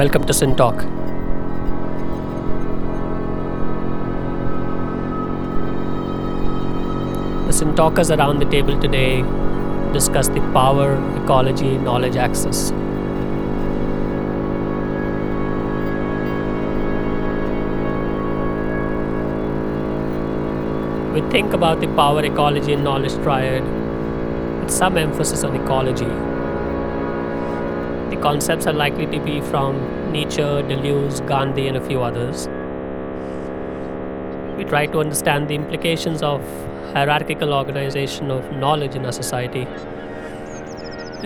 Welcome 0.00 0.24
to 0.28 0.32
Sin 0.32 0.56
Talk. 0.56 0.76
The 7.46 7.52
Sin 7.52 7.74
Talkers 7.76 8.10
around 8.10 8.38
the 8.38 8.46
table 8.46 8.80
today 8.80 9.20
discuss 9.92 10.28
the 10.28 10.40
power, 10.54 10.94
ecology, 11.22 11.76
knowledge 11.76 12.16
access. 12.16 12.72
We 21.12 21.20
think 21.30 21.52
about 21.52 21.80
the 21.80 21.88
power, 21.88 22.24
ecology, 22.24 22.72
and 22.72 22.82
knowledge 22.82 23.12
triad 23.16 23.64
with 24.62 24.70
some 24.70 24.96
emphasis 24.96 25.44
on 25.44 25.54
ecology. 25.56 26.29
Concepts 28.22 28.66
are 28.66 28.74
likely 28.74 29.06
to 29.06 29.18
be 29.24 29.40
from 29.40 30.12
Nietzsche, 30.12 30.42
Deleuze, 30.42 31.26
Gandhi, 31.26 31.68
and 31.68 31.76
a 31.78 31.80
few 31.80 32.02
others. 32.02 32.48
We 34.58 34.64
try 34.64 34.84
to 34.84 35.00
understand 35.00 35.48
the 35.48 35.54
implications 35.54 36.22
of 36.22 36.42
hierarchical 36.92 37.54
organization 37.54 38.30
of 38.30 38.52
knowledge 38.52 38.94
in 38.94 39.06
our 39.06 39.12
society. 39.12 39.62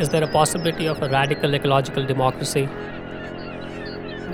Is 0.00 0.10
there 0.10 0.22
a 0.22 0.28
possibility 0.28 0.86
of 0.86 1.02
a 1.02 1.08
radical 1.08 1.52
ecological 1.54 2.06
democracy? 2.06 2.66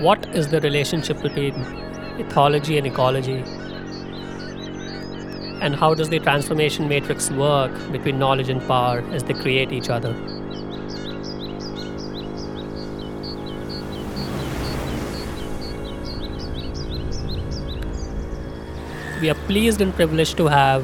What 0.05 0.29
is 0.35 0.49
the 0.49 0.61
relationship 0.61 1.19
between 1.19 1.53
ethology 2.25 2.77
and 2.77 2.85
ecology? 2.85 3.43
And 5.61 5.75
how 5.75 5.95
does 5.95 6.09
the 6.09 6.19
transformation 6.19 6.87
matrix 6.87 7.31
work 7.31 7.71
between 7.91 8.19
knowledge 8.19 8.49
and 8.49 8.61
power 8.67 9.03
as 9.13 9.23
they 9.23 9.33
create 9.33 9.71
each 9.71 9.89
other? 9.89 10.40
We 19.21 19.29
are 19.29 19.35
pleased 19.35 19.81
and 19.81 19.93
privileged 19.93 20.37
to 20.37 20.47
have 20.47 20.83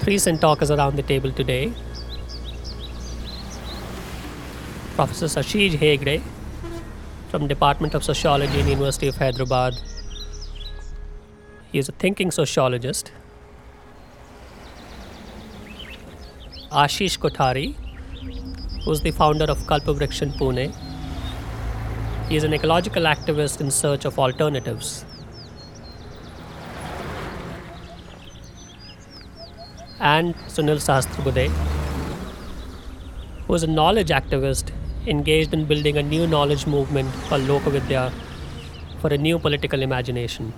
three 0.00 0.18
talkers 0.18 0.72
around 0.72 0.96
the 0.96 1.02
table 1.02 1.30
today. 1.30 1.72
Professor 4.96 5.26
Sasheej 5.26 5.78
Hegde 5.78 6.22
from 7.28 7.46
Department 7.46 7.94
of 7.94 8.02
Sociology 8.02 8.58
in 8.58 8.66
University 8.66 9.06
of 9.06 9.16
Hyderabad. 9.16 9.74
He 11.70 11.78
is 11.78 11.88
a 11.88 11.92
thinking 11.92 12.32
sociologist. 12.32 13.12
Ashish 16.72 17.16
Kothari, 17.16 17.76
who 18.84 18.90
is 18.90 19.02
the 19.02 19.12
founder 19.12 19.44
of 19.44 19.58
Kalpavriksha 19.68 20.22
in 20.22 20.32
Pune. 20.32 20.74
He 22.28 22.34
is 22.34 22.42
an 22.42 22.52
ecological 22.52 23.04
activist 23.04 23.60
in 23.60 23.70
search 23.70 24.04
of 24.04 24.18
alternatives. 24.18 25.04
And 29.98 30.34
Sunil 30.46 30.76
Sahasrabudhe, 30.76 31.48
who 33.46 33.54
is 33.54 33.62
a 33.62 33.66
knowledge 33.66 34.08
activist 34.08 34.70
engaged 35.06 35.54
in 35.54 35.64
building 35.64 35.96
a 35.96 36.02
new 36.02 36.26
knowledge 36.26 36.66
movement 36.66 37.12
called 37.28 37.42
Lokavidya 37.42 38.12
for 39.00 39.08
a 39.08 39.16
new 39.16 39.38
political 39.38 39.80
imagination. 39.80 40.52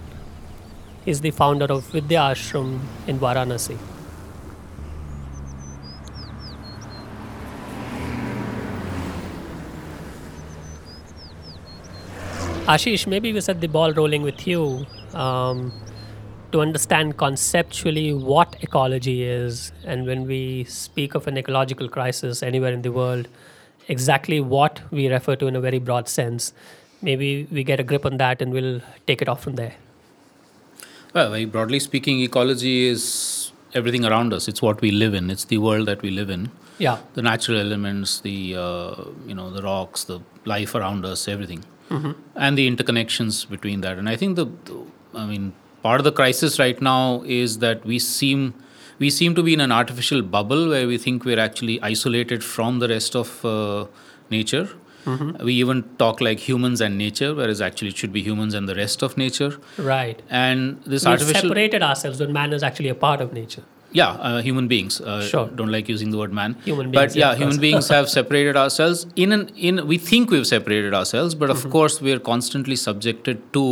He 1.04 1.12
is 1.12 1.20
the 1.20 1.30
founder 1.30 1.66
of 1.66 1.84
Vidya 1.86 2.18
Ashram 2.18 2.80
in 3.06 3.18
Varanasi. 3.20 3.78
Ashish, 12.66 13.06
maybe 13.06 13.32
we 13.32 13.40
set 13.40 13.60
the 13.60 13.66
ball 13.66 13.92
rolling 13.92 14.22
with 14.22 14.46
you 14.46 14.84
um, 15.14 15.72
to 16.52 16.60
understand 16.60 17.18
conceptually 17.18 18.12
what 18.14 18.56
ecology 18.60 19.22
is, 19.22 19.72
and 19.84 20.06
when 20.06 20.26
we 20.26 20.64
speak 20.64 21.14
of 21.14 21.26
an 21.26 21.36
ecological 21.36 21.88
crisis 21.88 22.42
anywhere 22.42 22.72
in 22.72 22.82
the 22.82 22.92
world, 22.92 23.28
exactly 23.88 24.40
what 24.40 24.80
we 24.90 25.08
refer 25.08 25.36
to 25.36 25.46
in 25.46 25.56
a 25.56 25.60
very 25.60 25.78
broad 25.78 26.08
sense. 26.08 26.52
Maybe 27.02 27.46
we 27.50 27.64
get 27.64 27.80
a 27.80 27.82
grip 27.82 28.04
on 28.04 28.16
that 28.16 28.42
and 28.42 28.52
we'll 28.52 28.80
take 29.06 29.22
it 29.22 29.28
off 29.28 29.42
from 29.42 29.56
there. 29.56 29.74
Well, 31.14 31.30
very 31.30 31.44
broadly 31.44 31.80
speaking, 31.80 32.20
ecology 32.20 32.86
is 32.86 33.52
everything 33.74 34.04
around 34.04 34.32
us. 34.32 34.48
It's 34.48 34.60
what 34.60 34.80
we 34.80 34.90
live 34.90 35.14
in. 35.14 35.30
It's 35.30 35.44
the 35.44 35.58
world 35.58 35.86
that 35.86 36.02
we 36.02 36.10
live 36.10 36.30
in. 36.30 36.50
Yeah. 36.78 36.98
The 37.14 37.22
natural 37.22 37.58
elements, 37.58 38.20
the 38.20 38.54
uh, 38.56 39.04
you 39.26 39.34
know 39.34 39.50
the 39.50 39.62
rocks, 39.62 40.04
the 40.04 40.20
life 40.44 40.74
around 40.74 41.04
us, 41.04 41.26
everything, 41.26 41.64
and 42.36 42.56
the 42.56 42.70
interconnections 42.70 43.48
between 43.48 43.80
that. 43.80 43.98
And 43.98 44.08
I 44.08 44.16
think 44.16 44.36
the, 44.36 44.44
the, 44.44 44.84
I 45.14 45.26
mean, 45.26 45.54
part 45.82 46.00
of 46.00 46.04
the 46.04 46.12
crisis 46.12 46.58
right 46.58 46.80
now 46.80 47.22
is 47.26 47.58
that 47.58 47.84
we 47.84 47.98
seem 47.98 48.54
we 48.98 49.10
seem 49.10 49.34
to 49.36 49.42
be 49.44 49.52
in 49.54 49.60
an 49.60 49.70
artificial 49.70 50.22
bubble 50.22 50.68
where 50.68 50.86
we 50.88 50.98
think 50.98 51.24
we're 51.24 51.38
actually 51.38 51.80
isolated 51.82 52.42
from 52.42 52.80
the 52.80 52.88
rest 52.88 53.14
of 53.14 53.44
uh, 53.44 53.86
nature. 54.30 54.68
We 55.42 55.54
even 55.54 55.84
talk 55.96 56.20
like 56.20 56.38
humans 56.38 56.82
and 56.82 56.98
nature, 56.98 57.34
whereas 57.34 57.62
actually 57.62 57.88
it 57.88 57.96
should 57.96 58.12
be 58.12 58.20
humans 58.22 58.52
and 58.52 58.68
the 58.68 58.74
rest 58.74 59.00
of 59.02 59.16
nature. 59.16 59.56
Right. 59.78 60.20
And 60.28 60.82
this 60.84 61.04
We've 61.04 61.12
artificial 61.12 61.42
separated 61.48 61.82
ourselves 61.82 62.20
when 62.20 62.30
man 62.34 62.52
is 62.52 62.62
actually 62.62 62.90
a 62.90 62.94
part 62.94 63.22
of 63.22 63.32
nature. 63.32 63.62
yeah, 63.92 64.10
uh, 64.10 64.42
human 64.42 64.66
beings. 64.68 65.00
Uh, 65.00 65.22
Sure. 65.26 65.46
Don't 65.60 65.72
like 65.76 65.88
using 65.88 66.10
the 66.10 66.18
word 66.18 66.34
man. 66.40 66.56
Human 66.66 66.90
But 66.90 67.00
beings, 67.00 67.16
yeah, 67.16 67.30
yeah, 67.30 67.36
human 67.38 67.58
beings 67.58 67.88
have 67.96 68.10
separated 68.10 68.54
ourselves 68.64 69.06
in 69.16 69.32
an 69.38 69.48
in. 69.70 69.80
We 69.92 69.96
think 70.10 70.30
we've 70.36 70.46
separated 70.50 70.92
ourselves, 71.00 71.34
but 71.34 71.48
Mm-hmm. 71.48 71.66
of 71.68 71.72
course 71.78 71.96
we 72.08 72.12
are 72.16 72.22
constantly 72.28 72.76
subjected 72.76 73.40
to 73.54 73.64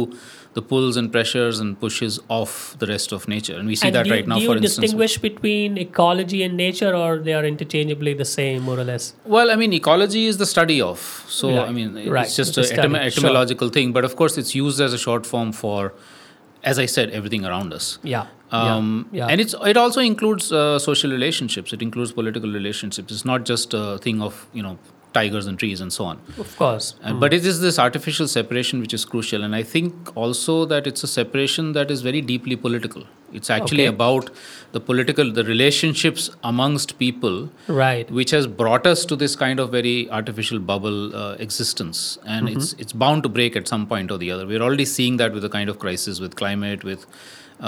the 0.56 0.62
pulls 0.62 0.96
and 1.00 1.12
pressures 1.14 1.60
and 1.62 1.78
pushes 1.78 2.18
of 2.30 2.52
the 2.82 2.86
rest 2.90 3.12
of 3.16 3.28
nature, 3.32 3.56
and 3.58 3.68
we 3.72 3.76
see 3.80 3.88
and 3.88 3.96
that 3.96 4.06
do, 4.06 4.12
right 4.14 4.26
now. 4.26 4.36
For 4.36 4.56
instance. 4.56 4.76
Do 4.76 4.80
you 4.80 4.84
distinguish 4.86 5.18
between 5.18 5.76
ecology 5.82 6.42
and 6.46 6.56
nature, 6.56 6.92
or 7.00 7.18
they 7.26 7.34
are 7.38 7.44
interchangeably 7.44 8.14
the 8.14 8.28
same, 8.30 8.62
more 8.68 8.78
or 8.84 8.84
less? 8.92 9.12
Well, 9.36 9.50
I 9.54 9.56
mean, 9.62 9.74
ecology 9.74 10.24
is 10.30 10.38
the 10.38 10.46
study 10.46 10.80
of. 10.80 11.02
So, 11.28 11.50
Right, 11.50 11.68
I 11.68 11.72
mean, 11.78 12.08
right, 12.08 12.24
it's 12.26 12.36
just 12.36 12.56
an 12.56 12.62
a 12.62 12.64
a 12.64 12.68
study, 12.70 12.88
etym- 12.88 12.96
sure. 12.96 13.10
etymological 13.12 13.68
thing. 13.76 13.92
But 13.98 14.08
of 14.10 14.16
course, 14.22 14.38
it's 14.38 14.54
used 14.54 14.80
as 14.88 14.98
a 14.98 15.02
short 15.06 15.26
form 15.34 15.52
for, 15.52 15.92
as 16.72 16.78
I 16.86 16.86
said, 16.96 17.10
everything 17.20 17.44
around 17.52 17.74
us. 17.80 17.98
Yeah. 18.14 18.26
Um, 18.50 19.08
yeah. 19.12 19.26
yeah. 19.26 19.32
And 19.32 19.40
it's 19.46 19.54
it 19.74 19.76
also 19.76 20.00
includes 20.00 20.50
uh, 20.52 20.78
social 20.78 21.10
relationships. 21.10 21.72
It 21.78 21.82
includes 21.82 22.12
political 22.12 22.50
relationships. 22.60 23.12
It's 23.12 23.26
not 23.34 23.44
just 23.44 23.74
a 23.74 23.86
thing 24.08 24.22
of 24.22 24.46
you 24.54 24.62
know 24.68 24.78
tigers 25.19 25.47
and 25.50 25.59
trees 25.65 25.81
and 25.87 25.93
so 25.99 26.04
on. 26.12 26.21
of 26.44 26.56
course. 26.62 26.88
And, 27.03 27.21
But 27.27 27.34
it 27.38 27.44
is 27.53 27.60
this 27.66 27.78
artificial 27.84 28.28
separation 28.38 28.81
which 28.87 28.94
is 28.99 29.04
crucial, 29.12 29.43
and 29.49 29.54
I 29.60 29.62
think 29.75 30.16
also 30.25 30.56
that 30.72 30.87
it's 30.93 31.04
a 31.09 31.12
separation 31.19 31.72
that 31.78 31.91
is 31.97 32.03
very 32.09 32.21
deeply 32.32 32.56
political. 32.66 33.04
It's 33.38 33.50
actually 33.54 33.84
Okay. 33.87 33.94
about 33.94 34.28
the 34.75 34.81
political, 34.88 35.31
the 35.38 35.44
relationships 35.44 36.27
amongst 36.50 36.93
people, 37.00 37.38
Right. 37.81 38.10
which 38.19 38.34
has 38.37 38.47
brought 38.60 38.87
us 38.93 39.04
to 39.12 39.16
this 39.22 39.34
kind 39.44 39.59
of 39.65 39.72
very 39.78 39.97
artificial 40.19 40.60
bubble 40.71 41.00
uh, 41.22 41.25
existence, 41.47 42.04
and 42.37 42.48
it's 42.54 42.69
it's 42.84 42.94
bound 43.04 43.27
to 43.28 43.33
break 43.41 43.59
at 43.62 43.72
some 43.75 43.87
point 43.94 44.15
or 44.16 44.19
the 44.25 44.31
other. 44.37 44.47
We're 44.53 44.62
already 44.69 44.87
seeing 44.93 45.19
that 45.22 45.33
with 45.38 45.44
the 45.48 45.53
kind 45.59 45.75
of 45.75 45.78
crisis 45.87 46.21
with 46.27 46.37
climate, 46.43 46.84
with 46.93 47.04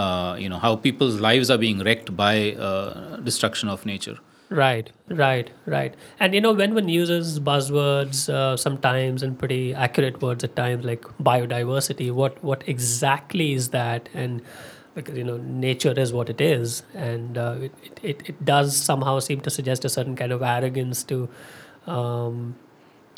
uh, 0.05 0.37
you 0.45 0.49
know 0.55 0.59
how 0.67 0.73
people's 0.89 1.21
lives 1.29 1.51
are 1.57 1.61
being 1.67 1.83
wrecked 1.91 2.15
by 2.25 2.35
uh, 2.71 3.17
destruction 3.31 3.69
of 3.77 3.85
nature. 3.95 4.17
Right, 4.51 4.91
right, 5.11 5.51
right. 5.67 5.95
And 6.19 6.35
you 6.35 6.41
know, 6.41 6.55
when 6.55 6.75
one 6.75 6.89
uses 6.89 7.39
buzzwords 7.39 8.31
uh, 8.33 8.57
sometimes 8.57 9.23
and 9.23 9.39
pretty 9.39 9.75
accurate 9.75 10.23
words 10.23 10.43
at 10.43 10.57
times 10.57 10.87
like 10.87 11.03
biodiversity, 11.23 12.11
what 12.11 12.43
what 12.43 12.67
exactly 12.67 13.53
is 13.53 13.69
that? 13.71 14.09
And 14.15 14.41
because 14.95 15.19
you 15.19 15.25
know, 15.25 15.37
nature 15.37 15.93
is 15.93 16.15
what 16.15 16.31
it 16.31 16.41
is, 16.41 16.83
and 16.95 17.37
uh, 17.37 17.57
it, 17.61 17.73
it, 18.03 18.23
it 18.31 18.45
does 18.47 18.75
somehow 18.75 19.19
seem 19.19 19.43
to 19.43 19.51
suggest 19.51 19.85
a 19.85 19.91
certain 19.91 20.17
kind 20.17 20.33
of 20.33 20.41
arrogance 20.43 21.03
to 21.05 21.29
um, 21.87 22.57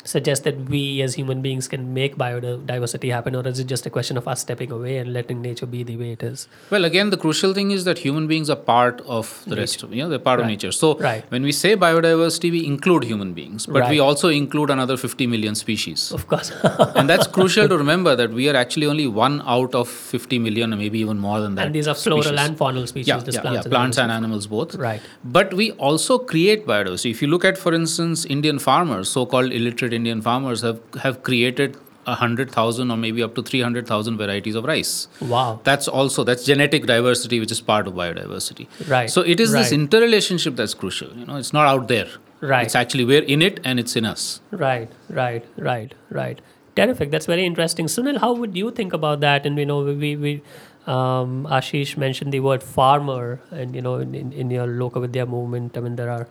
suggest 0.03 0.43
that 0.43 0.57
we 0.69 1.01
as 1.01 1.13
human 1.15 1.41
beings 1.41 1.67
can 1.67 1.93
make 1.93 2.15
biodiversity 2.17 3.11
happen, 3.11 3.35
or 3.35 3.47
is 3.47 3.59
it 3.59 3.65
just 3.67 3.85
a 3.85 3.89
question 3.89 4.17
of 4.17 4.27
us 4.27 4.41
stepping 4.41 4.71
away 4.71 4.97
and 4.97 5.13
letting 5.13 5.41
nature 5.41 5.65
be 5.65 5.83
the 5.83 5.97
way 5.97 6.11
it 6.11 6.23
is? 6.23 6.47
Well, 6.69 6.85
again, 6.85 7.09
the 7.09 7.17
crucial 7.17 7.53
thing 7.53 7.71
is 7.71 7.83
that 7.85 7.99
human 7.99 8.27
beings 8.27 8.49
are 8.49 8.55
part 8.55 9.01
of 9.07 9.43
the 9.47 9.55
rest 9.55 9.83
of 9.83 9.93
you 9.93 10.03
know 10.03 10.09
they're 10.09 10.19
part 10.19 10.39
Right. 10.39 10.45
of 10.45 10.49
nature. 10.49 10.71
So 10.71 10.95
Right. 10.97 11.23
when 11.29 11.43
we 11.43 11.51
say 11.51 11.75
biodiversity, 11.75 12.51
we 12.51 12.65
include 12.65 13.03
human 13.03 13.33
beings, 13.33 13.65
but 13.65 13.89
we 13.89 13.99
also 13.99 14.29
include 14.29 14.69
another 14.69 14.97
50 14.97 15.27
million 15.27 15.55
species. 15.55 16.11
Of 16.11 16.27
course. 16.27 16.51
and 16.95 17.09
that's 17.09 17.27
crucial 17.27 17.67
to 17.67 17.77
remember 17.77 18.15
that 18.15 18.31
we 18.31 18.49
are 18.49 18.55
actually 18.55 18.87
only 18.87 19.07
one 19.07 19.41
out 19.45 19.75
of 19.75 19.87
50 19.89 20.39
million 20.39 20.73
or 20.73 20.77
maybe 20.77 20.99
even 20.99 21.19
more 21.19 21.39
than 21.41 21.55
that. 21.55 21.65
and 21.67 21.75
these 21.75 21.87
are 21.87 21.95
floral 21.95 22.23
species. 22.23 22.39
and 22.47 22.57
faunal 22.57 22.87
species, 22.87 23.07
yeah, 23.07 23.17
yeah, 23.17 23.41
plants, 23.41 23.43
yeah, 23.43 23.61
and 23.61 23.71
plants 23.71 23.97
animals. 23.97 23.97
and 23.97 24.11
animals 24.11 24.47
both. 24.47 24.75
Right. 24.75 25.01
But 25.23 25.53
we 25.53 25.71
also 25.73 26.17
create 26.17 26.65
biodiversity. 26.65 27.11
If 27.11 27.21
you 27.21 27.27
look 27.27 27.45
at, 27.45 27.57
for 27.57 27.73
instance, 27.73 28.25
Indian 28.25 28.59
farmers, 28.59 29.09
so-called 29.09 29.51
illiterate 29.51 29.90
Indian 29.93 30.21
farmers 30.21 30.61
have 30.61 30.79
have 31.01 31.23
created 31.23 31.77
a 32.07 32.15
hundred 32.15 32.51
thousand 32.51 32.91
or 32.91 32.97
maybe 32.97 33.21
up 33.21 33.35
to 33.35 33.43
three 33.43 33.61
hundred 33.61 33.87
thousand 33.87 34.17
varieties 34.17 34.55
of 34.55 34.65
rice. 34.65 35.07
Wow. 35.21 35.59
That's 35.63 35.87
also 35.87 36.23
that's 36.23 36.43
genetic 36.45 36.85
diversity, 36.85 37.39
which 37.39 37.51
is 37.51 37.61
part 37.61 37.87
of 37.87 37.93
biodiversity. 37.93 38.67
Right, 38.87 39.09
So 39.09 39.21
it 39.21 39.39
is 39.39 39.51
this 39.51 39.71
interrelationship 39.71 40.55
that's 40.55 40.73
crucial. 40.73 41.15
You 41.15 41.25
know, 41.25 41.35
it's 41.35 41.53
not 41.53 41.67
out 41.67 41.87
there. 41.87 42.09
Right. 42.41 42.65
It's 42.65 42.75
actually 42.75 43.05
we're 43.05 43.21
in 43.21 43.41
it 43.41 43.59
and 43.63 43.79
it's 43.79 43.95
in 43.95 44.05
us. 44.05 44.41
Right, 44.49 44.89
right, 45.09 45.45
right, 45.57 45.93
right. 46.09 46.41
Terrific. 46.75 47.11
That's 47.11 47.27
very 47.27 47.45
interesting. 47.45 47.85
Sunil, 47.85 48.17
how 48.17 48.33
would 48.33 48.57
you 48.57 48.71
think 48.71 48.93
about 48.93 49.19
that? 49.19 49.45
And 49.45 49.57
you 49.59 49.65
know, 49.65 49.83
we 49.83 50.15
we 50.15 50.41
um, 50.87 51.45
Ashish 51.49 51.97
mentioned 51.97 52.31
the 52.31 52.39
word 52.39 52.63
farmer, 52.63 53.39
and 53.51 53.75
you 53.75 53.81
know, 53.81 53.95
in, 53.95 54.15
in, 54.15 54.31
in 54.33 54.49
your 54.49 54.67
Lokavidya 54.67 55.27
movement, 55.27 55.77
I 55.77 55.81
mean, 55.81 55.95
there 55.97 56.09
are 56.09 56.27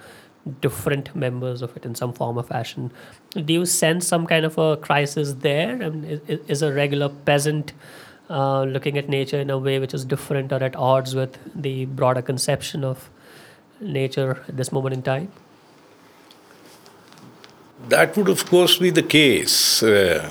different 0.60 1.14
members 1.14 1.62
of 1.62 1.76
it 1.76 1.84
in 1.84 1.94
some 1.94 2.12
form 2.12 2.38
or 2.38 2.42
fashion. 2.42 2.90
Do 3.34 3.52
you 3.52 3.66
sense 3.66 4.06
some 4.06 4.26
kind 4.26 4.44
of 4.44 4.58
a 4.58 4.76
crisis 4.76 5.34
there? 5.34 5.82
I 5.82 5.90
mean, 5.90 6.20
is, 6.26 6.40
is 6.48 6.62
a 6.62 6.72
regular 6.72 7.08
peasant 7.08 7.72
uh, 8.30 8.62
looking 8.62 8.96
at 8.96 9.08
nature 9.08 9.40
in 9.40 9.50
a 9.50 9.58
way 9.58 9.78
which 9.78 9.92
is 9.92 10.04
different 10.04 10.52
or 10.52 10.62
at 10.62 10.76
odds 10.76 11.14
with 11.14 11.38
the 11.54 11.84
broader 11.86 12.22
conception 12.22 12.84
of 12.84 13.10
nature 13.80 14.42
at 14.48 14.56
this 14.56 14.72
moment 14.72 14.94
in 14.94 15.02
time? 15.02 15.32
That 17.88 18.16
would, 18.16 18.28
of 18.28 18.46
course, 18.46 18.78
be 18.78 18.90
the 18.90 19.02
case. 19.02 19.82
Uh, 19.82 20.30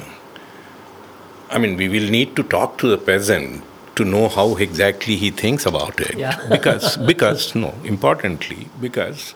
I 1.50 1.58
mean, 1.58 1.78
we 1.78 1.90
will 1.90 2.10
need 2.10 2.36
to 2.36 2.44
talk 2.44 2.78
to 2.80 2.88
the 2.88 2.98
peasant 2.98 3.64
to 3.96 4.06
know 4.06 4.30
how 4.30 4.56
exactly 4.56 5.16
he 5.18 5.30
thinks 5.30 5.66
about 5.66 6.00
it. 6.00 6.18
Yeah. 6.18 6.40
because, 6.50 6.96
because, 6.98 7.56
no, 7.56 7.74
importantly, 7.84 8.70
because, 8.80 9.34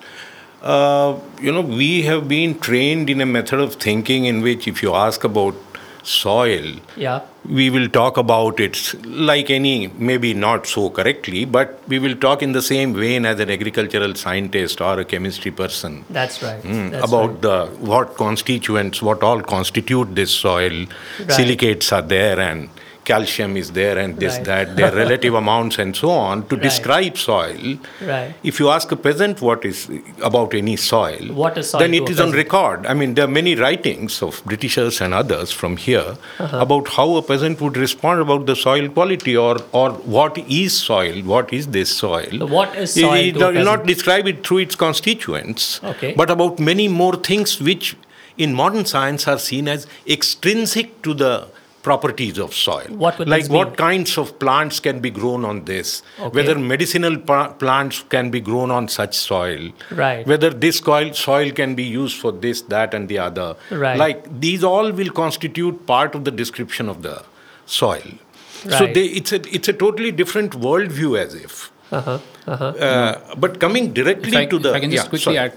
uh, 0.64 1.20
you 1.42 1.52
know, 1.52 1.62
we 1.62 2.04
have 2.04 2.28
been 2.28 2.58
trained 2.60 3.10
in 3.10 3.22
a 3.22 3.26
method 3.26 3.60
of 3.60 3.76
thinking 3.76 4.26
in 4.26 4.42
which 4.42 4.68
if 4.68 4.82
you 4.82 4.94
ask 4.94 5.24
about 5.24 5.56
soil, 6.04 6.66
Yeah. 6.98 7.22
we 7.46 7.70
will 7.70 7.88
talk 7.88 8.18
about 8.18 8.60
it 8.60 8.94
like 9.06 9.50
any, 9.50 9.88
maybe 9.98 10.34
not 10.34 10.68
so 10.68 10.90
correctly, 10.90 11.46
but 11.46 11.82
we 11.88 11.98
will 12.00 12.16
talk 12.16 12.42
in 12.44 12.52
the 12.52 12.62
same 12.62 12.94
vein 12.94 13.26
as 13.26 13.40
an 13.40 13.50
agricultural 13.50 14.14
scientist 14.16 14.82
or 14.82 15.00
a 15.00 15.06
chemistry 15.06 15.52
person. 15.52 16.04
That's 16.10 16.44
right. 16.44 16.62
Mm, 16.62 16.92
That's 16.92 17.08
about 17.08 17.30
right. 17.30 17.42
the 17.42 17.66
what 17.80 18.16
constituents, 18.18 19.02
what 19.02 19.24
all 19.24 19.42
constitute 19.42 20.14
this 20.16 20.32
soil. 20.32 20.86
Silicates 21.30 21.92
are 21.94 22.02
there, 22.02 22.38
and 22.40 22.70
calcium 23.06 23.56
is 23.58 23.72
there, 23.72 23.98
and 23.98 24.20
this 24.24 24.36
Right. 24.38 24.46
that 24.50 24.76
their 24.78 24.92
relative 24.92 25.34
amounts 25.40 25.78
and 25.84 25.96
so 25.96 26.10
on 26.10 26.44
to 26.50 26.56
Right. 26.56 26.64
describe 26.64 27.18
soil. 27.18 27.78
Right. 28.10 28.34
If 28.52 28.60
you 28.60 28.70
ask 28.76 28.92
a 28.92 28.96
peasant 29.08 29.42
what 29.42 29.66
is 29.72 29.82
about 30.30 30.54
any 30.54 30.76
soil, 30.76 31.32
What 31.44 31.58
is 31.58 31.70
soil 31.72 31.80
then 31.84 31.94
it 32.00 32.10
is 32.14 32.20
it 32.20 32.24
on 32.26 32.32
record. 32.32 32.86
I 32.86 32.94
mean, 32.94 33.14
there 33.16 33.26
are 33.26 33.34
many 33.40 33.56
writings 33.56 34.22
of 34.28 34.42
Britishers 34.46 35.02
and 35.02 35.14
others 35.22 35.52
from 35.52 35.78
here 35.88 36.16
Uh-huh. 36.40 36.58
about 36.68 36.90
how 36.98 37.08
a 37.16 37.22
peasant 37.32 37.62
would 37.66 37.78
respond 37.86 38.22
about 38.28 38.46
the 38.52 38.56
soil 38.56 38.88
quality 39.00 39.36
or 39.48 39.58
or 39.72 39.90
what 40.20 40.38
is 40.62 40.78
soil, 40.92 41.22
what 41.34 41.52
is 41.60 41.68
this 41.80 41.90
soil. 42.06 42.48
What 42.58 42.76
is 42.86 42.94
soil 42.94 43.44
a 43.50 43.52
will 43.58 43.70
not 43.74 43.86
describe 43.94 44.28
it 44.34 44.46
through 44.48 44.60
its 44.68 44.76
constituents, 44.86 45.70
Okay. 45.94 46.14
but 46.24 46.30
about 46.38 46.60
many 46.72 46.88
more 47.04 47.16
things 47.30 47.60
which 47.70 47.96
in 48.46 48.54
modern 48.60 48.86
science 48.92 49.28
are 49.32 49.38
seen 49.48 49.68
as 49.68 49.86
extrinsic 50.16 51.02
to 51.08 51.14
the 51.14 51.34
properties 51.88 52.38
of 52.44 52.54
soil. 52.54 52.88
What 53.04 53.20
would 53.20 53.30
like 53.34 53.48
what 53.56 53.76
kinds 53.78 54.18
of 54.22 54.30
plants 54.44 54.80
can 54.80 55.00
be 55.06 55.10
grown 55.20 55.46
on 55.52 55.58
this, 55.70 55.92
Okay. 56.20 56.30
whether 56.38 56.56
medicinal 56.72 57.18
pa- 57.32 57.50
plants 57.64 58.04
can 58.16 58.30
be 58.36 58.40
grown 58.50 58.72
on 58.80 58.88
such 58.98 59.18
soil, 59.22 59.66
Right. 59.92 60.26
whether 60.34 60.50
this 60.66 60.78
soil, 60.78 61.14
soil 61.14 61.52
can 61.62 61.76
be 61.82 61.84
used 61.84 62.18
for 62.22 62.32
this, 62.46 62.62
that, 62.76 62.94
and 63.00 63.10
the 63.14 63.20
other. 63.28 63.50
Right. 63.86 63.98
Like 64.04 64.24
these 64.48 64.64
all 64.64 64.92
will 65.02 65.12
constitute 65.22 65.86
part 65.94 66.16
of 66.16 66.24
the 66.30 66.32
description 66.32 66.90
of 66.96 67.02
the 67.10 67.18
soil. 67.66 68.08
So 68.64 68.86
Right. 68.86 68.94
they, 68.96 69.06
it's 69.22 69.32
a 69.34 69.42
it's 69.60 69.68
a 69.68 69.74
totally 69.86 70.12
different 70.24 70.58
worldview 70.66 71.14
as 71.26 71.36
if. 71.44 71.60
Uh-huh. 71.92 72.18
Uh-huh. 72.48 72.66
Uh, 72.90 73.36
but 73.46 73.60
coming 73.60 73.92
directly 73.94 74.30
If 74.32 74.38
I, 74.38 74.46
to 74.54 74.60
the 74.60 74.70
if 74.70 74.76
I 74.76 74.80
can 74.80 74.92
just 74.92 75.06
yeah, 75.06 75.10
quickly 75.10 75.36
sorry. 75.36 75.50
add, 75.50 75.54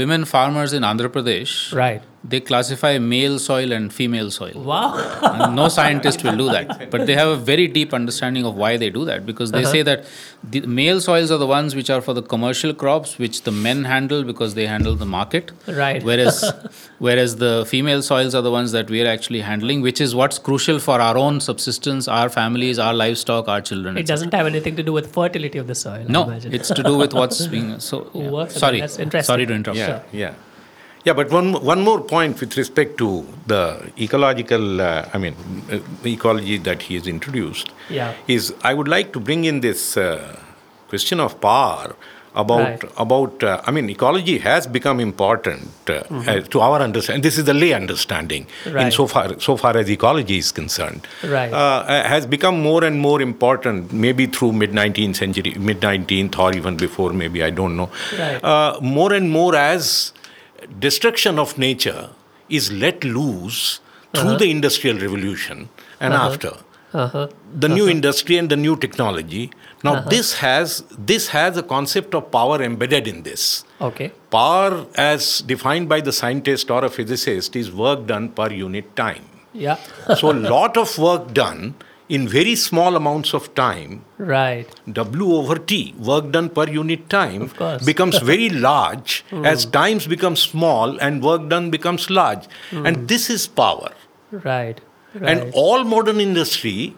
women 0.00 0.24
farmers 0.36 0.72
in 0.78 0.82
Andhra 0.92 1.08
Pradesh, 1.16 1.54
Right. 1.84 2.02
They 2.22 2.38
classify 2.38 2.98
male 2.98 3.38
soil 3.38 3.72
and 3.72 3.90
female 3.92 4.30
soil. 4.30 4.52
Wow. 4.54 5.50
No 5.54 5.68
scientist 5.68 6.22
will 6.22 6.36
do 6.36 6.50
that. 6.50 6.90
But 6.90 7.06
they 7.06 7.14
have 7.14 7.28
a 7.28 7.36
very 7.36 7.66
deep 7.66 7.94
understanding 7.94 8.44
of 8.44 8.56
why 8.56 8.76
they 8.76 8.90
do 8.90 9.06
that 9.06 9.24
because 9.24 9.52
they 9.52 9.62
Uh-huh. 9.62 9.72
say 9.72 9.82
that 9.82 10.04
the 10.44 10.60
male 10.66 11.00
soils 11.00 11.30
are 11.30 11.38
the 11.38 11.46
ones 11.46 11.74
which 11.74 11.88
are 11.88 12.02
for 12.02 12.12
the 12.12 12.20
commercial 12.22 12.74
crops, 12.74 13.16
which 13.18 13.42
the 13.44 13.50
men 13.50 13.84
handle 13.84 14.22
because 14.22 14.52
they 14.54 14.66
handle 14.66 14.94
the 14.96 15.06
market. 15.06 15.50
Right. 15.66 16.02
Whereas, 16.02 16.44
whereas 16.98 17.36
the 17.36 17.64
female 17.66 18.02
soils 18.02 18.34
are 18.34 18.42
the 18.42 18.50
ones 18.50 18.72
that 18.72 18.90
we 18.90 19.02
are 19.02 19.08
actually 19.08 19.40
handling, 19.40 19.80
which 19.80 20.00
is 20.00 20.14
what's 20.14 20.38
crucial 20.38 20.78
for 20.78 21.00
our 21.00 21.16
own 21.16 21.40
subsistence, 21.40 22.06
our 22.06 22.28
families, 22.28 22.78
our 22.78 22.92
livestock, 22.92 23.48
our 23.48 23.62
children. 23.62 23.96
It 23.96 24.06
doesn't 24.06 24.34
have 24.34 24.46
anything 24.46 24.76
to 24.76 24.82
do 24.82 24.92
with 24.92 25.10
fertility 25.14 25.58
of 25.58 25.68
the 25.68 25.74
soil. 25.74 26.04
I 26.06 26.12
No, 26.12 26.24
imagine. 26.24 26.52
it's 26.52 26.68
to 26.68 26.82
do 26.82 26.98
with 26.98 27.14
what's 27.14 27.46
being 27.56 27.80
so. 27.80 28.10
yeah. 28.14 28.46
Sorry, 28.48 28.80
That's 28.80 28.98
interesting. 28.98 29.26
sorry 29.34 29.46
to 29.46 29.54
interrupt. 29.54 29.78
Yeah, 29.78 29.86
Sure. 29.86 30.02
yeah. 30.12 30.34
Yeah, 31.04 31.14
but 31.14 31.30
one, 31.30 31.52
one 31.64 31.80
more 31.82 32.00
point 32.00 32.40
with 32.40 32.56
respect 32.58 32.98
to 32.98 33.26
the 33.46 33.90
ecological, 33.98 34.80
uh, 34.82 35.08
I 35.14 35.18
mean, 35.18 35.34
uh, 35.72 35.78
ecology 36.06 36.58
that 36.58 36.82
he 36.82 36.94
has 36.96 37.06
introduced 37.06 37.70
Yeah. 37.88 38.12
is 38.28 38.52
I 38.62 38.74
would 38.74 38.88
like 38.88 39.12
to 39.14 39.20
bring 39.20 39.44
in 39.44 39.60
this 39.60 39.96
uh, 39.96 40.38
question 40.88 41.20
of 41.20 41.40
power 41.40 41.96
about 42.36 42.60
Right. 42.60 42.82
about 42.96 43.42
uh, 43.42 43.60
I 43.66 43.72
mean 43.72 43.90
ecology 43.90 44.38
has 44.38 44.64
become 44.68 45.00
important 45.00 45.68
uh, 45.88 45.94
uh, 46.12 46.40
to 46.52 46.60
our 46.60 46.80
understanding. 46.80 47.22
This 47.22 47.38
is 47.38 47.44
the 47.44 47.54
lay 47.54 47.72
understanding 47.72 48.46
in 48.66 48.72
Mm-hmm. 48.72 48.90
So 48.90 49.06
far 49.08 49.40
so 49.40 49.56
far 49.56 49.76
as 49.76 49.90
ecology 49.90 50.38
is 50.38 50.52
concerned. 50.52 51.08
Right. 51.24 51.52
Uh, 51.52 51.56
uh, 51.56 52.04
has 52.04 52.26
become 52.26 52.60
more 52.62 52.84
and 52.84 53.00
more 53.00 53.20
important, 53.20 53.92
maybe 53.92 54.26
through 54.26 54.52
mid 54.52 54.70
19th 54.70 55.16
century, 55.16 55.54
mid 55.58 55.80
19th, 55.80 56.38
or 56.38 56.54
even 56.56 56.76
before, 56.76 57.12
maybe 57.12 57.42
I 57.42 57.50
don't 57.50 57.76
know. 57.76 57.90
Right. 58.16 58.44
Uh, 58.44 58.78
more 58.80 59.12
and 59.12 59.28
more 59.30 59.56
as 59.56 60.12
destruction 60.78 61.38
of 61.38 61.58
nature 61.58 62.10
is 62.48 62.70
let 62.72 63.04
loose 63.04 63.80
through 64.14 64.30
uh-huh. 64.30 64.38
the 64.38 64.50
industrial 64.50 64.98
revolution 64.98 65.68
and 66.00 66.14
uh-huh. 66.14 66.28
after. 66.28 66.56
Uh-huh. 66.92 67.28
the 67.54 67.68
new 67.68 67.84
uh-huh. 67.84 67.90
industry 67.92 68.36
and 68.36 68.50
the 68.50 68.56
new 68.56 68.76
technology. 68.76 69.52
Now 69.84 70.00
this 70.00 70.32
has 70.38 70.82
this 70.98 71.28
has 71.28 71.56
a 71.56 71.62
concept 71.62 72.16
of 72.16 72.32
power 72.32 72.60
embedded 72.60 73.06
in 73.06 73.22
this. 73.22 73.64
Okay. 73.80 74.10
power 74.30 74.86
as 74.96 75.40
defined 75.42 75.88
by 75.88 76.00
the 76.00 76.12
scientist 76.12 76.68
or 76.68 76.84
a 76.84 76.90
physicist 76.90 77.54
is 77.54 77.70
work 77.70 78.06
done 78.06 78.30
per 78.30 78.50
unit 78.50 78.96
time. 78.96 79.24
Yeah. 79.52 79.78
so 80.16 80.32
a 80.32 80.38
lot 80.54 80.76
of 80.76 80.98
work 80.98 81.32
done 81.32 81.76
in 82.10 82.26
very 82.28 82.54
small 82.56 82.96
amounts 82.96 83.32
of 83.38 83.48
time 83.54 84.04
right. 84.18 84.68
W 84.92 85.32
over 85.32 85.56
T, 85.56 85.94
work 85.98 86.30
done 86.32 86.48
per 86.50 86.68
unit 86.68 87.08
time, 87.08 87.42
Of 87.42 87.56
course. 87.56 87.84
becomes 87.84 88.18
very 88.32 88.48
large 88.50 89.20
hmm. 89.30 89.46
as 89.46 89.64
times 89.64 90.06
become 90.06 90.36
small 90.36 90.98
and 90.98 91.22
work 91.22 91.48
done 91.48 91.70
becomes 91.70 92.10
large. 92.10 92.46
Hmm. 92.70 92.86
And 92.86 93.08
this 93.08 93.30
is 93.30 93.46
power. 93.46 93.92
Right. 94.32 94.80
Right. 95.14 95.38
And 95.38 95.52
all 95.54 95.84
modern 95.84 96.20
industry 96.20 96.94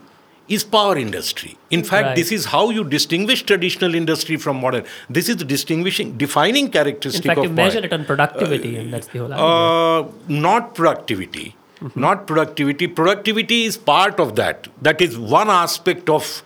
is 0.49 0.65
power 0.65 0.97
industry. 0.97 1.57
In 1.71 1.85
fact, 1.85 2.07
Right. 2.07 2.17
this 2.17 2.33
is 2.33 2.47
how 2.47 2.65
you 2.71 2.85
distinguish 2.85 3.43
traditional 3.43 3.95
industry 3.95 4.37
from 4.37 4.61
modern. 4.61 4.85
This 5.09 5.29
is 5.29 5.37
the 5.37 5.45
distinguishing, 5.45 6.17
defining 6.19 6.67
in 6.67 6.73
characteristic 6.73 7.27
fact, 7.27 7.39
of 7.39 7.45
you 7.45 7.51
measure 7.51 7.85
it 7.91 7.93
on 7.93 8.05
productivity, 8.05 8.77
and 8.77 8.93
that's 8.93 9.07
the 9.09 9.19
whole 9.19 9.33
uh, 9.33 9.37
idea. 9.37 10.09
Uh, 10.09 10.41
not 10.47 10.75
productivity. 10.75 11.55
Not 11.95 12.27
productivity. 12.27 12.87
Productivity 12.87 13.65
is 13.65 13.77
part 13.77 14.21
of 14.21 14.37
that. 14.37 14.69
That 14.81 15.01
is 15.01 15.19
one 15.19 15.51
aspect 15.51 16.09
of 16.09 16.43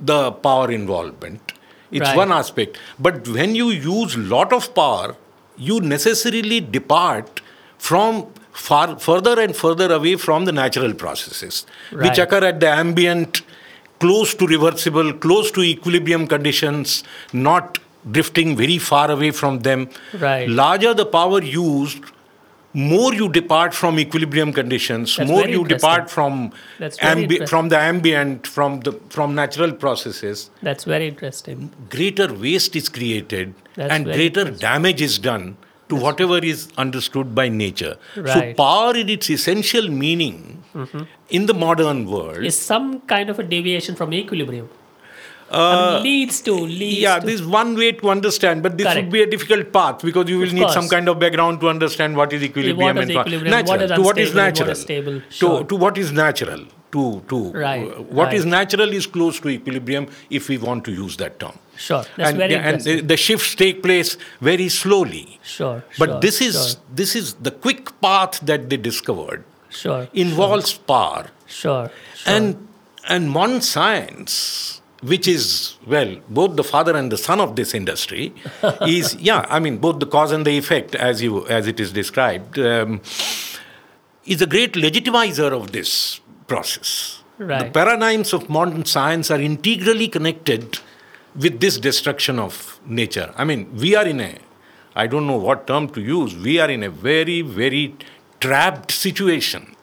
the 0.00 0.32
power 0.32 0.70
involvement. 0.70 1.52
It's 1.90 2.06
Right. 2.08 2.16
one 2.16 2.32
aspect. 2.32 2.78
But 2.98 3.26
when 3.28 3.54
you 3.54 3.70
use 3.70 4.16
lot 4.16 4.52
of 4.52 4.74
power, 4.74 5.16
you 5.56 5.80
necessarily 5.80 6.60
depart 6.60 7.40
from 7.78 8.26
far 8.52 8.98
further 8.98 9.40
and 9.40 9.54
further 9.56 9.92
away 9.92 10.16
from 10.16 10.44
the 10.44 10.52
natural 10.52 10.92
processes, 10.94 11.64
which 11.92 12.18
occur 12.18 12.44
at 12.44 12.60
the 12.60 12.68
ambient, 12.68 13.42
close 14.00 14.34
to 14.34 14.46
reversible, 14.46 15.12
close 15.12 15.50
to 15.52 15.62
equilibrium 15.62 16.26
conditions, 16.26 17.02
not 17.32 17.78
drifting 18.10 18.56
very 18.56 18.78
far 18.78 19.10
away 19.10 19.30
from 19.30 19.60
them. 19.60 19.88
Right. 20.18 20.48
Larger 20.48 20.94
the 20.94 21.06
power 21.06 21.42
used, 21.42 21.98
more 22.74 23.14
you 23.14 23.28
depart 23.30 23.74
from 23.74 23.98
equilibrium 23.98 24.52
conditions, 24.52 25.16
That's 25.16 25.30
more 25.30 25.46
you 25.48 25.64
depart 25.64 26.10
from 26.10 26.52
That's 26.78 26.98
ambi- 26.98 27.48
from 27.48 27.70
the 27.70 27.78
ambient, 27.78 28.46
from 28.46 28.80
the 28.80 28.92
from 29.10 29.34
natural 29.34 29.72
processes. 29.72 30.50
that's 30.62 30.84
very 30.84 31.08
interesting. 31.08 31.70
Greater 31.88 32.32
waste 32.32 32.76
is 32.76 32.88
created, 32.88 33.54
That's 33.74 33.92
and 33.92 34.04
greater 34.04 34.44
damage 34.50 35.00
is 35.00 35.18
done 35.18 35.56
to 35.88 35.96
whatever 35.96 36.38
is 36.38 36.68
understood 36.76 37.34
by 37.34 37.48
nature. 37.48 37.96
So 38.14 38.22
Right. 38.22 38.34
Mm-hmm. 38.36 38.56
power, 38.56 38.94
in 38.96 39.08
its 39.08 39.30
essential 39.30 39.88
meaning, 39.88 40.62
in 41.30 41.46
the 41.46 41.54
modern 41.54 42.04
world, 42.10 42.44
Is 42.44 42.58
some 42.58 43.00
kind 43.00 43.30
of 43.30 43.38
a 43.38 43.42
deviation 43.42 43.94
from 43.96 44.12
equilibrium. 44.12 44.68
Mean, 45.50 46.02
leads 46.02 46.40
to 46.42 46.52
leads 46.52 46.98
Uh, 46.98 47.08
yeah, 47.08 47.18
to, 47.18 47.26
this 47.26 47.40
is 47.40 47.46
one 47.46 47.74
way 47.76 47.92
to 47.92 48.10
understand, 48.10 48.62
but 48.62 48.76
this 48.76 48.86
Correct. 48.86 49.04
would 49.06 49.12
be 49.12 49.22
a 49.22 49.26
difficult 49.26 49.72
path 49.72 50.02
because 50.02 50.28
you 50.28 50.38
will 50.38 50.48
Of 50.48 50.52
need 50.54 50.70
some 50.70 50.88
kind 50.88 51.08
of 51.08 51.18
background 51.18 51.60
to 51.60 51.68
understand 51.68 52.16
what 52.16 52.32
is 52.32 52.42
equilibrium 52.42 52.98
is 52.98 53.04
and 53.06 53.14
what- 53.14 53.26
equilibrium, 53.26 53.54
what 53.66 53.80
natural, 53.80 53.90
is 53.90 53.96
to 53.96 54.02
what 54.02 54.18
is 54.18 54.34
natural, 54.34 54.70
is 54.70 54.80
stable, 54.80 55.20
to, 55.20 55.30
sure. 55.30 55.64
to 55.64 55.76
what 55.76 55.96
is 55.96 56.12
natural, 56.12 56.64
to 56.92 57.22
to 57.30 57.38
Right, 57.52 57.82
uh, 57.90 58.02
what 58.20 58.34
is 58.34 58.44
right. 58.44 58.50
natural 58.50 58.92
is 58.92 59.06
close 59.06 59.40
to 59.40 59.48
equilibrium 59.48 60.08
if 60.28 60.48
we 60.48 60.58
want 60.58 60.84
to 60.84 60.92
use 60.92 61.16
that 61.18 61.38
term. 61.40 61.58
Sure, 61.76 62.04
that's 62.16 62.30
and 62.30 62.38
very 62.38 62.54
and 62.56 62.80
the, 62.82 63.00
the 63.00 63.16
shifts 63.16 63.54
take 63.54 63.82
place 63.82 64.16
very 64.40 64.68
slowly. 64.68 65.38
sure, 65.42 65.82
But 65.98 66.08
sure, 66.10 66.20
this 66.20 66.40
is 66.40 66.56
sure. 66.56 66.82
this 67.02 67.14
is 67.16 67.34
the 67.48 67.50
quick 67.52 67.92
path 68.00 68.40
that 68.52 68.68
they 68.70 68.76
discovered 68.76 69.44
Sure. 69.70 70.08
involves 70.14 70.72
power. 70.92 71.26
Sure. 71.46 71.90
sure. 72.14 72.32
And 72.34 72.68
and 73.16 73.30
modern 73.30 73.60
science, 73.60 74.80
which 75.02 75.28
is 75.28 75.76
well, 75.86 76.16
both 76.28 76.56
the 76.56 76.64
father 76.64 76.96
and 76.96 77.12
the 77.12 77.18
son 77.18 77.40
of 77.40 77.56
this 77.56 77.74
industry, 77.74 78.34
is 78.82 79.14
yeah. 79.16 79.46
I 79.48 79.58
mean, 79.60 79.78
both 79.78 80.00
the 80.00 80.06
cause 80.06 80.32
and 80.32 80.44
the 80.44 80.58
effect, 80.58 80.94
as 80.94 81.22
you 81.22 81.46
as 81.48 81.66
it 81.66 81.80
is 81.80 81.92
described, 81.92 82.58
um, 82.58 83.00
is 84.26 84.42
a 84.42 84.46
great 84.46 84.74
legitimizer 84.74 85.52
of 85.52 85.72
this 85.72 86.20
process. 86.46 87.22
The 87.38 87.70
paradigms 87.72 88.32
of 88.32 88.48
modern 88.48 88.84
science 88.84 89.30
are 89.30 89.40
integrally 89.40 90.08
connected 90.08 90.80
with 91.36 91.60
this 91.60 91.78
destruction 91.78 92.38
of 92.40 92.80
nature. 92.84 93.32
I 93.36 93.44
mean, 93.44 93.72
we 93.76 93.94
are 93.94 94.04
in 94.04 94.20
a, 94.20 94.38
I 94.96 95.06
don't 95.06 95.26
know 95.28 95.36
what 95.36 95.68
term 95.68 95.88
to 95.90 96.00
use, 96.00 96.34
we 96.34 96.58
are 96.58 96.68
in 96.68 96.82
a 96.82 96.90
very, 96.90 97.42
very 97.42 97.94
trapped 98.40 98.90
situation. 98.90 99.76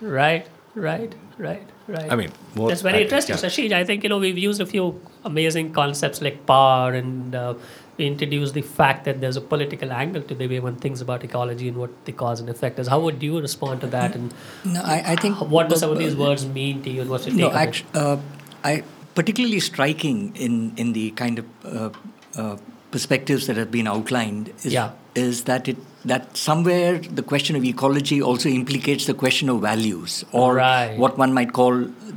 Right, 0.00 0.48
right, 0.74 1.14
right, 1.38 1.68
right. 1.88 2.12
I 2.12 2.16
mean, 2.16 2.30
more- 2.54 2.68
that's 2.68 2.82
very 2.82 2.98
I- 2.98 3.02
interesting, 3.02 3.36
yeah. 3.36 3.42
Sasheej. 3.42 3.72
I 3.72 3.84
think 3.84 4.02
you 4.02 4.08
know 4.08 4.18
we've 4.18 4.38
used 4.38 4.60
a 4.60 4.66
few 4.66 5.00
amazing 5.24 5.72
concepts 5.72 6.20
like 6.20 6.44
power, 6.46 6.92
and 6.92 7.34
uh, 7.34 7.54
we 7.98 8.06
introduced 8.06 8.54
the 8.54 8.62
fact 8.62 9.04
that 9.04 9.20
there's 9.20 9.36
a 9.36 9.40
political 9.40 9.92
angle 9.92 10.22
to 10.22 10.34
the 10.34 10.46
way 10.46 10.60
one 10.60 10.76
thinks 10.76 11.00
about 11.00 11.24
ecology 11.24 11.68
and 11.68 11.76
what 11.78 11.90
the 12.04 12.12
cause 12.12 12.40
and 12.40 12.48
effect 12.50 12.78
is. 12.78 12.88
How 12.88 13.00
would 13.00 13.22
you 13.22 13.40
respond 13.40 13.80
to 13.82 13.86
that, 13.88 14.14
and 14.14 14.34
No, 14.64 14.82
I, 14.82 15.12
I 15.12 15.16
think 15.16 15.40
what 15.40 15.68
do 15.70 15.76
some 15.76 15.90
of 15.90 15.98
these 15.98 16.16
words 16.16 16.46
mean 16.46 16.82
to 16.82 16.90
you, 16.90 17.00
and 17.02 17.10
what's 17.10 17.26
your 17.26 17.34
take 17.34 17.40
No, 17.40 17.48
on 17.50 17.54
it? 17.54 17.58
actually, 17.58 17.88
uh, 17.94 18.16
I 18.64 18.82
particularly 19.14 19.60
striking 19.60 20.34
in 20.36 20.72
in 20.76 20.92
the 20.92 21.10
kind 21.12 21.38
of 21.38 21.46
uh, 21.64 21.90
uh, 22.36 22.56
perspectives 22.96 23.46
that 23.48 23.56
have 23.62 23.70
been 23.78 23.88
outlined 23.96 24.48
is 24.64 24.72
Yeah. 24.78 24.90
is 25.26 25.36
that 25.50 25.68
it 25.72 25.78
that 26.10 26.24
somewhere 26.40 26.90
the 27.18 27.22
question 27.30 27.56
of 27.58 27.62
ecology 27.68 28.16
also 28.30 28.48
implicates 28.56 29.06
the 29.10 29.14
question 29.22 29.48
of 29.54 29.60
values 29.70 30.12
or 30.40 30.48
Right. 30.56 30.98
what 31.04 31.16
one 31.22 31.32
might 31.38 31.52
call 31.58 31.74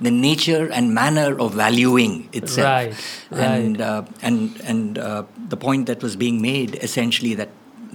the 0.08 0.12
nature 0.18 0.64
and 0.80 0.94
manner 0.98 1.30
of 1.46 1.56
valuing 1.62 2.14
itself. 2.42 2.68
Right, 2.68 2.94
And 3.54 3.82
uh, 3.82 4.28
and 4.30 4.38
and 4.74 5.00
uh, 5.08 5.24
the 5.54 5.58
point 5.66 5.88
that 5.92 6.04
was 6.08 6.16
being 6.26 6.38
made 6.52 6.78
essentially 6.90 7.34
that 7.42 7.50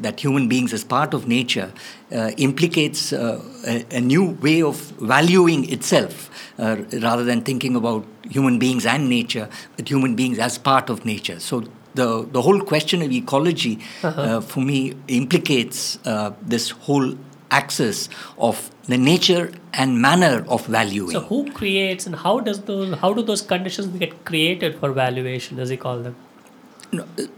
that 0.07 0.21
human 0.27 0.49
beings 0.55 0.73
as 0.79 0.85
part 0.97 1.15
of 1.19 1.29
nature 1.37 1.69
uh, 2.13 2.31
implicates 2.49 3.13
uh, 3.13 3.41
a, 3.75 3.77
a 4.01 4.01
new 4.01 4.25
way 4.47 4.57
of 4.71 4.77
valuing 5.15 5.61
itself 5.79 6.29
uh, 6.59 6.77
rather 7.09 7.25
than 7.31 7.41
thinking 7.51 7.77
about 7.77 8.05
human 8.39 8.59
beings 8.59 8.85
and 8.97 9.09
nature, 9.09 9.47
but 9.77 9.89
human 9.95 10.17
beings 10.21 10.39
as 10.51 10.59
part 10.59 10.91
of 10.91 11.05
nature. 11.15 11.39
So 11.49 11.63
the, 11.95 12.27
the 12.33 12.43
whole 12.43 12.61
question 12.61 13.03
of 13.03 13.13
ecology 13.13 13.79
uh, 14.03 14.41
for 14.41 14.61
me 14.61 14.95
implicates 15.09 15.99
uh, 16.05 16.33
this 16.43 16.71
whole 16.71 17.15
axis 17.51 18.09
of 18.39 18.71
the 18.87 18.99
nature 18.99 19.53
and 19.73 20.01
manner 20.01 20.45
of 20.49 20.67
valuing. 20.67 21.13
So 21.13 21.21
who 21.21 21.51
creates 21.53 22.07
and 22.07 22.17
how 22.17 22.41
does 22.41 22.63
those 22.63 22.99
how 22.99 23.13
do 23.15 23.23
those 23.23 23.43
conditions 23.43 23.87
get 23.99 24.25
created 24.25 24.79
for 24.81 24.93
valuation, 24.93 25.59
as 25.61 25.71
you 25.71 25.79
call 25.79 25.99
them? 26.01 26.17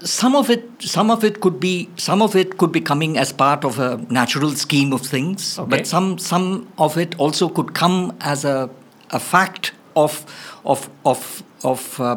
Some 0.05 0.37
of 0.37 0.51
it 0.51 0.65
some 0.81 1.11
of 1.11 1.25
it 1.25 1.41
could 1.41 1.59
be 1.61 1.89
some 1.97 2.21
of 2.21 2.37
it 2.37 2.59
could 2.59 2.73
be 2.73 2.81
coming 2.81 3.17
as 3.17 3.33
part 3.33 3.65
of 3.65 3.79
a 3.79 3.97
natural 4.11 4.51
scheme 4.51 4.93
of 4.93 5.01
things 5.01 5.59
Okay. 5.59 5.71
but 5.71 5.87
some 5.87 6.19
some 6.19 6.69
of 6.77 6.99
it 6.99 7.15
also 7.19 7.49
could 7.49 7.73
come 7.75 8.15
as 8.21 8.45
a 8.45 8.69
a 9.11 9.19
fact 9.19 9.73
of 9.95 10.27
of 10.65 10.91
of 11.07 11.43
of 11.65 12.01
uh, 12.01 12.17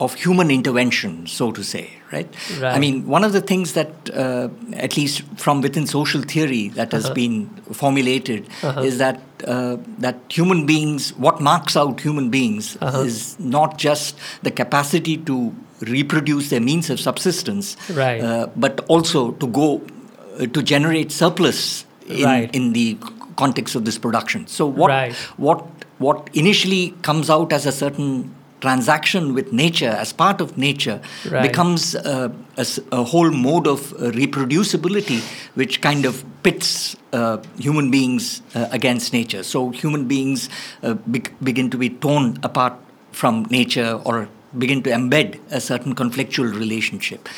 of 0.00 0.14
human 0.14 0.50
intervention 0.50 1.26
so 1.26 1.50
to 1.50 1.62
say 1.64 1.90
right, 2.12 2.28
i 2.62 2.78
mean 2.78 3.06
one 3.14 3.24
of 3.28 3.32
the 3.32 3.40
things 3.40 3.72
that 3.78 3.90
uh, 4.14 4.48
at 4.74 4.96
least 4.96 5.22
from 5.44 5.60
within 5.60 5.86
social 5.86 6.22
theory 6.22 6.68
that 6.78 6.92
has 6.92 7.08
been 7.10 7.48
formulated 7.80 8.46
is 8.88 8.98
that 8.98 9.20
uh, 9.46 9.76
that 9.98 10.16
human 10.28 10.66
beings 10.66 11.10
what 11.26 11.40
marks 11.40 11.76
out 11.76 12.00
human 12.00 12.28
beings 12.30 12.76
is 13.06 13.38
not 13.56 13.76
just 13.78 14.16
the 14.42 14.50
capacity 14.62 15.16
to 15.16 15.36
reproduce 15.80 16.50
their 16.50 16.60
means 16.70 16.90
of 16.90 16.98
subsistence 17.00 17.76
Right. 17.90 18.20
uh, 18.22 18.46
but 18.56 18.80
also 18.88 19.32
to 19.32 19.46
go 19.46 19.66
uh, 20.38 20.46
to 20.46 20.62
generate 20.62 21.10
surplus 21.12 21.84
in, 22.06 22.24
Right. 22.24 22.54
in 22.54 22.72
the 22.72 22.86
context 23.36 23.74
of 23.74 23.84
this 23.84 23.98
production 23.98 24.46
so 24.46 24.66
what 24.66 24.90
Right. 24.90 25.14
what 25.48 25.64
what 26.06 26.28
initially 26.34 26.94
comes 27.02 27.28
out 27.30 27.52
as 27.52 27.66
a 27.66 27.72
certain 27.72 28.10
transaction 28.60 29.34
with 29.34 29.52
nature 29.52 29.90
as 29.90 30.12
part 30.12 30.40
of 30.40 30.56
nature 30.58 31.00
Right. 31.30 31.42
becomes 31.42 31.94
uh, 31.94 32.28
a, 32.56 32.66
a 32.92 33.04
whole 33.04 33.30
mode 33.30 33.66
of 33.66 33.92
uh, 33.94 34.10
reproducibility 34.12 35.20
which 35.54 35.80
kind 35.80 36.04
of 36.04 36.24
pits 36.42 36.96
uh, 37.12 37.38
human 37.58 37.90
beings 37.90 38.42
uh, 38.54 38.68
against 38.70 39.12
nature 39.12 39.42
so 39.42 39.70
human 39.70 40.06
beings 40.08 40.48
uh, 40.82 40.94
be- 41.10 41.22
begin 41.42 41.70
to 41.70 41.78
be 41.78 41.90
torn 41.90 42.38
apart 42.42 42.74
from 43.12 43.44
nature 43.50 44.00
or 44.04 44.28
begin 44.56 44.82
to 44.82 44.90
embed 44.90 45.38
a 45.50 45.60
certain 45.60 45.94
conflictual 45.94 46.52
relationship 46.54 47.28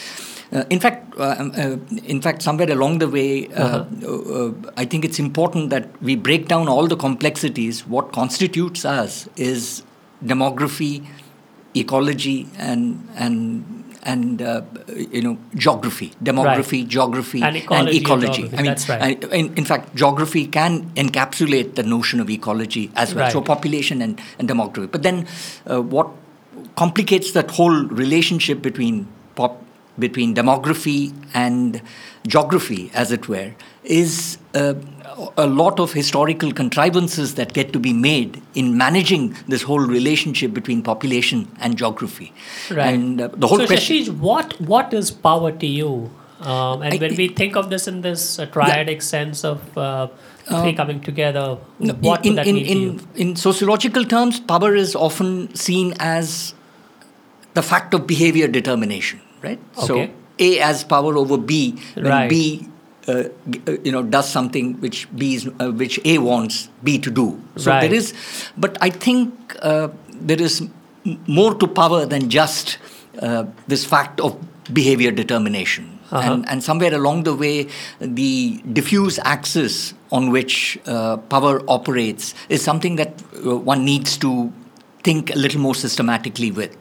uh, 0.52 0.64
in 0.68 0.80
fact, 0.80 1.14
uh, 1.16 1.36
um, 1.38 1.52
uh, 1.56 1.76
in 2.04 2.20
fact, 2.20 2.42
somewhere 2.42 2.68
along 2.72 2.98
the 2.98 3.08
way, 3.08 3.46
uh, 3.54 3.84
uh, 4.04 4.52
I 4.76 4.84
think 4.84 5.04
it's 5.04 5.20
important 5.20 5.70
that 5.70 5.88
we 6.02 6.16
break 6.16 6.48
down 6.48 6.68
all 6.68 6.88
the 6.88 6.96
complexities. 6.96 7.86
What 7.86 8.10
constitutes 8.10 8.84
us 8.84 9.28
is 9.36 9.84
demography, 10.24 11.06
ecology, 11.74 12.48
and 12.58 13.08
and 13.16 13.80
and 14.02 14.42
uh, 14.42 14.62
you 14.88 15.22
know 15.22 15.38
geography, 15.54 16.12
demography, 16.22 16.86
geography, 16.86 17.42
And 17.42 17.56
ecology 17.56 17.96
and 17.96 18.04
ecology. 18.04 18.42
geography, 18.42 18.56
I 18.56 18.62
mean, 18.62 18.66
that's 18.66 18.88
right. 18.88 19.24
In, 19.24 19.54
in 19.56 19.64
fact, 19.64 19.94
geography 19.94 20.46
can 20.46 20.90
encapsulate 20.94 21.74
the 21.74 21.82
notion 21.82 22.20
of 22.20 22.30
ecology 22.30 22.90
as 22.96 23.14
well. 23.14 23.30
So 23.30 23.40
population 23.40 24.02
and, 24.02 24.20
and 24.38 24.48
demography. 24.48 24.90
But 24.90 25.02
then, 25.02 25.26
uh, 25.66 25.82
what 25.82 26.08
complicates 26.76 27.32
that 27.32 27.50
whole 27.50 27.84
relationship 27.84 28.62
between 28.62 29.06
pop, 29.34 29.62
between 29.98 30.34
demography 30.34 31.12
and 31.34 31.82
geography, 32.26 32.90
as 32.94 33.12
it 33.12 33.28
were, 33.28 33.52
is 33.84 34.38
uh, 34.54 34.74
a 35.36 35.46
lot 35.46 35.80
of 35.80 35.92
historical 35.92 36.52
contrivances 36.52 37.34
that 37.34 37.52
get 37.52 37.72
to 37.72 37.78
be 37.78 37.92
made 37.92 38.40
in 38.54 38.76
managing 38.76 39.34
this 39.48 39.62
whole 39.62 39.80
relationship 39.80 40.52
between 40.52 40.82
population 40.82 41.50
and 41.60 41.76
geography. 41.76 42.32
Right. 42.70 42.94
And 42.94 43.20
uh, 43.20 43.28
the 43.28 43.46
whole 43.46 43.58
so 43.58 43.66
question. 43.66 43.96
Sasheej, 44.04 44.18
what 44.18 44.60
what 44.60 44.94
is 44.94 45.10
power 45.10 45.52
to 45.52 45.66
you? 45.66 46.10
Um, 46.40 46.82
and 46.82 46.94
I- 46.94 46.98
when 46.98 47.16
we 47.16 47.28
think 47.28 47.56
of 47.56 47.70
this 47.70 47.86
in 47.88 48.00
this 48.00 48.38
uh, 48.38 48.46
triadic 48.46 49.02
sense 49.02 49.44
of 49.44 49.76
uh, 49.76 50.08
three 50.44 50.72
coming 50.72 51.00
together, 51.00 51.58
No, 51.78 51.94
what 51.94 52.24
in, 52.24 52.34
that 52.36 52.46
in, 52.46 52.56
in, 52.56 53.00
in 53.14 53.36
sociological 53.36 54.04
terms, 54.04 54.40
power 54.40 54.74
is 54.74 54.96
often 54.96 55.54
seen 55.54 55.94
as 55.98 56.54
the 57.54 57.62
fact 57.62 57.94
of 57.94 58.06
behavior 58.06 58.48
determination, 58.48 59.20
right? 59.42 59.60
Okay. 59.76 59.86
So 59.86 60.10
A 60.38 60.56
has 60.56 60.82
power 60.84 61.16
over 61.16 61.36
B 61.36 61.78
when 61.94 62.06
Right. 62.06 62.30
B, 62.30 62.68
uh, 63.09 63.12
uh, 63.12 63.73
you 63.83 63.92
know, 63.92 64.02
does 64.02 64.30
something 64.30 64.75
which 64.80 65.09
B 65.16 65.35
is, 65.35 65.49
uh, 65.59 65.71
which 65.73 65.99
A 66.04 66.19
wants 66.19 66.69
B 66.85 66.99
to 66.99 67.11
do. 67.11 67.40
So 67.57 67.71
Right. 67.71 67.80
there 67.83 67.95
is, 67.95 68.12
but 68.57 68.76
I 68.80 68.90
think 68.90 69.33
uh, 69.62 69.88
there 70.12 70.40
is 70.40 70.61
m- 70.61 70.71
more 71.26 71.54
to 71.54 71.66
power 71.66 72.04
than 72.07 72.28
just 72.28 72.78
uh, 73.23 73.45
this 73.69 73.85
fact 73.85 74.21
of 74.21 74.37
behavior 74.73 75.11
determination. 75.11 75.99
Uh-huh. 76.12 76.33
And, 76.33 76.49
and 76.49 76.62
somewhere 76.62 76.92
along 76.95 77.23
the 77.23 77.35
way, 77.35 77.69
the 78.00 78.61
diffuse 78.73 79.19
axis 79.25 79.95
on 80.11 80.30
which 80.30 80.78
uh, 80.87 81.16
power 81.16 81.62
operates 81.69 82.35
is 82.49 82.62
something 82.62 82.97
that 82.97 83.23
uh, 83.47 83.57
one 83.57 83.85
needs 83.85 84.19
to 84.19 84.52
think 85.04 85.35
a 85.35 85.38
little 85.38 85.61
more 85.61 85.75
systematically 85.75 86.50
with. 86.50 86.76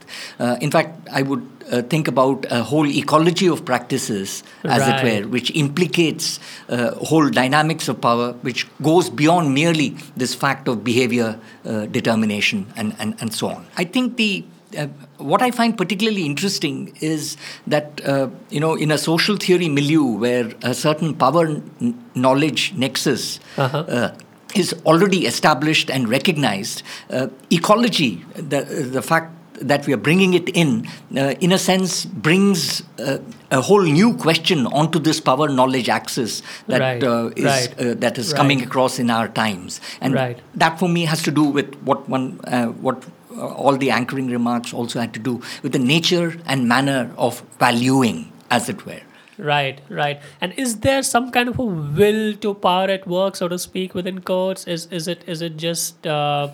In 0.59 0.69
fact, 0.71 1.07
I 1.09 1.21
would 1.21 1.47
uh, 1.71 1.81
think 1.83 2.07
about 2.07 2.45
a 2.51 2.63
whole 2.63 2.87
ecology 2.87 3.47
of 3.47 3.63
practices, 3.65 4.43
as 4.63 4.81
Right. 4.81 5.03
it 5.03 5.03
were, 5.23 5.27
which 5.29 5.51
implicates 5.55 6.39
uh, 6.69 6.91
whole 6.95 7.29
dynamics 7.29 7.87
of 7.87 7.99
power, 8.01 8.33
which 8.41 8.65
goes 8.81 9.09
beyond 9.09 9.53
merely 9.53 9.89
this 10.17 10.33
fact 10.35 10.67
of 10.67 10.83
behavior 10.83 11.39
uh, 11.65 11.85
determination 11.87 12.65
and, 12.75 12.95
and, 12.99 13.15
and 13.21 13.33
so 13.33 13.47
on. 13.49 13.65
I 13.77 13.83
think 13.85 14.17
the 14.17 14.43
uh, 14.77 14.85
what 15.17 15.41
I 15.41 15.49
find 15.49 15.75
particularly 15.75 16.25
interesting 16.25 16.95
is 17.01 17.37
that 17.65 18.01
uh, 18.05 18.29
you 18.51 18.59
know 18.59 18.75
in 18.75 18.91
a 18.91 18.97
social 18.99 19.35
theory 19.35 19.67
milieu 19.67 20.03
where 20.25 20.51
a 20.61 20.73
certain 20.75 21.15
power 21.15 21.47
n- 21.47 22.03
knowledge 22.15 22.73
nexus 22.75 23.39
Uh-huh. 23.57 23.79
uh, 23.79 24.11
is 24.55 24.73
already 24.85 25.25
established 25.27 25.89
and 25.91 26.07
recognized, 26.09 26.81
uh, 27.11 27.27
ecology, 27.51 28.23
the 28.35 28.61
the 28.97 29.01
fact 29.01 29.31
that 29.61 29.85
we 29.85 29.93
are 29.93 29.97
bringing 29.97 30.33
it 30.33 30.49
in, 30.49 30.87
uh, 31.17 31.35
in 31.39 31.51
a 31.51 31.57
sense, 31.57 32.05
brings 32.05 32.83
uh, 32.99 33.17
a 33.51 33.61
whole 33.61 33.81
new 33.83 34.15
question 34.15 34.65
onto 34.67 34.99
this 34.99 35.19
power 35.19 35.47
knowledge 35.49 35.89
axis 35.89 36.41
that 36.67 36.79
Right, 36.81 37.03
uh, 37.03 37.29
is 37.35 37.45
right, 37.45 37.79
uh, 37.79 37.93
that 37.95 38.17
is 38.17 38.33
coming 38.33 38.61
across 38.61 38.99
in 38.99 39.09
our 39.09 39.27
times, 39.27 39.81
and 40.01 40.13
Right. 40.13 40.39
that 40.55 40.79
for 40.79 40.87
me 40.89 41.05
has 41.05 41.21
to 41.23 41.31
do 41.31 41.43
with 41.43 41.75
what 41.83 42.07
one 42.09 42.39
uh, 42.45 42.67
what. 42.67 43.03
Uh, 43.37 43.45
all 43.63 43.77
the 43.77 43.89
anchoring 43.91 44.27
remarks 44.27 44.73
also 44.73 44.99
had 44.99 45.13
to 45.13 45.19
do 45.19 45.39
with 45.63 45.71
the 45.71 45.79
nature 45.79 46.35
and 46.45 46.67
manner 46.67 47.11
of 47.15 47.41
valuing, 47.59 48.31
as 48.49 48.67
it 48.67 48.85
were. 48.85 49.01
right, 49.37 49.79
right. 49.89 50.19
And 50.41 50.51
is 50.57 50.79
there 50.79 51.03
some 51.03 51.29
kind 51.31 51.47
of 51.47 51.59
a 51.59 51.63
will 51.63 52.33
to 52.37 52.53
power 52.55 52.87
at 52.89 53.05
work, 53.07 53.35
so 53.35 53.47
to 53.47 53.59
speak, 53.59 53.93
within 53.93 54.19
courts? 54.21 54.65
Is 54.67 54.87
is 54.87 55.07
it 55.07 55.23
is 55.27 55.41
it 55.41 55.55
just? 55.57 56.07
Uh, 56.07 56.49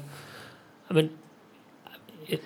I 0.89 0.93
mean, 0.93 1.09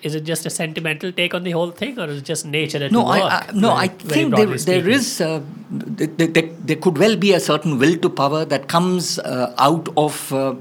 is 0.02 0.14
it 0.14 0.24
just 0.24 0.46
a 0.46 0.50
sentimental 0.50 1.12
take 1.12 1.34
on 1.34 1.42
the 1.44 1.50
whole 1.52 1.70
thing, 1.70 1.98
or 1.98 2.06
is 2.06 2.18
it 2.18 2.24
just 2.24 2.46
nature 2.46 2.82
at 2.84 2.92
No, 2.92 3.04
work? 3.04 3.22
I, 3.22 3.46
I, 3.48 3.50
no, 3.52 3.68
very- 3.68 3.78
I 3.80 3.88
think 3.88 4.34
there, 4.36 4.46
there 4.46 4.90
uh, 5.20 5.40
there, 5.70 6.26
there, 6.26 6.48
there 6.70 6.76
could 6.76 6.98
well 6.98 7.16
be 7.16 7.32
a 7.32 7.40
certain 7.40 7.78
will 7.78 7.96
to 7.98 8.10
power 8.10 8.44
that 8.44 8.68
comes 8.68 9.18
uh, 9.18 9.54
out 9.58 9.88
of, 9.96 10.32
uh, 10.32 10.54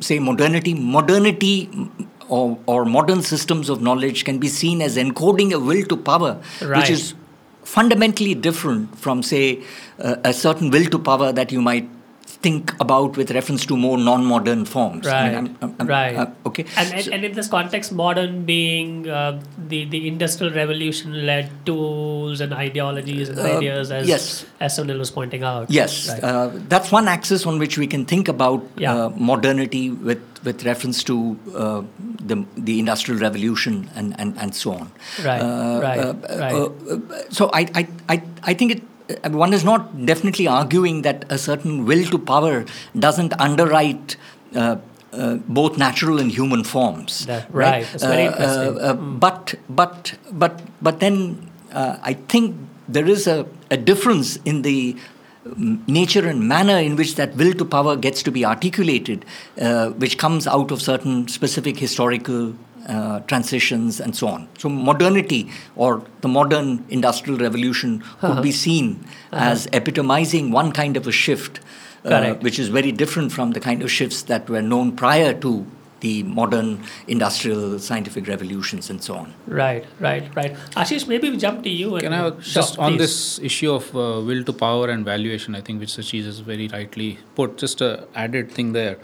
say, 0.00 0.18
modernity. 0.18 0.74
Modernity 0.74 1.66
mm, 1.66 2.06
or, 2.28 2.58
or 2.66 2.84
modern 2.84 3.22
systems 3.22 3.68
of 3.68 3.80
knowledge 3.82 4.24
can 4.24 4.38
be 4.38 4.48
seen 4.48 4.80
as 4.82 4.96
encoding 4.96 5.52
a 5.52 5.58
will 5.58 5.84
to 5.84 5.96
power, 5.96 6.40
Right. 6.62 6.78
which 6.78 6.90
is 6.90 7.14
fundamentally 7.62 8.34
different 8.34 8.96
from, 8.98 9.22
say, 9.22 9.62
uh, 9.98 10.16
a 10.24 10.32
certain 10.32 10.70
will 10.70 10.84
to 10.86 10.98
power 10.98 11.32
that 11.32 11.52
you 11.52 11.60
might 11.62 11.88
think 12.44 12.72
about 12.84 13.16
with 13.20 13.30
reference 13.36 13.64
to 13.70 13.76
more 13.84 13.96
non-modern 14.06 14.64
forms. 14.70 15.06
I 15.06 15.12
Right, 15.12 15.24
mean, 15.26 15.34
I'm- 15.36 15.56
I'm- 15.62 15.74
I'm- 15.80 15.88
right. 15.92 16.16
uh, 16.22 16.48
okay. 16.50 16.64
And, 16.82 16.92
and, 16.98 17.08
and 17.16 17.24
in 17.28 17.32
this 17.38 17.48
context, 17.54 17.92
modern 18.00 18.34
being 18.50 18.90
uh, 19.18 19.40
the 19.72 19.80
the 19.94 20.00
industrial 20.12 20.52
revolution 20.58 21.14
led 21.30 21.50
tools 21.70 22.40
and 22.46 22.52
ideologies 22.66 23.28
and 23.34 23.38
Uh, 23.44 23.48
ideas, 23.56 23.90
as 24.00 24.08
yes. 24.12 24.28
as 24.68 24.78
Sunil 24.78 24.98
was 25.04 25.10
pointing 25.18 25.42
out. 25.52 25.70
Yes, 25.80 25.98
Right. 26.12 26.24
uh, 26.32 26.50
that's 26.74 26.92
one 26.98 27.08
axis 27.16 27.46
on 27.52 27.58
which 27.64 27.78
we 27.84 27.88
can 27.96 28.04
think 28.14 28.28
about 28.36 28.68
Yeah. 28.86 28.94
uh, 28.94 29.08
modernity 29.32 29.84
with, 30.10 30.22
with 30.48 30.64
reference 30.70 31.02
to 31.10 31.16
uh, 31.56 31.82
the, 32.32 32.36
the 32.70 32.78
Industrial 32.78 33.18
Revolution 33.20 33.78
and, 33.94 34.14
and, 34.18 34.36
and 34.46 34.54
so 34.64 34.72
on. 34.80 34.90
Right, 35.28 35.40
Uh, 35.40 35.80
right, 35.88 36.00
uh, 36.00 36.14
right. 36.46 37.32
so 37.40 37.50
I, 37.60 37.62
I, 37.82 37.88
I, 38.16 38.22
I 38.52 38.54
think 38.54 38.72
it. 38.76 38.82
Uh, 39.10 39.30
One 39.30 39.52
is 39.52 39.64
not 39.64 40.06
definitely 40.06 40.46
arguing 40.46 41.02
that 41.02 41.24
a 41.30 41.38
certain 41.38 41.84
will 41.84 42.04
to 42.06 42.18
power 42.18 42.64
doesn't 42.98 43.32
underwrite 43.40 44.16
uh, 44.54 44.76
uh, 45.12 45.34
both 45.46 45.78
natural 45.78 46.18
and 46.18 46.30
human 46.30 46.64
forms. 46.64 47.26
That- 47.26 47.46
right. 47.52 47.86
Very 47.86 48.26
Uh, 48.26 48.32
uh, 48.32 48.72
uh, 48.90 48.94
But 48.94 49.54
but 49.68 50.14
but 50.32 50.60
but 50.82 51.00
then 51.00 51.50
uh, 51.72 51.96
I 52.02 52.14
think 52.14 52.56
there 52.88 53.06
is 53.06 53.26
a, 53.26 53.46
a 53.70 53.76
difference 53.76 54.36
in 54.44 54.62
the 54.62 54.96
mm, 55.46 55.86
nature 55.88 56.26
and 56.28 56.48
manner 56.48 56.78
in 56.78 56.96
which 56.96 57.14
that 57.16 57.34
will 57.36 57.52
to 57.54 57.64
power 57.64 57.96
gets 57.96 58.22
to 58.24 58.30
be 58.30 58.44
articulated, 58.44 59.24
uh, 59.60 59.90
which 59.90 60.18
comes 60.18 60.46
out 60.46 60.70
of 60.70 60.82
certain 60.82 61.28
specific 61.28 61.78
historical 61.78 62.54
uh, 62.88 63.20
transitions 63.20 64.00
and 64.00 64.14
so 64.16 64.28
on. 64.28 64.48
So 64.58 64.68
modernity 64.68 65.50
or 65.76 66.02
the 66.20 66.28
modern 66.28 66.84
industrial 66.88 67.38
revolution 67.38 68.00
could 68.20 68.30
Uh-huh. 68.30 68.42
be 68.42 68.52
seen 68.52 69.04
as 69.32 69.66
epitomizing 69.72 70.50
one 70.50 70.72
kind 70.72 70.96
of 70.96 71.06
a 71.06 71.12
shift, 71.12 71.60
uh, 72.04 72.34
which 72.34 72.58
is 72.58 72.68
very 72.68 72.92
different 72.92 73.32
from 73.32 73.52
the 73.52 73.60
kind 73.60 73.82
of 73.82 73.90
shifts 73.90 74.22
that 74.22 74.48
were 74.48 74.62
known 74.62 74.92
prior 74.92 75.32
to 75.32 75.66
the 76.00 76.22
modern 76.24 76.82
industrial 77.08 77.78
scientific 77.78 78.26
revolutions 78.28 78.90
and 78.90 79.02
so 79.02 79.14
on. 79.14 79.32
Right, 79.46 79.86
right, 80.00 80.24
right. 80.36 80.54
Ashish, 80.76 81.08
maybe 81.08 81.30
we 81.30 81.38
jump 81.38 81.62
to 81.62 81.70
you. 81.70 81.92
Can 81.98 82.12
and, 82.12 82.14
I 82.14 82.30
Sure, 82.42 82.62
just 82.62 82.78
on 82.78 82.92
please. 82.92 82.98
this 82.98 83.38
issue 83.38 83.72
of 83.72 83.88
uh, 83.96 84.20
will 84.20 84.44
to 84.44 84.52
power 84.52 84.90
and 84.90 85.02
valuation? 85.02 85.54
I 85.54 85.62
think 85.62 85.80
which 85.80 85.90
Sasheej 85.96 86.24
has 86.26 86.40
very 86.40 86.68
rightly 86.68 87.18
put. 87.34 87.56
Just 87.56 87.80
a 87.80 88.06
added 88.14 88.50
thing 88.52 88.74
there. 88.74 88.98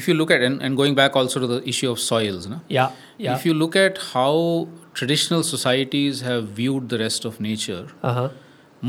If 0.00 0.08
you 0.08 0.14
look 0.14 0.30
at 0.36 0.42
and, 0.42 0.62
and 0.68 0.76
going 0.76 0.94
back 1.00 1.16
also 1.16 1.40
to 1.40 1.46
the 1.46 1.58
issue 1.72 1.90
of 1.90 2.00
soils, 2.04 2.46
no? 2.52 2.60
Yeah, 2.68 2.90
yeah. 3.18 3.34
If 3.36 3.44
you 3.46 3.54
look 3.54 3.76
at 3.76 3.98
how 4.14 4.32
traditional 4.94 5.42
societies 5.50 6.22
have 6.22 6.48
viewed 6.60 6.88
the 6.94 6.98
rest 6.98 7.24
of 7.30 7.40
nature, 7.40 7.86
uh 8.02 8.12
huh. 8.18 8.28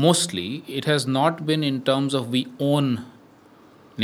mostly 0.06 0.48
it 0.80 0.84
has 0.92 1.06
not 1.06 1.46
been 1.46 1.62
in 1.70 1.80
terms 1.92 2.14
of 2.22 2.28
we 2.38 2.42
own 2.72 2.92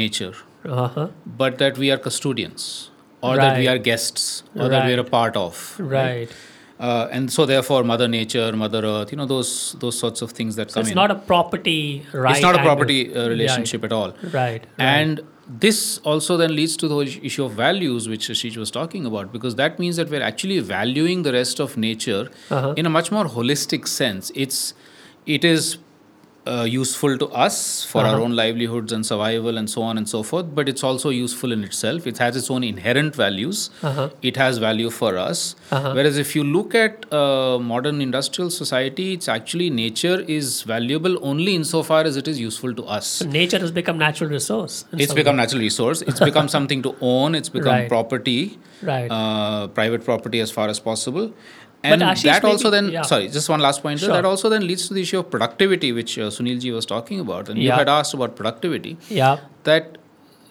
nature, 0.04 0.32
Uh 0.64 0.88
huh. 0.88 1.08
but 1.42 1.58
that 1.58 1.78
we 1.78 1.90
are 1.90 1.98
custodians 1.98 2.90
or 3.20 3.36
that 3.36 3.58
we 3.58 3.68
are 3.68 3.78
guests 3.78 4.42
or 4.54 4.68
that 4.68 4.86
we 4.86 4.94
are 4.94 5.00
a 5.00 5.04
part 5.18 5.36
of. 5.36 5.60
Right. 5.78 6.28
Uh, 6.80 7.08
and 7.16 7.30
so 7.32 7.44
therefore 7.46 7.84
mother 7.88 8.06
nature 8.12 8.46
mother 8.60 8.78
earth 8.92 9.12
you 9.12 9.16
know 9.18 9.26
those 9.32 9.50
those 9.82 9.96
sorts 9.96 10.20
of 10.24 10.32
things 10.38 10.56
that 10.60 10.70
So 10.72 10.74
come 10.74 10.80
it's 10.86 10.90
in 10.94 10.96
not 11.00 11.12
a 11.12 11.14
property 11.28 12.04
right. 12.12 12.32
it's 12.32 12.42
not 12.46 12.56
a 12.56 12.62
property 12.62 12.96
uh, 13.14 13.28
relationship 13.28 13.84
at 13.88 13.92
all 13.92 14.10
Right. 14.22 14.32
right. 14.32 14.64
and 14.78 15.20
this 15.60 15.98
also 15.98 16.36
then 16.36 16.54
leads 16.56 16.76
to 16.78 16.88
the 16.88 16.94
whole 16.94 17.02
issue 17.28 17.44
of 17.44 17.52
values 17.52 18.08
which 18.08 18.28
Ashish 18.28 18.56
was 18.56 18.70
talking 18.70 19.04
about 19.06 19.32
because 19.32 19.54
that 19.56 19.78
means 19.78 19.96
that 19.96 20.08
we're 20.08 20.22
actually 20.22 20.58
valuing 20.60 21.22
the 21.22 21.32
rest 21.32 21.60
of 21.60 21.76
nature 21.76 22.30
Uh-huh. 22.50 22.74
in 22.76 22.86
a 22.86 22.90
much 22.90 23.10
more 23.12 23.24
holistic 23.26 23.86
sense 23.88 24.30
it's 24.34 24.74
it 25.26 25.44
is 25.44 25.78
uh, 26.46 26.64
useful 26.68 27.16
to 27.18 27.26
us 27.28 27.85
for 27.85 28.00
our 28.00 28.07
Uh-huh. 28.14 28.22
own 28.24 28.33
livelihoods 28.35 28.92
and 28.92 29.07
survival 29.07 29.57
and 29.59 29.70
so 29.70 29.83
on 29.83 29.96
and 30.00 30.09
so 30.12 30.22
forth 30.31 30.46
but 30.57 30.68
it's 30.72 30.83
also 30.88 31.11
useful 31.11 31.52
in 31.57 31.62
itself 31.68 32.07
it 32.12 32.18
has 32.18 32.37
its 32.40 32.50
own 32.55 32.64
inherent 32.68 33.14
values 33.14 33.61
Uh-huh. 33.90 34.09
it 34.31 34.37
has 34.42 34.59
value 34.64 34.90
for 34.98 35.12
us 35.26 35.42
Uh-huh. 35.70 35.92
whereas 35.98 36.18
if 36.24 36.35
you 36.38 36.42
look 36.57 36.74
at 36.74 37.07
uh, 37.20 37.59
modern 37.72 38.00
industrial 38.09 38.50
society 38.50 39.07
it's 39.18 39.28
actually 39.37 39.70
nature 39.70 40.18
is 40.38 40.50
valuable 40.72 41.16
only 41.33 41.55
insofar 41.61 42.00
as 42.12 42.16
it 42.24 42.26
is 42.35 42.40
useful 42.40 42.74
to 42.83 42.85
us 42.98 43.07
So 43.22 43.28
nature 43.38 43.61
has 43.66 43.70
become 43.81 43.98
natural 44.07 44.31
resource. 44.38 44.85
it's 44.92 45.14
become 45.22 45.37
way. 45.37 45.42
natural 45.44 45.62
resource 45.68 46.02
it's 46.12 46.20
become 46.31 46.48
something 46.59 46.83
to 46.90 46.96
own 47.14 47.35
it's 47.42 47.48
become 47.59 47.74
Right. 47.78 47.88
property 47.96 48.38
Right. 48.92 49.11
uh, 49.18 49.68
private 49.81 50.05
property 50.05 50.40
as 50.40 50.50
far 50.61 50.68
as 50.76 50.81
possible 50.92 51.33
and 51.85 52.01
that 52.01 52.45
also 52.45 52.71
then 52.71 52.90
yeah. 52.92 53.03
sorry 53.03 53.29
just 53.29 53.49
one 53.49 53.61
last 53.61 53.83
point 53.83 53.99
Sure. 54.01 54.12
that 54.16 54.25
also 54.25 54.49
then 54.49 54.66
leads 54.66 54.87
to 54.88 54.95
the 54.95 55.03
issue 55.03 55.18
of 55.18 55.31
productivity 55.31 55.90
which 55.92 56.18
uh, 56.18 56.29
sunilji 56.37 56.73
was 56.73 56.87
talking 56.87 57.18
about 57.21 57.49
and 57.49 57.59
you 57.62 57.71
had 57.71 57.88
asked 57.88 58.14
about 58.14 58.37
productivity 58.37 58.97
Yeah. 59.09 59.38
that 59.64 59.99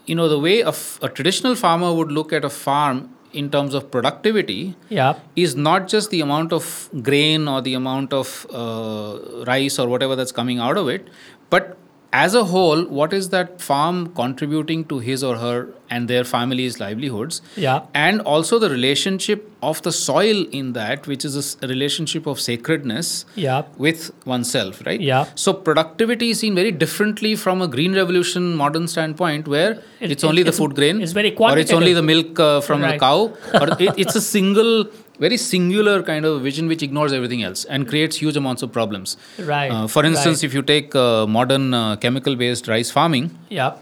you 0.06 0.16
know 0.16 0.28
the 0.28 0.40
way 0.40 0.62
of 0.64 1.00
a 1.02 1.10
traditional 1.10 1.56
farmer 1.56 1.94
would 1.94 2.12
look 2.12 2.34
at 2.34 2.44
a 2.44 2.50
farm 2.50 3.02
in 3.42 3.50
terms 3.50 3.74
of 3.74 3.90
productivity 3.92 4.76
Yeah. 4.90 5.14
is 5.36 5.56
not 5.56 5.88
just 5.88 6.10
the 6.10 6.22
amount 6.22 6.52
of 6.52 6.90
grain 7.10 7.48
or 7.48 7.62
the 7.62 7.76
amount 7.76 8.12
of 8.22 8.46
uh, 8.64 9.46
rice 9.46 9.80
or 9.80 9.88
whatever 9.88 10.16
that's 10.18 10.34
coming 10.34 10.60
out 10.60 10.78
of 10.78 10.90
it, 10.90 11.08
but 11.50 11.78
as 12.14 12.34
a 12.36 12.44
whole, 12.44 12.84
what 12.86 13.14
is 13.14 13.30
that 13.30 13.62
farm 13.62 14.08
contributing 14.16 14.84
to 14.86 15.00
his 15.00 15.24
or 15.24 15.38
her 15.38 15.70
and 15.90 16.08
their 16.08 16.24
family's 16.26 16.78
livelihoods? 16.80 17.42
Yeah. 17.56 17.84
And 17.94 18.20
also 18.22 18.60
the 18.60 18.70
relationship 18.70 19.50
of 19.64 19.82
the 19.84 19.92
soil 19.94 20.46
in 20.52 20.74
that, 20.74 21.08
which 21.08 21.24
is 21.24 21.58
a 21.62 21.68
relationship 21.68 22.26
of 22.28 22.40
sacredness 22.40 23.26
Yeah. 23.36 23.64
with 23.78 24.12
oneself, 24.26 24.82
right? 24.86 25.00
Yeah. 25.00 25.26
So 25.36 25.54
productivity 25.54 26.32
is 26.32 26.40
seen 26.40 26.54
very 26.56 26.72
differently 26.72 27.36
from 27.36 27.62
a 27.62 27.68
green 27.68 27.94
revolution 27.96 28.56
modern 28.56 28.88
standpoint, 28.90 29.48
where 29.48 29.80
It- 30.02 30.12
it's 30.12 30.24
only 30.26 30.42
it- 30.42 30.46
the 30.46 30.50
it's- 30.50 30.58
food 30.58 30.76
grain, 30.76 31.02
it's 31.02 31.14
very 31.14 31.34
or 31.36 31.58
it's 31.58 31.72
only 31.72 31.94
the 31.94 32.04
milk 32.04 32.40
uh, 32.40 32.60
from 32.60 32.82
the 32.82 32.98
cow, 32.98 33.32
or 33.54 33.68
it, 33.80 33.94
it's 33.98 34.16
a 34.16 34.22
single, 34.22 34.86
very 35.20 35.38
singular 35.38 36.02
kind 36.04 36.26
of 36.26 36.42
vision 36.42 36.68
which 36.68 36.82
ignores 36.84 37.14
everything 37.14 37.44
else 37.44 37.66
and 37.66 37.88
creates 37.88 38.18
huge 38.18 38.36
amounts 38.38 38.62
of 38.64 38.72
problems. 38.72 39.18
Right. 39.40 39.70
Uh, 39.72 39.88
for 39.88 40.04
instance, 40.06 40.38
Right. 40.44 40.46
if 40.50 40.54
you 40.54 40.62
take 40.62 40.96
uh, 40.96 41.28
modern 41.28 41.74
uh, 41.74 41.96
chemical-based 41.98 42.68
rice 42.68 42.90
farming, 42.92 43.32
Yeah. 43.50 43.74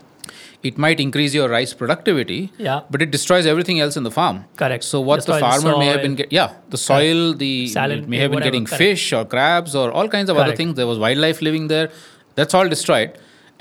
it 0.64 0.78
might 0.78 1.00
increase 1.00 1.34
your 1.34 1.48
rice 1.48 1.74
productivity, 1.74 2.52
Yeah. 2.58 2.82
but 2.92 3.02
it 3.02 3.12
destroys 3.12 3.46
everything 3.46 3.80
else 3.80 3.96
in 3.96 4.04
the 4.04 4.12
farm. 4.12 4.44
Correct. 4.58 4.84
So 4.84 5.00
what 5.00 5.18
Destroy 5.18 5.36
the 5.36 5.40
the 5.40 5.50
farmer 5.62 5.78
may 5.78 5.86
have 5.88 6.02
been 6.02 6.16
get, 6.16 6.32
yeah, 6.34 6.50
the 6.70 6.78
soil, 6.78 7.34
the 7.34 7.68
Salinity, 7.68 8.08
may 8.08 8.18
have 8.18 8.32
been 8.32 8.36
whatever, 8.40 8.52
getting 8.52 8.66
correct. 8.66 8.78
fish 8.84 9.14
or 9.14 9.24
crabs 9.24 9.76
or 9.76 9.92
all 9.92 10.10
kinds 10.10 10.30
of 10.30 10.38
other 10.38 10.56
things. 10.56 10.76
There 10.76 10.88
was 10.88 11.00
wildlife 11.00 11.42
living 11.42 11.68
there. 11.70 11.90
That's 12.36 12.54
all 12.54 12.68
destroyed. 12.68 13.12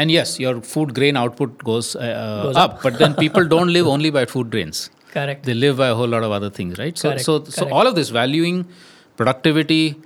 And 0.00 0.10
yes, 0.10 0.38
your 0.40 0.60
food 0.60 0.94
grain 0.94 1.16
output 1.16 1.58
goes, 1.64 1.94
uh, 1.96 2.40
Goes 2.44 2.56
up, 2.56 2.74
up. 2.74 2.82
but 2.82 2.98
then 2.98 3.14
people 3.14 3.44
don't 3.54 3.72
live 3.72 3.86
only 3.86 4.10
by 4.10 4.24
food 4.24 4.50
grains. 4.50 4.90
Correct. 5.12 5.44
They 5.44 5.54
live 5.54 5.76
by 5.78 5.88
a 5.88 5.94
whole 5.94 6.08
lot 6.08 6.22
of 6.22 6.30
other 6.32 6.50
things, 6.50 6.78
right? 6.78 6.96
So, 6.96 7.08
Correct, 7.10 7.24
so, 7.24 7.44
so 7.44 7.62
correct. 7.62 7.72
all 7.72 7.86
of 7.86 7.94
this 7.94 8.10
valuing, 8.10 8.66
productivity, 9.16 9.96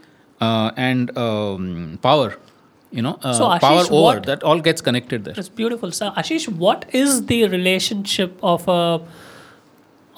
uh, 0.41 0.71
and 0.77 1.17
um, 1.17 1.99
power, 2.03 2.37
you 2.91 3.03
know, 3.03 3.19
uh, 3.23 3.33
So, 3.33 3.45
Ashish, 3.47 3.61
power 3.61 3.81
over 3.91 4.03
what- 4.03 4.27
that 4.27 4.43
all 4.43 4.61
gets 4.61 4.81
connected 4.81 5.25
there. 5.25 5.35
It's 5.37 5.49
beautiful. 5.49 5.91
So, 5.93 6.11
Ashish, 6.11 6.49
what 6.49 6.87
is 6.93 7.27
the 7.27 7.49
relationship 7.49 8.39
of 8.43 8.67
a 8.69 9.01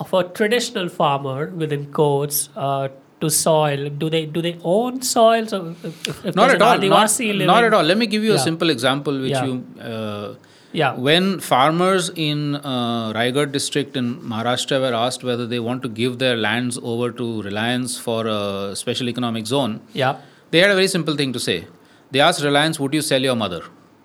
of 0.00 0.12
a 0.12 0.24
traditional 0.24 0.88
farmer 0.88 1.46
within 1.50 1.86
codes 1.92 2.48
uh, 2.56 2.88
to 3.20 3.30
soil? 3.30 3.88
Do 3.90 4.10
they 4.10 4.26
do 4.26 4.42
they 4.42 4.58
own 4.64 5.02
soil? 5.02 5.46
So, 5.46 5.74
if, 5.82 5.84
if, 6.08 6.24
if 6.26 6.34
Not 6.34 6.50
at 6.50 6.60
all. 6.62 6.78
Not, 6.78 7.20
not 7.20 7.64
at 7.64 7.72
all. 7.74 7.82
Let 7.84 7.96
me 7.96 8.06
give 8.06 8.24
you 8.24 8.34
a 8.34 8.38
simple 8.38 8.70
example, 8.70 9.20
which 9.20 9.30
Yeah. 9.30 9.44
you. 9.44 10.36
Yeah. 10.80 10.94
When 11.06 11.38
farmers 11.40 12.10
in 12.14 12.56
uh, 12.56 13.12
Raigad 13.16 13.52
district 13.52 13.96
in 13.96 14.16
Maharashtra 14.32 14.80
were 14.84 14.94
asked 15.00 15.22
whether 15.22 15.46
they 15.46 15.60
want 15.60 15.82
to 15.84 15.88
give 15.88 16.18
their 16.18 16.36
lands 16.36 16.78
over 16.82 17.10
to 17.12 17.42
Reliance 17.42 17.96
for 18.06 18.26
a 18.26 18.74
special 18.74 19.08
economic 19.08 19.46
zone, 19.46 19.80
Yeah. 19.92 20.16
they 20.50 20.58
had 20.64 20.70
a 20.70 20.74
very 20.74 20.88
simple 20.88 21.14
thing 21.20 21.32
to 21.32 21.40
say. 21.48 21.66
They 22.10 22.20
asked 22.20 22.42
Reliance, 22.42 22.80
Would 22.80 22.92
you 22.94 23.02
sell 23.02 23.22
your 23.22 23.36
mother? 23.36 23.62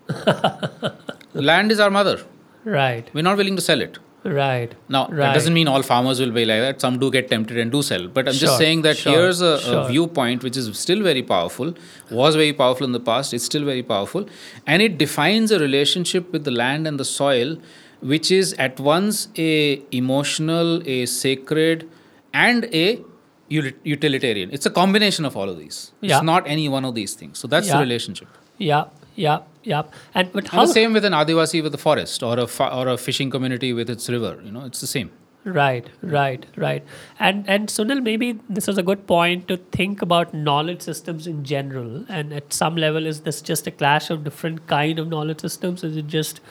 land 1.34 1.71
is 1.71 1.79
our 1.79 1.89
mother. 1.89 2.21
Right. 2.65 3.10
We're 3.13 3.23
not 3.23 3.38
willing 3.38 3.55
to 3.55 3.62
sell 3.62 3.82
it. 3.82 3.97
Right. 4.23 4.73
Now, 4.89 5.08
right. 5.08 5.17
that 5.17 5.34
doesn't 5.34 5.53
mean 5.53 5.67
all 5.69 5.82
farmers 5.82 6.19
will 6.19 6.32
be 6.32 6.43
like 6.45 6.60
that. 6.60 6.82
Some 6.82 6.99
do 6.99 7.10
get 7.10 7.29
tempted 7.29 7.58
and 7.58 7.71
do 7.71 7.82
sell. 7.82 8.08
But 8.08 8.27
I'm 8.27 8.34
Sure, 8.34 8.47
just 8.47 8.58
saying 8.58 8.82
that 8.82 8.97
sure, 8.97 9.13
here's 9.13 9.39
a, 9.41 9.60
sure. 9.62 9.77
a 9.82 9.88
viewpoint 9.88 10.43
which 10.43 10.58
is 10.58 10.77
still 10.77 11.01
very 11.01 11.23
powerful, 11.23 11.73
was 12.12 12.36
very 12.36 12.51
powerful 12.51 12.86
in 12.86 12.91
the 12.91 12.99
past, 12.99 13.34
it's 13.34 13.45
still 13.45 13.63
very 13.63 13.82
powerful. 13.82 14.27
And 14.67 14.82
it 14.82 14.97
defines 14.97 15.51
a 15.51 15.60
relationship 15.60 16.32
with 16.34 16.43
the 16.43 16.51
land 16.51 16.86
and 16.88 16.99
the 16.99 17.05
soil 17.05 17.58
which 18.01 18.32
is 18.32 18.53
at 18.53 18.79
once 18.79 19.27
a 19.38 19.82
emotional, 19.91 20.82
a 20.88 21.05
sacred, 21.05 21.89
and 22.34 22.65
a 22.73 23.01
utilitarian. 23.49 24.49
It's 24.51 24.65
a 24.65 24.69
combination 24.69 25.25
of 25.25 25.36
all 25.36 25.49
of 25.49 25.58
these. 25.58 25.91
Yeah. 26.01 26.17
It's 26.17 26.23
not 26.23 26.47
any 26.47 26.69
one 26.69 26.86
of 26.86 26.95
these 26.95 27.13
things. 27.13 27.39
So 27.39 27.47
that's 27.47 27.67
Yeah. 27.67 27.73
the 27.75 27.79
relationship. 27.82 28.27
Yeah, 28.58 28.86
yeah, 29.19 29.39
yeah. 29.63 29.84
And 30.15 30.32
but 30.32 30.47
how? 30.47 30.60
And 30.60 30.62
how? 30.62 30.65
the 30.65 30.73
same 30.73 30.93
with 30.93 31.05
an 31.05 31.13
Adivasi 31.13 31.62
with 31.62 31.73
the 31.73 31.77
forest 31.77 32.23
or 32.23 32.39
a, 32.39 32.47
fa- 32.47 32.73
or 32.73 32.88
a 32.88 32.97
fishing 32.97 33.29
community 33.29 33.73
with 33.73 33.89
its 33.89 34.10
river. 34.10 34.39
You 34.43 34.51
know, 34.51 34.65
it's 34.65 34.82
the 34.82 34.88
same. 34.88 35.12
Right, 35.43 35.89
right, 36.01 36.45
right. 36.55 36.84
And 37.19 37.49
and 37.49 37.69
Sunil, 37.69 38.01
maybe 38.03 38.39
this 38.49 38.67
is 38.67 38.77
a 38.77 38.84
good 38.84 39.05
point 39.08 39.47
to 39.49 39.58
think 39.58 40.01
about 40.01 40.34
knowledge 40.34 40.82
systems 40.82 41.27
in 41.27 41.43
general. 41.43 42.05
And 42.08 42.34
at 42.34 42.53
some 42.53 42.75
level, 42.75 43.05
is 43.05 43.21
this 43.21 43.41
just 43.41 43.67
a 43.67 43.71
clash 43.71 44.10
of 44.10 44.23
different 44.23 44.67
kind 44.67 44.99
of 44.99 45.08
knowledge 45.08 45.41
systems? 45.41 45.84
Is 45.84 45.95
it 45.97 46.08
just, 46.08 46.41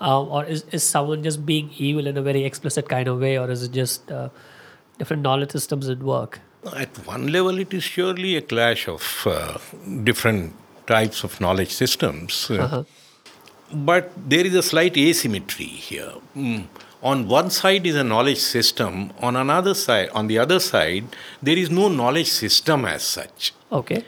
uh, 0.00 0.22
or 0.22 0.44
is 0.44 0.64
is 0.72 0.82
someone 0.82 1.22
just 1.22 1.44
being 1.46 1.70
evil 1.76 2.06
in 2.06 2.16
a 2.16 2.22
very 2.22 2.44
explicit 2.44 2.88
kind 2.88 3.08
of 3.08 3.20
way, 3.20 3.36
or 3.38 3.50
is 3.50 3.62
it 3.68 3.72
just 3.72 4.10
uh, 4.10 4.28
different 4.98 5.22
knowledge 5.22 5.52
systems 5.52 5.88
at 5.88 6.02
work? 6.14 6.40
At 6.76 7.06
one 7.06 7.28
level, 7.36 7.58
it 7.58 7.74
is 7.74 7.82
surely 7.82 8.36
a 8.36 8.42
clash 8.42 8.88
of 8.88 9.06
uh, 9.26 9.58
different 10.10 10.54
types 10.86 11.24
of 11.24 11.40
knowledge 11.40 11.72
systems. 11.72 12.48
Uh, 12.50 12.54
Uh-huh. 12.64 12.84
But 13.74 14.10
there 14.28 14.44
is 14.46 14.54
a 14.54 14.62
slight 14.62 14.96
asymmetry 14.98 15.64
here. 15.64 16.12
Mm. 16.36 16.64
On 17.02 17.26
one 17.26 17.50
side 17.50 17.86
is 17.86 17.96
a 17.96 18.04
knowledge 18.04 18.38
system, 18.38 19.12
on 19.18 19.34
another 19.34 19.74
side, 19.74 20.08
on 20.10 20.26
the 20.26 20.38
other 20.38 20.60
side, 20.60 21.04
there 21.42 21.56
is 21.56 21.70
no 21.70 21.88
knowledge 21.88 22.28
system 22.30 22.84
as 22.84 23.02
such. 23.02 23.52
Okay. 23.72 24.04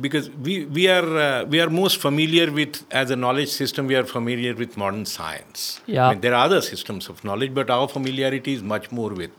Because 0.00 0.28
we, 0.30 0.64
we 0.66 0.88
are 0.88 1.18
uh, 1.18 1.44
we 1.44 1.60
are 1.60 1.70
most 1.70 1.96
familiar 1.98 2.50
with 2.52 2.84
as 2.90 3.10
a 3.10 3.16
knowledge 3.16 3.48
system 3.48 3.86
we 3.86 3.96
are 3.96 4.04
familiar 4.04 4.54
with 4.54 4.76
modern 4.76 5.06
science. 5.06 5.80
Yeah. 5.86 6.06
I 6.08 6.12
mean, 6.12 6.20
there 6.20 6.34
are 6.34 6.44
other 6.44 6.60
systems 6.60 7.08
of 7.08 7.24
knowledge, 7.24 7.54
but 7.54 7.70
our 7.70 7.88
familiarity 7.88 8.52
is 8.52 8.62
much 8.62 8.90
more 8.92 9.10
with 9.10 9.30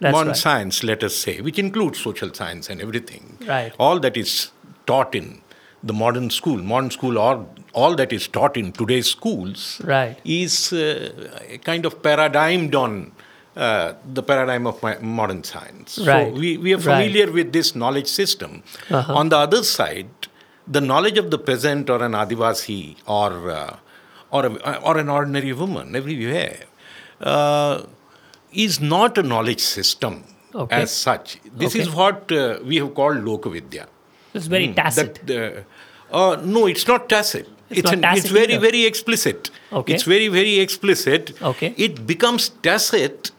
That's 0.00 0.12
modern 0.12 0.28
right. 0.28 0.36
science, 0.36 0.82
let 0.82 1.02
us 1.04 1.14
say, 1.14 1.40
which 1.40 1.58
includes 1.58 2.00
social 2.00 2.32
science 2.32 2.70
and 2.70 2.80
everything. 2.80 3.36
Right. 3.46 3.72
All 3.78 4.00
that 4.00 4.16
is 4.16 4.50
taught 4.86 5.14
in 5.14 5.42
the 5.82 5.92
modern 5.92 6.30
school, 6.30 6.58
modern 6.58 6.90
school, 6.90 7.18
or 7.18 7.46
all 7.72 7.94
that 7.96 8.12
is 8.12 8.28
taught 8.28 8.56
in 8.56 8.72
today's 8.72 9.06
schools 9.06 9.80
Right. 9.84 10.18
is 10.24 10.72
uh, 10.72 11.28
kind 11.64 11.86
of 11.86 12.02
paradigmed 12.02 12.74
on 12.74 13.12
uh, 13.56 13.94
the 14.12 14.22
paradigm 14.22 14.66
of 14.66 14.82
my 14.82 14.98
modern 14.98 15.42
science. 15.44 15.98
Right. 15.98 16.32
So 16.32 16.38
we, 16.38 16.56
we 16.56 16.72
are 16.74 16.76
Right. 16.78 16.84
familiar 16.84 17.30
with 17.32 17.52
this 17.52 17.74
knowledge 17.74 18.06
system. 18.08 18.62
Uh-huh. 18.90 19.14
On 19.14 19.28
the 19.28 19.38
other 19.38 19.62
side, 19.62 20.08
the 20.66 20.80
knowledge 20.80 21.18
of 21.18 21.30
the 21.30 21.38
peasant 21.38 21.88
or 21.90 22.02
an 22.02 22.12
Adivasi 22.12 22.96
or, 23.06 23.50
uh, 23.50 23.76
or, 24.30 24.46
a, 24.46 24.76
or 24.82 24.98
an 24.98 25.08
ordinary 25.08 25.52
woman 25.52 25.96
everywhere 25.96 26.58
uh, 27.20 27.82
is 28.52 28.80
not 28.80 29.18
a 29.18 29.22
knowledge 29.22 29.60
system 29.60 30.24
Okay. 30.54 30.82
as 30.82 30.90
such. 30.90 31.38
This 31.56 31.74
Okay. 31.74 31.80
is 31.82 31.90
what 31.90 32.30
uh, 32.32 32.58
we 32.64 32.76
have 32.76 32.94
called 32.94 33.18
Lokavidya. 33.18 33.86
It's 34.34 34.46
very 34.46 34.68
Mm, 34.68 34.76
tacit. 34.76 35.26
That, 35.26 35.64
uh, 36.12 36.16
uh, 36.16 36.36
no, 36.44 36.66
it's 36.66 36.86
not 36.86 37.08
tacit. 37.08 37.48
It's 37.70 37.80
It's, 37.80 37.90
an, 37.92 38.04
it's 38.04 38.28
very, 38.28 38.54
either. 38.54 38.60
very 38.60 38.84
explicit. 38.84 39.50
Okay. 39.72 39.94
It's 39.94 40.02
very, 40.02 40.28
very 40.28 40.58
explicit. 40.58 41.32
Okay. 41.40 41.74
It 41.76 42.06
becomes 42.06 42.48
tacit 42.62 43.30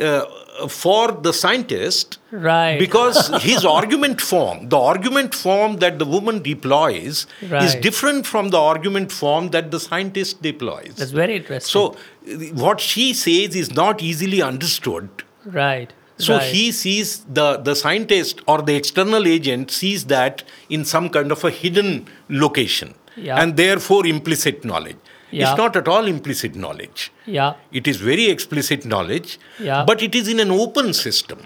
uh, 0.00 0.24
for 0.68 1.12
the 1.12 1.32
scientist 1.32 2.18
Right. 2.30 2.78
because 2.78 3.28
his 3.42 3.64
argument 3.64 4.20
form, 4.20 4.68
the 4.68 4.78
argument 4.78 5.34
form 5.34 5.76
that 5.78 5.98
the 5.98 6.04
woman 6.04 6.42
deploys, 6.42 7.26
is 7.42 7.74
different 7.76 8.26
from 8.26 8.50
the 8.50 8.58
argument 8.58 9.10
form 9.12 9.48
that 9.50 9.70
the 9.70 9.80
scientist 9.80 10.42
deploys. 10.42 10.94
That's 10.96 11.10
very 11.10 11.36
interesting. 11.36 11.70
so, 11.70 11.96
uh, 12.30 12.36
what 12.64 12.80
she 12.80 13.14
says 13.14 13.56
is 13.56 13.72
not 13.74 14.02
easily 14.02 14.42
understood. 14.42 15.08
right. 15.46 15.92
So 16.20 16.34
right. 16.36 16.52
he 16.54 16.72
sees 16.72 17.24
the, 17.24 17.56
the 17.56 17.74
scientist 17.74 18.40
or 18.46 18.62
the 18.62 18.74
external 18.74 19.26
agent 19.26 19.70
sees 19.70 20.04
that 20.06 20.42
in 20.68 20.84
some 20.84 21.08
kind 21.10 21.32
of 21.32 21.44
a 21.44 21.50
hidden 21.50 22.06
location 22.28 22.94
Yeah. 23.16 23.40
and 23.42 23.56
therefore 23.56 24.06
implicit 24.06 24.64
knowledge. 24.64 24.96
Yeah. 25.30 25.50
It's 25.50 25.58
not 25.58 25.76
at 25.76 25.86
all 25.88 26.06
implicit 26.06 26.54
knowledge. 26.56 27.12
Yeah. 27.26 27.54
It 27.72 27.86
is 27.86 27.96
very 27.98 28.26
explicit 28.30 28.84
knowledge, 28.84 29.38
Yeah. 29.60 29.84
but 29.90 30.02
it 30.02 30.14
is 30.14 30.28
in 30.28 30.40
an 30.40 30.50
open 30.50 30.92
system. 30.92 31.40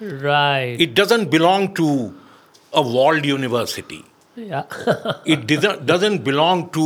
Right. 0.00 0.76
It 0.78 0.94
doesn't 0.94 1.30
belong 1.30 1.74
to 1.74 2.14
a 2.72 2.82
walled 2.82 3.24
university. 3.26 4.04
yeah. 4.36 4.64
It 5.34 5.46
doesn't 5.46 5.86
doesn't 5.86 6.24
belong 6.24 6.70
to 6.76 6.84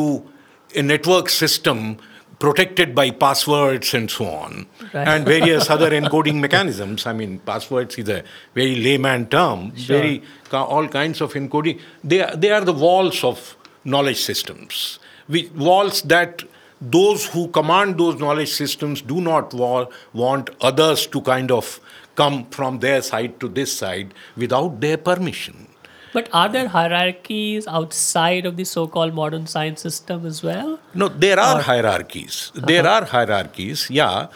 a 0.75 0.83
network 0.83 1.29
system 1.29 1.99
protected 2.45 2.95
by 2.95 3.11
passwords 3.11 3.95
and 3.99 4.11
so 4.11 4.25
on, 4.27 4.67
Right. 4.93 5.09
and 5.09 5.25
various 5.35 5.69
other 5.71 5.91
encoding 6.01 6.41
mechanisms. 6.47 7.07
I 7.07 7.13
mean, 7.21 7.39
passwords 7.51 7.97
is 8.03 8.09
a 8.09 8.23
very 8.55 8.77
layman 8.87 9.27
term. 9.37 9.75
Sure. 9.77 9.97
Very 9.99 10.23
all 10.53 10.87
kinds 10.89 11.21
of 11.21 11.33
encoding. 11.35 11.81
They 12.13 12.21
are, 12.23 12.35
they 12.37 12.51
are 12.57 12.61
the 12.73 12.73
walls 12.87 13.25
of 13.25 13.57
knowledge 13.85 14.21
systems. 14.21 14.99
We, 15.29 15.47
walls 15.69 16.03
that 16.03 16.43
those 16.81 17.27
who 17.27 17.49
command 17.49 17.99
those 17.99 18.21
knowledge 18.21 18.51
systems 18.53 19.01
do 19.03 19.21
not 19.21 19.55
wa- 19.55 19.87
want 20.13 20.51
others 20.61 21.07
to 21.09 21.21
kind 21.23 21.51
of 21.51 21.81
come 22.15 22.45
from 22.51 22.79
their 22.81 23.01
side 23.03 23.41
to 23.41 23.49
this 23.49 23.77
side 23.77 24.13
without 24.37 24.81
their 24.81 24.97
permission. 24.99 25.67
But 26.15 26.29
are 26.33 26.49
there 26.49 26.69
hierarchies 26.69 27.67
outside 27.67 28.47
of 28.47 28.57
the 28.57 28.65
so-called 28.73 29.15
modern 29.15 29.47
science 29.53 29.81
system 29.87 30.25
as 30.33 30.43
well? 30.49 30.79
No, 31.03 31.09
there 31.09 31.39
are 31.45 31.59
Or- 31.59 31.63
hierarchies. 31.69 32.53
There 32.73 32.87
are 32.87 33.05
hierarchies, 33.05 33.87
yeah. 33.91 34.29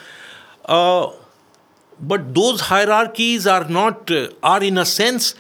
Uh, 0.65 1.11
but 2.15 2.33
those 2.35 2.61
hierarchies 2.71 3.47
are 3.47 3.65
not, 3.77 4.11
uh, 4.11 4.29
are 4.43 4.63
in 4.63 4.77
a 4.79 4.85
sense, 4.95 5.35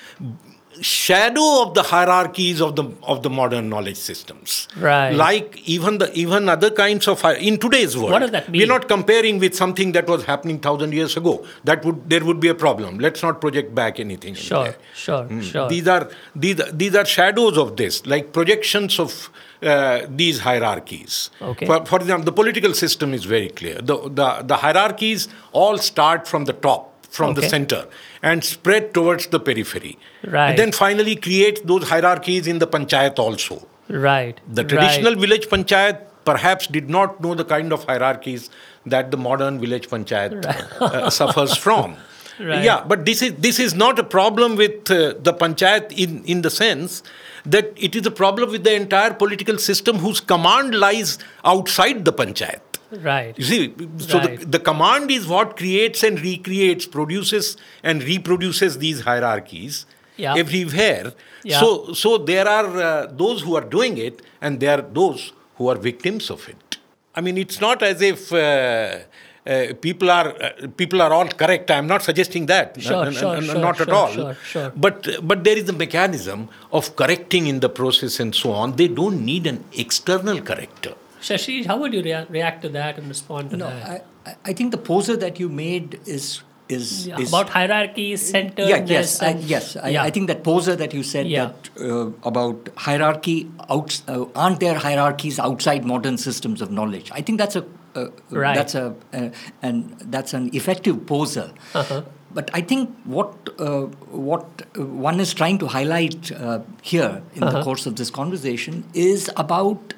shadow 0.82 1.62
of 1.62 1.74
the 1.74 1.82
hierarchies 1.82 2.60
of 2.60 2.76
the 2.76 2.84
of 3.02 3.22
the 3.22 3.30
modern 3.30 3.68
knowledge 3.68 3.96
systems. 3.96 4.68
Right. 4.76 5.12
Like 5.12 5.56
even 5.68 5.98
the 5.98 6.12
even 6.12 6.48
other 6.48 6.70
kinds 6.70 7.08
of 7.08 7.24
in 7.24 7.58
today's 7.58 7.96
world. 7.96 8.12
What 8.12 8.20
does 8.20 8.30
that 8.32 8.48
mean? 8.48 8.60
We're 8.60 8.68
not 8.68 8.88
comparing 8.88 9.38
with 9.38 9.54
something 9.54 9.92
that 9.92 10.06
was 10.06 10.24
happening 10.24 10.58
thousand 10.60 10.92
years 10.92 11.16
ago. 11.16 11.46
That 11.64 11.84
would 11.84 12.08
there 12.10 12.24
would 12.24 12.40
be 12.40 12.48
a 12.48 12.54
problem. 12.54 12.98
Let's 12.98 13.22
not 13.22 13.40
project 13.40 13.74
back 13.74 13.98
anything. 14.00 14.34
Sure, 14.34 14.74
sure, 14.94 15.24
Mm. 15.24 15.42
sure. 15.42 15.68
These 15.68 15.88
are 15.88 16.08
these 16.34 16.60
these 16.72 16.94
are 16.94 17.04
shadows 17.04 17.58
of 17.58 17.76
this, 17.76 18.04
like 18.06 18.32
projections 18.32 18.98
of 18.98 19.30
uh, 19.62 20.02
these 20.08 20.40
hierarchies. 20.40 21.30
Okay. 21.42 21.66
For, 21.66 21.84
for 21.84 21.98
example, 21.98 22.24
the 22.24 22.32
political 22.32 22.72
system 22.74 23.12
is 23.12 23.24
very 23.24 23.48
clear. 23.48 23.80
The, 23.82 23.96
the 24.08 24.42
the 24.42 24.56
hierarchies 24.56 25.28
all 25.52 25.78
start 25.78 26.28
from 26.28 26.44
the 26.44 26.52
top, 26.52 26.97
from 27.08 27.34
the 27.34 27.42
center, 27.42 27.86
and 28.22 28.44
spread 28.44 28.92
towards 28.94 29.26
the 29.28 29.40
periphery. 29.40 29.98
Right. 30.24 30.50
And 30.50 30.58
then 30.58 30.72
finally 30.72 31.16
create 31.16 31.66
those 31.66 31.88
hierarchies 31.88 32.46
in 32.46 32.58
the 32.58 32.66
panchayat 32.66 33.18
also. 33.18 33.66
Right. 33.88 34.40
The 34.46 34.62
right. 34.62 34.68
traditional 34.68 35.14
village 35.14 35.48
panchayat 35.48 36.04
perhaps 36.24 36.66
did 36.66 36.90
not 36.90 37.20
know 37.22 37.34
the 37.34 37.44
kind 37.44 37.72
of 37.72 37.84
hierarchies 37.84 38.50
that 38.84 39.10
the 39.10 39.16
modern 39.16 39.58
village 39.58 39.88
panchayat 39.88 40.44
uh, 40.44 41.10
suffers 41.10 41.56
from. 41.66 41.96
Right. 42.38 42.62
Yeah, 42.62 42.84
but 42.86 43.04
this 43.04 43.20
is 43.20 43.34
this 43.34 43.58
is 43.58 43.74
not 43.74 43.98
a 43.98 44.04
problem 44.04 44.54
with 44.54 44.90
uh, 44.90 45.14
the 45.28 45.34
panchayat 45.34 45.90
in 46.04 46.22
in 46.24 46.42
the 46.42 46.50
sense 46.50 47.02
that 47.44 47.72
it 47.76 47.96
is 47.96 48.06
a 48.06 48.10
problem 48.10 48.52
with 48.52 48.62
the 48.62 48.74
entire 48.74 49.12
political 49.14 49.58
system 49.58 49.98
whose 49.98 50.20
command 50.20 50.74
lies 50.74 51.18
outside 51.44 52.04
the 52.04 52.12
panchayat. 52.12 52.67
Right. 52.90 53.34
You 53.38 53.44
see, 53.44 53.74
so 53.98 54.18
Right. 54.18 54.40
the, 54.40 54.46
the 54.46 54.58
command 54.58 55.10
is 55.10 55.26
what 55.26 55.56
creates 55.56 56.02
and 56.02 56.20
recreates, 56.20 56.86
produces 56.86 57.56
and 57.82 58.02
reproduces 58.02 58.78
these 58.78 59.00
hierarchies 59.02 59.84
Yeah. 60.16 60.34
everywhere. 60.36 61.12
Yeah. 61.44 61.60
So, 61.60 61.92
so 61.92 62.18
there 62.18 62.48
are 62.48 62.66
uh, 62.80 63.06
those 63.12 63.42
who 63.42 63.56
are 63.56 63.64
doing 63.76 63.98
it, 63.98 64.22
and 64.40 64.58
there 64.60 64.78
are 64.78 64.82
those 64.82 65.32
who 65.56 65.68
are 65.68 65.76
victims 65.76 66.30
of 66.30 66.48
it. 66.48 66.78
I 67.14 67.20
mean, 67.20 67.36
it's 67.38 67.60
not 67.60 67.82
as 67.82 68.00
if. 68.02 68.32
Uh, 68.32 68.98
uh, 69.46 69.72
people 69.80 70.10
are 70.10 70.28
uh, 70.42 70.50
people 70.76 71.00
are 71.00 71.10
all 71.10 71.26
correct. 71.26 71.70
I'm 71.70 71.86
not 71.86 72.02
suggesting 72.02 72.44
that. 72.46 72.76
Sure, 72.82 73.00
N- 73.02 73.06
n- 73.08 73.12
sure, 73.14 73.36
n- 73.36 73.44
sure, 73.44 73.58
not 73.58 73.80
at 73.80 73.88
all. 73.88 74.12
sure, 74.12 74.34
sure. 74.44 74.72
But 74.76 75.08
but 75.22 75.42
there 75.44 75.56
is 75.56 75.68
a 75.70 75.72
mechanism 75.72 76.50
of 76.70 76.94
correcting 76.96 77.46
in 77.46 77.60
the 77.60 77.70
process 77.70 78.20
and 78.20 78.34
so 78.34 78.52
on. 78.52 78.76
They 78.76 78.88
don't 78.88 79.24
need 79.24 79.46
an 79.46 79.64
external 79.72 80.42
corrector. 80.42 80.94
Sasheej, 81.20 81.66
how 81.66 81.76
would 81.78 81.92
you 81.92 82.02
rea- 82.02 82.26
react 82.28 82.62
to 82.62 82.68
that 82.70 82.98
and 82.98 83.08
respond 83.08 83.50
to 83.50 83.56
No, 83.56 83.70
that? 83.70 84.04
I, 84.26 84.34
I- 84.44 84.52
think 84.52 84.70
the 84.72 84.78
poser 84.78 85.16
that 85.16 85.38
you 85.40 85.48
made 85.48 86.00
is 86.06 86.42
is, 86.68 87.06
Yeah, 87.06 87.18
is 87.18 87.30
about 87.30 87.48
hierarchy, 87.48 88.14
centeredness. 88.16 88.68
yeah, 88.68 88.84
yes, 88.98 89.22
I, 89.22 89.30
yes. 89.52 89.76
I, 89.76 89.88
yeah. 89.88 90.02
I 90.02 90.10
think 90.10 90.26
that 90.28 90.44
poser 90.44 90.76
that 90.76 90.92
you 90.92 91.02
said 91.02 91.26
Yeah. 91.26 91.46
that 91.46 91.70
uh, 91.80 92.10
about 92.24 92.68
hierarchy, 92.76 93.50
out, 93.70 93.98
uh, 94.06 94.26
aren't 94.36 94.60
there 94.60 94.74
hierarchies 94.74 95.38
outside 95.38 95.86
modern 95.86 96.18
systems 96.18 96.60
of 96.60 96.70
knowledge? 96.70 97.10
I 97.10 97.22
think 97.22 97.38
that's 97.38 97.56
a 97.56 97.64
uh, 97.94 98.08
Right. 98.28 98.54
that's 98.54 98.74
a 98.74 98.94
uh, 99.14 99.30
and 99.62 99.96
that's 100.10 100.34
an 100.34 100.50
effective 100.52 101.06
poser. 101.06 101.50
Uh-huh. 101.74 102.02
But 102.34 102.50
I 102.52 102.60
think 102.60 102.90
what 103.04 103.32
uh, 103.58 103.86
what 104.30 104.44
one 104.76 105.20
is 105.20 105.32
trying 105.32 105.56
to 105.60 105.66
highlight 105.68 106.30
uh, 106.32 106.60
here 106.82 107.22
in 107.34 107.42
Uh-huh. 107.44 107.52
the 107.56 107.62
course 107.64 107.86
of 107.86 107.96
this 107.96 108.10
conversation 108.10 108.84
is 108.92 109.30
about 109.36 109.94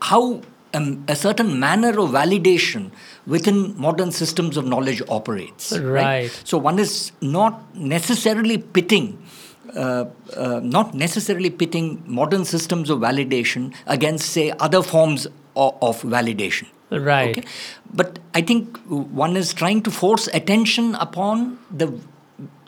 how 0.00 0.42
um, 0.74 1.04
a 1.08 1.16
certain 1.16 1.58
manner 1.58 1.90
of 1.98 2.10
validation 2.10 2.90
within 3.26 3.78
modern 3.78 4.12
systems 4.12 4.56
of 4.56 4.66
knowledge 4.66 5.02
operates. 5.08 5.76
Right. 5.76 6.30
So 6.44 6.58
one 6.58 6.78
is 6.78 7.12
not 7.20 7.74
necessarily 7.74 8.58
pitting. 8.58 9.22
Uh, 9.74 10.06
uh, 10.36 10.60
not 10.62 10.94
necessarily 10.94 11.50
pitting 11.50 12.02
modern 12.06 12.44
systems 12.44 12.88
of 12.88 13.00
validation 13.00 13.74
against, 13.86 14.30
say, 14.30 14.52
other 14.60 14.82
forms 14.82 15.26
of, 15.54 15.76
of 15.82 16.00
validation. 16.02 16.66
Right. 16.90 17.36
Okay? 17.36 17.46
But 17.92 18.20
I 18.32 18.42
think 18.42 18.78
one 18.86 19.36
is 19.36 19.52
trying 19.52 19.82
to 19.82 19.90
force 19.90 20.28
attention 20.28 20.94
upon 20.94 21.58
the 21.70 21.98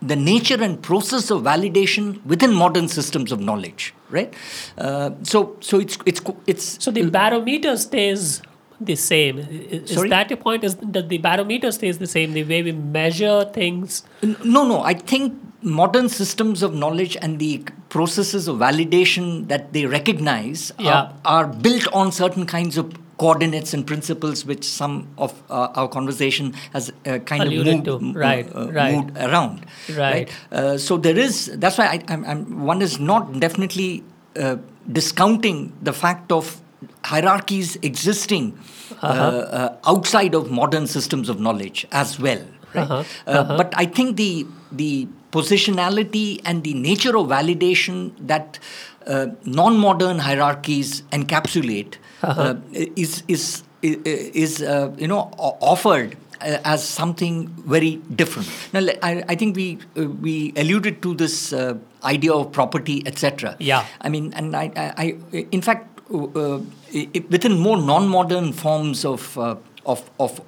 the 0.00 0.16
nature 0.16 0.62
and 0.62 0.80
process 0.82 1.30
of 1.30 1.42
validation 1.42 2.24
within 2.24 2.54
modern 2.54 2.88
systems 2.88 3.32
of 3.32 3.40
knowledge, 3.40 3.94
right? 4.10 4.32
Uh, 4.78 5.10
so, 5.22 5.56
so 5.60 5.78
it's 5.78 5.98
it's 6.06 6.22
it's 6.46 6.84
So 6.84 6.90
the 6.90 7.10
barometer 7.10 7.76
stays 7.76 8.40
the 8.80 8.94
same. 8.94 9.38
Is 9.38 9.90
Sorry? 9.90 10.08
that 10.08 10.30
your 10.30 10.36
point? 10.36 10.64
Is 10.64 10.76
that 10.76 11.08
the 11.08 11.18
barometer 11.18 11.72
stays 11.72 11.98
the 11.98 12.06
same? 12.06 12.32
The 12.32 12.44
way 12.44 12.62
we 12.62 12.72
measure 12.72 13.44
things. 13.52 14.04
No, 14.22 14.64
no. 14.66 14.82
I 14.82 14.94
think 14.94 15.34
modern 15.62 16.08
systems 16.08 16.62
of 16.62 16.72
knowledge 16.74 17.16
and 17.20 17.40
the 17.40 17.64
processes 17.88 18.46
of 18.46 18.58
validation 18.58 19.48
that 19.48 19.72
they 19.72 19.84
recognize 19.86 20.72
Yeah. 20.78 20.92
are, 20.92 21.14
are 21.24 21.46
built 21.48 21.88
on 21.92 22.12
certain 22.12 22.46
kinds 22.46 22.78
of 22.78 22.94
coordinates 23.18 23.74
and 23.74 23.86
principles 23.86 24.44
which 24.50 24.64
some 24.64 25.08
of 25.18 25.32
uh, 25.50 25.68
our 25.74 25.88
conversation 25.88 26.52
has 26.72 26.90
uh, 27.06 27.18
kind 27.30 27.42
Alluded 27.44 27.88
of 27.88 28.02
moved, 28.02 28.16
Right, 28.16 28.46
uh, 28.54 28.70
right. 28.72 28.92
moved 28.94 29.16
around. 29.18 29.66
Right. 29.96 30.30
Uh, 30.52 30.78
so 30.78 30.96
there 30.96 31.18
is, 31.18 31.50
that's 31.56 31.78
why 31.78 31.86
I, 31.86 32.04
I'm, 32.08 32.24
I'm, 32.24 32.64
one 32.64 32.80
is 32.80 32.98
not 33.00 33.40
definitely 33.40 34.04
uh, 34.36 34.56
discounting 34.90 35.72
the 35.82 35.92
fact 35.92 36.30
of 36.32 36.60
hierarchies 37.04 37.76
existing 37.82 38.46
uh, 38.56 39.06
Uh-huh. 39.08 39.24
uh, 39.60 39.90
outside 39.92 40.34
of 40.38 40.50
modern 40.50 40.86
systems 40.86 41.28
of 41.28 41.40
knowledge 41.46 41.86
as 42.02 42.18
well. 42.26 42.40
Right? 42.74 42.82
Uh-huh, 42.84 43.04
Uh, 43.26 43.56
but 43.60 43.74
I 43.82 43.86
think 43.96 44.16
the 44.16 44.46
the 44.80 45.08
positionality 45.36 46.40
and 46.44 46.64
the 46.68 46.74
nature 46.74 47.16
of 47.20 47.26
validation 47.28 47.96
that 48.32 48.58
uh, 49.06 49.26
non-modern 49.44 50.18
hierarchies 50.26 51.02
encapsulate 51.18 51.98
Uh-huh. 52.22 52.42
uh, 52.42 52.54
is 52.96 53.22
is 53.28 53.62
is 53.82 54.62
uh, 54.62 54.90
you 54.98 55.06
know 55.06 55.30
offered 55.62 56.16
uh, 56.40 56.58
as 56.64 56.82
something 56.82 57.46
very 57.66 57.96
different. 58.14 58.48
Now, 58.72 58.80
I, 59.02 59.22
I 59.28 59.34
think 59.36 59.56
we 59.56 59.78
uh, 59.96 60.08
we 60.20 60.52
alluded 60.56 61.00
to 61.02 61.14
this 61.14 61.52
uh, 61.52 61.74
idea 62.02 62.32
of 62.32 62.50
property, 62.52 63.02
etc. 63.06 63.54
Yeah. 63.60 63.84
I 64.00 64.08
mean, 64.08 64.32
and 64.34 64.56
I, 64.56 64.70
I, 64.76 65.14
I 65.32 65.46
in 65.52 65.62
fact, 65.62 65.86
uh, 66.12 66.58
i- 66.94 67.08
i- 67.14 67.24
within 67.30 67.58
more 67.58 67.76
non-modern 67.80 68.52
forms 68.52 69.04
of 69.04 69.36
uh, 69.38 69.54
of 69.86 70.02
of 70.18 70.40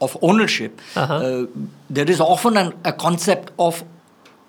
of 0.00 0.16
ownership, 0.22 0.80
Uh-huh. 0.96 1.14
uh, 1.14 1.46
there 1.90 2.08
is 2.10 2.20
often 2.20 2.56
an, 2.56 2.72
a 2.84 2.92
concept 2.92 3.50
of 3.58 3.82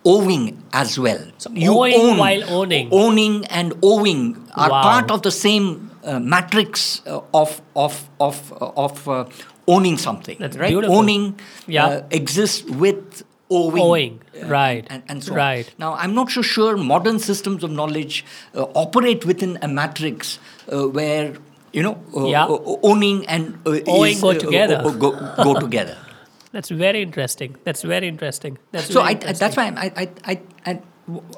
owing 0.05 0.61
as 0.73 0.97
well. 0.99 1.19
So 1.37 1.49
owing 1.51 2.17
while 2.17 2.43
owning. 2.49 2.87
owning 2.91 3.45
and 3.47 3.73
owing 3.83 4.37
are 4.55 4.69
Wow. 4.69 4.81
part 4.83 5.11
of 5.11 5.21
the 5.23 5.31
same 5.31 5.86
uh, 6.07 6.19
matrix 6.19 7.01
uh, 7.05 7.21
of 7.33 7.61
of 7.75 8.09
of 8.19 8.51
of 8.85 9.07
uh, 9.07 9.25
owning 9.67 9.97
something. 9.97 10.37
That's 10.39 10.57
right? 10.57 10.69
beautiful. 10.69 10.95
Owning 10.97 11.25
Yeah. 11.67 11.85
uh, 11.87 12.19
exists 12.19 12.63
with 12.83 13.23
owing. 13.49 13.83
Owing, 13.83 14.13
uh, 14.43 14.47
right, 14.47 14.85
And, 14.89 15.03
and 15.09 15.23
so 15.23 15.33
right. 15.35 15.67
on. 15.67 15.73
Now, 15.83 15.91
I'm 16.01 16.13
not 16.13 16.29
so 16.31 16.41
sure 16.41 16.75
modern 16.77 17.19
systems 17.19 17.63
of 17.63 17.71
knowledge 17.71 18.25
uh, 18.55 18.63
operate 18.83 19.25
within 19.25 19.57
a 19.61 19.67
matrix 19.67 20.39
uh, 20.71 20.87
where 20.97 21.33
you 21.73 21.83
know 21.83 21.95
uh, 22.15 22.27
Yeah. 22.27 22.45
uh, 22.45 22.75
owning 22.83 23.25
and 23.27 23.43
uh, 23.65 23.79
Owing 23.87 24.15
is, 24.17 24.21
go 24.21 24.29
uh, 24.31 24.39
together. 24.45 24.81
uh, 24.83 24.91
go, 24.91 25.11
go 25.43 25.59
together. 25.59 25.97
That's 26.51 26.69
very 26.69 27.01
interesting. 27.01 27.55
That's 27.65 27.83
very 27.83 28.07
interesting. 28.07 28.57
That's 28.71 28.87
so 28.87 29.01
very 29.03 29.15
I, 29.15 29.29
I, 29.29 29.33
that's 29.33 29.55
why 29.57 29.63
I'm, 29.67 29.77
I, 29.77 29.91
I, 29.95 30.09
I, 30.31 30.41
I, 30.65 30.81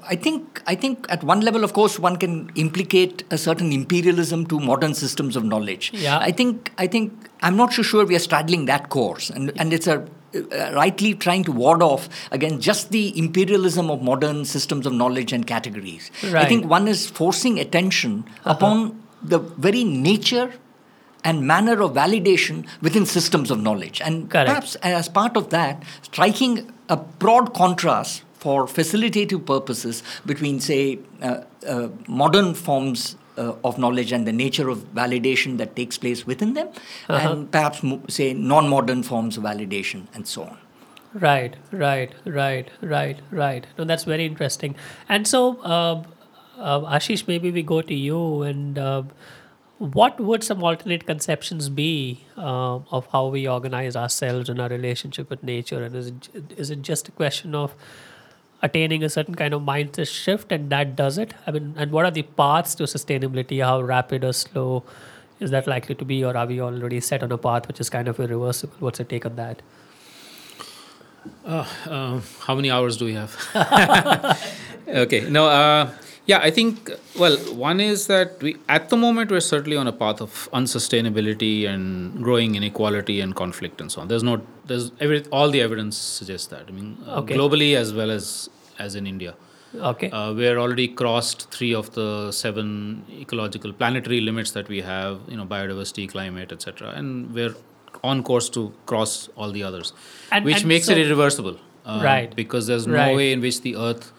I 0.03 0.15
think 0.15 0.62
I 0.65 0.73
think 0.75 1.05
at 1.10 1.23
one 1.23 1.41
level, 1.41 1.63
of 1.63 1.73
course, 1.73 1.99
one 1.99 2.17
can 2.17 2.51
implicate 2.55 3.23
a 3.29 3.38
certain 3.38 3.71
imperialism 3.71 4.45
to 4.47 4.60
modern 4.60 4.93
systems 4.95 5.36
of 5.36 5.43
knowledge. 5.43 5.91
Yeah. 5.93 6.17
I 6.17 6.32
think 6.32 6.71
I 6.77 6.88
think 6.88 7.13
I'm 7.41 7.55
not 7.55 7.73
so 7.73 7.84
sure 7.84 8.05
we 8.05 8.15
are 8.15 8.19
straddling 8.27 8.65
that 8.65 8.89
course, 8.89 9.29
and 9.29 9.51
and 9.60 9.71
it's 9.71 9.86
a 9.86 9.97
uh, 10.36 10.71
rightly 10.73 11.13
trying 11.15 11.43
to 11.43 11.51
ward 11.51 11.84
off 11.84 12.10
against 12.32 12.65
just 12.65 12.89
the 12.91 13.17
imperialism 13.17 13.91
of 13.91 14.01
modern 14.01 14.45
systems 14.45 14.86
of 14.88 14.93
knowledge 14.93 15.34
and 15.34 15.45
categories. 15.45 16.10
Right. 16.23 16.45
I 16.45 16.47
think 16.47 16.65
one 16.65 16.88
is 16.88 17.08
forcing 17.08 17.60
attention 17.60 18.23
Uh-huh. 18.27 18.51
upon 18.55 19.03
the 19.21 19.39
very 19.39 19.84
nature 19.84 20.53
and 21.23 21.45
manner 21.45 21.82
of 21.82 21.93
validation 21.93 22.65
within 22.82 23.05
systems 23.05 23.51
of 23.51 23.60
knowledge. 23.60 24.01
And 24.01 24.29
Correct. 24.29 24.47
perhaps 24.49 24.75
as 24.75 25.10
part 25.10 25.36
of 25.36 25.49
that, 25.49 25.84
striking 26.03 26.71
a 26.88 26.95
broad 26.95 27.53
contrast 27.53 28.23
for 28.39 28.65
facilitative 28.65 29.45
purposes 29.45 30.04
between, 30.25 30.60
say, 30.60 30.99
uh, 31.21 31.41
uh, 31.67 31.89
modern 32.08 32.54
forms 32.54 33.15
uh, 33.38 33.54
of 33.63 33.78
knowledge 33.78 34.12
and 34.12 34.28
the 34.28 34.32
nature 34.34 34.69
of 34.69 34.80
validation 34.93 35.58
that 35.58 35.75
takes 35.75 35.97
place 35.97 36.25
within 36.25 36.54
them, 36.54 36.67
Uh-huh. 37.10 37.32
and 37.32 37.52
perhaps, 37.52 37.82
say, 38.08 38.34
non 38.34 38.67
modern 38.69 39.04
forms 39.04 39.38
of 39.38 39.43
validation 39.43 40.08
and 40.13 40.28
so 40.28 40.43
on. 40.43 40.58
Right, 41.13 41.56
right, 41.71 42.13
right, 42.25 42.69
right, 42.82 43.19
right. 43.32 43.65
No, 43.78 43.86
that's 43.86 44.04
very 44.04 44.25
interesting. 44.25 44.75
And 45.08 45.28
so, 45.28 45.60
uh, 45.62 46.04
uh, 46.58 46.82
Ashish, 46.97 47.28
maybe 47.28 47.52
we 47.52 47.63
go 47.63 47.82
to 47.82 47.95
you. 47.95 48.43
And 48.43 48.78
uh, 48.78 49.04
what 49.80 50.19
would 50.19 50.43
some 50.43 50.63
alternate 50.63 51.06
conceptions 51.08 51.69
be 51.69 52.25
uh, 52.38 52.75
of 52.91 53.08
how 53.08 53.28
we 53.28 53.47
organize 53.47 53.95
ourselves 53.95 54.49
and 54.49 54.62
our 54.62 54.69
relationship 54.69 55.30
with 55.30 55.41
nature? 55.41 55.84
And 55.84 55.95
is 55.95 56.08
it, 56.08 56.30
is 56.58 56.69
it 56.69 56.82
just 56.84 57.08
a 57.08 57.12
question 57.12 57.56
of 57.56 57.73
attaining 58.62 59.04
a 59.04 59.10
certain 59.10 59.36
kind 59.36 59.54
of 59.54 59.62
mindset 59.62 60.08
shift 60.08 60.52
and 60.52 60.69
that 60.69 60.95
does 60.95 61.17
it? 61.17 61.34
I 61.48 61.52
mean, 61.52 61.74
and 61.78 61.91
what 61.91 62.06
are 62.06 62.12
the 62.12 62.24
paths 62.24 62.76
to 62.76 62.84
sustainability? 62.84 63.63
How 63.63 63.82
rapid 63.82 64.24
or 64.24 64.34
slow 64.34 64.84
is 65.39 65.52
that 65.52 65.67
likely 65.67 65.95
to 65.95 66.06
be? 66.06 66.24
Or 66.24 66.36
are 66.36 66.45
we 66.45 66.62
already 66.62 67.00
set 67.00 67.24
on 67.24 67.32
a 67.32 67.38
path 67.38 67.67
which 67.67 67.80
is 67.80 67.89
kind 67.89 68.08
of 68.08 68.19
irreversible? 68.19 68.76
What's 68.80 69.00
your 69.00 69.06
take 69.06 69.26
on 69.26 69.36
that? 69.36 69.62
Uh, 71.45 71.63
how 72.41 72.56
many 72.56 72.69
hours 72.72 72.98
do 72.98 73.06
we 73.06 73.13
have? 73.13 73.36
okay. 74.88 75.30
No. 75.30 75.48
Uh, 75.48 75.91
yeah, 76.32 76.39
I 76.48 76.52
think. 76.58 76.89
Well, 77.24 77.36
one 77.68 77.80
is 77.86 78.06
that 78.08 78.42
we 78.48 78.52
at 78.78 78.89
the 78.94 78.98
moment 79.04 79.32
we're 79.36 79.46
certainly 79.54 79.78
on 79.84 79.88
a 79.92 79.96
path 80.04 80.22
of 80.26 80.38
unsustainability 80.60 81.68
and 81.74 82.24
growing 82.24 82.56
inequality 82.62 83.20
and 83.26 83.36
conflict 83.44 83.82
and 83.82 83.92
so 83.92 84.02
on. 84.02 84.08
There's 84.08 84.24
no. 84.32 84.42
There's 84.72 84.92
every 85.00 85.20
all 85.32 85.50
the 85.58 85.62
evidence 85.68 85.98
suggests 85.98 86.48
that. 86.56 86.65
I 86.68 86.72
mean, 86.80 86.89
uh, 87.08 87.20
Okay. 87.22 87.36
globally 87.38 87.70
as 87.84 87.94
well 88.02 88.12
as 88.20 88.50
as 88.88 88.96
in 88.96 89.08
India. 89.13 89.36
Okay. 89.94 90.10
Uh, 90.10 90.34
we're 90.34 90.58
already 90.65 90.88
crossed 91.00 91.42
three 91.56 91.74
of 91.80 91.89
the 91.96 92.06
seven 92.44 92.70
ecological 93.24 93.74
planetary 93.82 94.20
limits 94.30 94.52
that 94.60 94.68
we 94.76 94.82
have. 94.92 95.20
You 95.34 95.38
know, 95.42 95.46
biodiversity, 95.56 96.08
climate, 96.13 96.52
etc. 96.58 96.94
And 97.02 97.34
we're 97.39 97.56
on 98.04 98.24
course 98.30 98.48
to 98.60 98.72
cross 98.92 99.18
all 99.36 99.52
the 99.58 99.63
others, 99.72 99.92
And- 100.32 100.46
which 100.46 100.60
and 100.62 100.68
makes 100.76 100.86
so- 100.88 100.94
it 100.94 101.00
irreversible. 101.06 101.58
Uh, 101.86 102.00
Right. 102.04 102.34
Because 102.39 102.68
there's 102.72 102.88
no 102.88 102.94
Right. 103.02 103.15
way 103.20 103.28
in 103.36 103.42
which 103.46 103.62
the 103.68 103.76
Earth, 103.88 104.12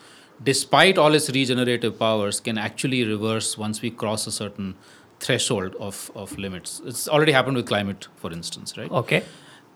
despite 0.43 0.99
all 0.99 1.15
its 1.15 1.31
regenerative 1.31 1.99
powers, 1.99 2.41
can 2.41 2.59
actually 2.59 3.05
reverse 3.05 3.59
once 3.59 3.83
we 3.83 3.91
cross 3.91 4.27
a 4.27 4.33
certain 4.33 4.75
threshold 5.19 5.77
of, 5.79 6.11
of 6.15 6.37
limits. 6.39 6.81
It's 6.85 7.09
already 7.09 7.33
happened 7.33 7.57
with 7.57 7.67
climate, 7.67 8.09
for 8.17 8.33
instance, 8.33 8.77
right? 8.77 8.91
okay. 8.91 9.23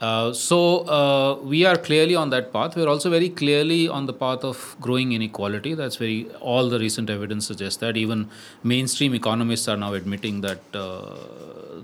Uh, 0.00 0.32
so 0.32 0.80
uh, 0.80 1.36
we 1.42 1.64
are 1.64 1.76
clearly 1.76 2.14
on 2.14 2.28
that 2.30 2.52
path. 2.52 2.76
We're 2.76 2.88
also 2.88 3.08
very 3.10 3.28
clearly 3.28 3.88
on 3.88 4.06
the 4.06 4.12
path 4.12 4.44
of 4.44 4.76
growing 4.80 5.12
inequality. 5.12 5.74
That's 5.74 5.96
very 5.96 6.26
all 6.40 6.68
the 6.68 6.78
recent 6.78 7.08
evidence 7.08 7.46
suggests 7.46 7.78
that. 7.78 7.96
Even 7.96 8.28
mainstream 8.62 9.14
economists 9.14 9.68
are 9.68 9.76
now 9.76 9.94
admitting 9.94 10.40
that 10.42 10.60
uh, 10.74 11.16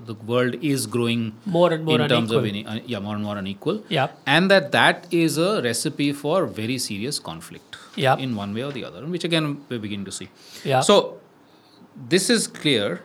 the 0.05 0.13
world 0.31 0.55
is 0.61 0.85
growing 0.87 1.23
More 1.45 1.71
and 1.73 1.85
more 1.85 1.99
in 2.01 2.09
terms 2.09 2.31
of 2.31 2.43
unequal. 2.43 2.73
ini- 2.73 2.81
uh, 2.83 2.83
yeah 2.93 2.99
more 2.99 3.15
and 3.15 3.23
more 3.23 3.37
unequal. 3.37 3.83
Yeah. 3.89 4.07
and 4.25 4.49
that 4.51 4.71
that 4.71 5.07
is 5.11 5.37
a 5.37 5.61
recipe 5.61 6.11
for 6.13 6.45
very 6.45 6.77
serious 6.77 7.19
conflict. 7.19 7.77
Yeah. 7.95 8.15
in 8.25 8.35
one 8.37 8.53
way 8.57 8.63
or 8.63 8.71
the 8.71 8.85
other, 8.85 9.05
which 9.05 9.23
again 9.25 9.47
we're 9.69 9.79
beginning 9.85 10.05
to 10.05 10.11
see. 10.17 10.29
Yeah. 10.63 10.79
So 10.89 11.19
this 12.13 12.29
is 12.29 12.47
clear. 12.47 13.01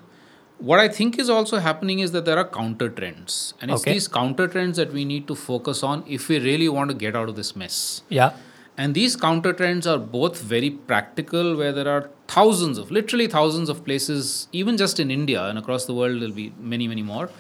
What 0.59 0.79
I 0.81 0.89
think 0.89 1.19
is 1.19 1.29
also 1.29 1.59
happening 1.59 1.99
is 2.05 2.13
that 2.13 2.25
there 2.25 2.39
are 2.43 2.45
counter 2.49 2.89
trends, 2.89 3.53
and 3.61 3.71
it's 3.73 3.83
Okay. 3.83 3.93
these 3.95 4.07
counter 4.09 4.47
trends 4.53 4.79
that 4.83 4.93
we 4.99 5.05
need 5.05 5.27
to 5.31 5.35
focus 5.35 5.83
on 5.83 6.05
if 6.19 6.29
we 6.29 6.39
really 6.39 6.69
want 6.77 6.89
to 6.93 6.97
get 7.03 7.17
out 7.23 7.29
of 7.29 7.37
this 7.41 7.51
mess. 7.63 7.81
Yeah. 8.09 8.31
And 8.79 8.95
these 8.95 9.17
counter 9.17 9.53
trends 9.53 9.87
are 9.87 9.99
both 9.99 10.41
very 10.41 10.71
practical, 10.71 11.57
where 11.57 11.73
there 11.73 11.89
are 11.89 12.11
thousands 12.29 12.77
of, 12.77 12.91
literally 12.91 13.27
thousands 13.27 13.69
of 13.69 13.85
places, 13.85 14.49
even 14.53 14.77
just 14.77 15.01
in 15.01 15.11
India 15.11 15.43
and 15.45 15.59
across 15.59 15.87
the 15.87 15.95
world, 15.95 16.21
there'll 16.21 16.35
be 16.35 16.53
many, 16.61 16.87
many 16.87 17.03
more, 17.03 17.31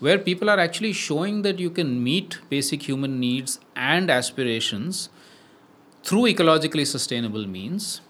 where 0.00 0.18
people 0.18 0.50
are 0.50 0.58
actually 0.58 0.92
showing 0.92 1.42
that 1.42 1.58
you 1.58 1.70
can 1.70 2.02
meet 2.02 2.38
basic 2.50 2.86
human 2.86 3.18
needs 3.18 3.58
and 3.74 4.10
aspirations 4.10 5.08
through 6.02 6.22
ecologically 6.22 6.86
sustainable 6.86 7.46
means 7.46 8.00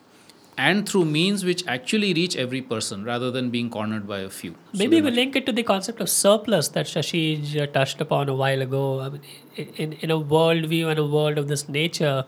and 0.58 0.88
through 0.88 1.04
means 1.04 1.44
which 1.44 1.66
actually 1.66 2.12
reach 2.12 2.36
every 2.36 2.60
person 2.60 3.04
rather 3.04 3.30
than 3.30 3.50
being 3.50 3.70
cornered 3.70 4.06
by 4.06 4.18
a 4.20 4.28
few. 4.28 4.54
Maybe 4.74 5.00
they're 5.00 5.10
we 5.10 5.16
link 5.16 5.36
it 5.36 5.46
to 5.46 5.52
the 5.52 5.62
concept 5.62 6.00
of 6.00 6.10
surplus 6.10 6.68
that 6.68 6.86
Sasheej 6.86 7.62
uh, 7.62 7.66
touched 7.66 8.00
upon 8.00 8.28
a 8.28 8.34
while 8.34 8.60
ago. 8.60 9.00
I 9.00 9.08
mean, 9.08 9.22
in, 9.56 9.92
in 9.94 10.10
a 10.10 10.18
worldview 10.18 10.88
and 10.88 10.98
a 10.98 11.06
world 11.06 11.38
of 11.38 11.48
this 11.48 11.68
nature, 11.68 12.24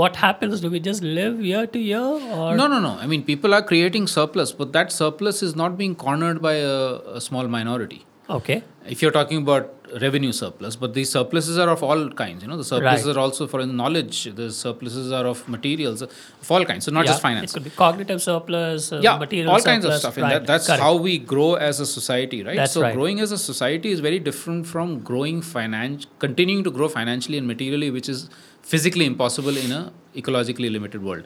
what 0.00 0.16
happens? 0.16 0.60
Do 0.60 0.70
we 0.70 0.80
just 0.80 1.02
live 1.02 1.40
year 1.50 1.66
to 1.66 1.78
year? 1.78 2.00
Or 2.38 2.54
No, 2.54 2.66
no, 2.66 2.80
no. 2.80 2.96
I 3.04 3.06
mean, 3.06 3.22
people 3.24 3.54
are 3.54 3.62
creating 3.62 4.06
surplus, 4.06 4.52
but 4.52 4.72
that 4.72 4.92
surplus 4.92 5.42
is 5.42 5.56
not 5.56 5.78
being 5.78 5.94
cornered 5.94 6.42
by 6.42 6.54
a, 6.54 6.74
a 7.20 7.20
small 7.20 7.48
minority. 7.48 8.04
Okay. 8.28 8.62
If 8.86 9.02
you're 9.02 9.12
talking 9.12 9.38
about 9.38 9.72
revenue 10.00 10.32
surplus, 10.32 10.76
but 10.76 10.94
these 10.94 11.10
surpluses 11.10 11.58
are 11.58 11.68
of 11.68 11.82
all 11.82 12.10
kinds. 12.10 12.42
You 12.42 12.48
know, 12.48 12.56
the 12.56 12.64
surpluses 12.64 13.06
Right. 13.06 13.16
are 13.16 13.20
also 13.20 13.46
for 13.46 13.64
knowledge. 13.64 14.24
The 14.40 14.50
surpluses 14.50 15.12
are 15.12 15.26
of 15.26 15.48
materials, 15.48 16.02
of 16.02 16.50
all 16.50 16.64
kinds. 16.64 16.84
So 16.86 16.92
not 16.92 17.04
Yeah, 17.04 17.12
just 17.12 17.22
finance. 17.22 17.52
It 17.52 17.54
could 17.54 17.64
be 17.64 17.70
cognitive 17.70 18.20
surplus, 18.22 18.92
uh, 18.92 19.00
yeah, 19.02 19.16
material 19.18 19.52
all 19.52 19.60
kinds 19.60 19.84
of 19.84 19.94
stuff. 19.94 20.16
And 20.16 20.24
right, 20.24 20.32
that, 20.34 20.46
that's 20.46 20.66
correct. 20.66 20.82
how 20.82 20.96
we 20.96 21.18
grow 21.18 21.54
as 21.54 21.80
a 21.80 21.86
society, 21.86 22.42
right? 22.42 22.56
That's 22.56 22.72
so 22.72 22.82
right. 22.82 22.94
growing 22.94 23.20
as 23.20 23.32
a 23.32 23.38
society 23.38 23.92
is 23.92 24.00
very 24.00 24.18
different 24.18 24.66
from 24.66 25.00
growing 25.12 25.40
finance, 25.40 26.06
continuing 26.18 26.64
to 26.64 26.70
grow 26.70 26.88
financially 26.88 27.38
and 27.38 27.46
materially, 27.46 27.90
which 27.90 28.08
is 28.08 28.28
physically 28.72 29.06
impossible 29.12 29.56
in 29.64 29.72
a 29.72 29.92
ecologically 30.20 30.70
limited 30.76 31.02
world. 31.08 31.24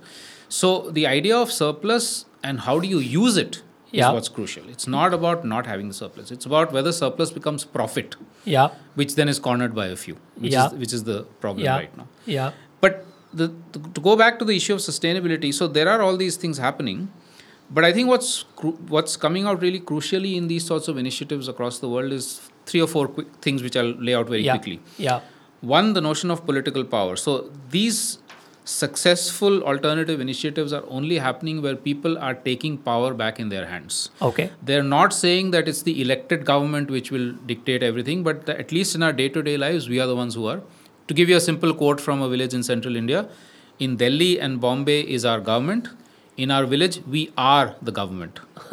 So 0.60 0.68
the 0.98 1.06
idea 1.06 1.36
of 1.36 1.52
surplus 1.52 2.06
and 2.42 2.60
how 2.68 2.78
do 2.80 2.88
you 2.94 2.98
use 2.98 3.36
it 3.42 3.56
is 3.92 3.98
Yeah. 4.00 4.10
what's 4.16 4.28
crucial. 4.38 4.64
It's 4.72 4.86
not 4.94 5.14
about 5.18 5.44
not 5.52 5.66
having 5.70 5.88
the 5.92 5.94
surplus. 6.00 6.30
It's 6.34 6.46
about 6.50 6.72
whether 6.76 6.92
surplus 6.98 7.30
becomes 7.38 7.64
profit, 7.76 8.16
Yeah. 8.56 8.68
which 9.02 9.14
then 9.20 9.28
is 9.34 9.38
cornered 9.46 9.74
by 9.78 9.86
a 9.94 9.96
few, 10.02 10.16
which 10.44 10.52
Yeah. 10.56 10.66
is 10.68 10.74
which 10.82 10.92
is 10.98 11.04
the 11.10 11.16
problem 11.46 11.64
Yeah. 11.68 11.76
right 11.80 11.96
now. 12.02 12.06
Yeah. 12.36 12.52
But 12.86 13.00
the, 13.40 13.48
to, 13.72 13.80
to 13.96 14.00
go 14.10 14.14
back 14.20 14.38
to 14.42 14.44
the 14.52 14.54
issue 14.60 14.74
of 14.74 14.80
sustainability, 14.90 15.50
so 15.62 15.66
there 15.80 15.88
are 15.94 16.02
all 16.02 16.16
these 16.22 16.36
things 16.44 16.58
happening, 16.66 17.02
but 17.78 17.84
I 17.88 17.92
think 17.96 18.08
what's 18.14 18.30
cru- 18.62 18.78
what's 18.94 19.16
coming 19.26 19.44
out 19.50 19.60
really 19.66 19.80
crucially 19.90 20.36
in 20.36 20.48
these 20.54 20.64
sorts 20.70 20.88
of 20.94 20.98
initiatives 21.04 21.48
across 21.56 21.78
the 21.84 21.88
world 21.96 22.12
is 22.20 22.30
three 22.70 22.80
or 22.86 22.88
four 22.94 23.04
quick 23.18 23.28
things 23.48 23.62
which 23.68 23.76
I'll 23.82 23.94
lay 24.08 24.14
out 24.22 24.28
very 24.36 24.42
Yeah. 24.48 24.56
quickly. 24.56 24.80
Yeah. 25.08 25.20
One, 25.60 25.92
the 25.92 26.00
notion 26.00 26.30
of 26.30 26.46
political 26.46 26.84
power. 26.84 27.16
So 27.16 27.50
these 27.70 28.18
successful 28.64 29.62
alternative 29.62 30.20
initiatives 30.20 30.72
are 30.72 30.84
only 30.88 31.18
happening 31.18 31.60
where 31.60 31.76
people 31.76 32.18
are 32.18 32.34
taking 32.34 32.78
power 32.78 33.14
back 33.14 33.40
in 33.40 33.48
their 33.48 33.66
hands. 33.66 34.10
Okay. 34.22 34.50
They're 34.62 34.82
not 34.82 35.12
saying 35.12 35.50
that 35.50 35.68
it's 35.68 35.82
the 35.82 36.00
elected 36.00 36.44
government 36.44 36.90
which 36.90 37.10
will 37.10 37.32
dictate 37.46 37.82
everything, 37.82 38.22
but 38.22 38.46
the- 38.46 38.58
at 38.58 38.72
least 38.72 38.94
in 38.94 39.02
our 39.02 39.12
day 39.12 39.28
to 39.28 39.42
day 39.42 39.56
lives, 39.56 39.88
we 39.88 40.00
are 40.00 40.06
the 40.06 40.16
ones 40.16 40.34
who 40.34 40.46
are. 40.46 40.62
To 41.08 41.14
give 41.14 41.28
you 41.28 41.36
a 41.36 41.40
simple 41.40 41.74
quote 41.74 42.00
from 42.00 42.22
a 42.22 42.28
village 42.28 42.54
in 42.54 42.62
central 42.62 42.96
India 42.96 43.28
in 43.78 43.96
Delhi 43.96 44.40
and 44.40 44.60
Bombay 44.60 45.00
is 45.02 45.24
our 45.24 45.40
government. 45.40 45.88
In 46.44 46.50
our 46.56 46.64
village, 46.64 46.94
we 47.14 47.22
are 47.36 47.74
the 47.82 47.92
government. 47.92 48.38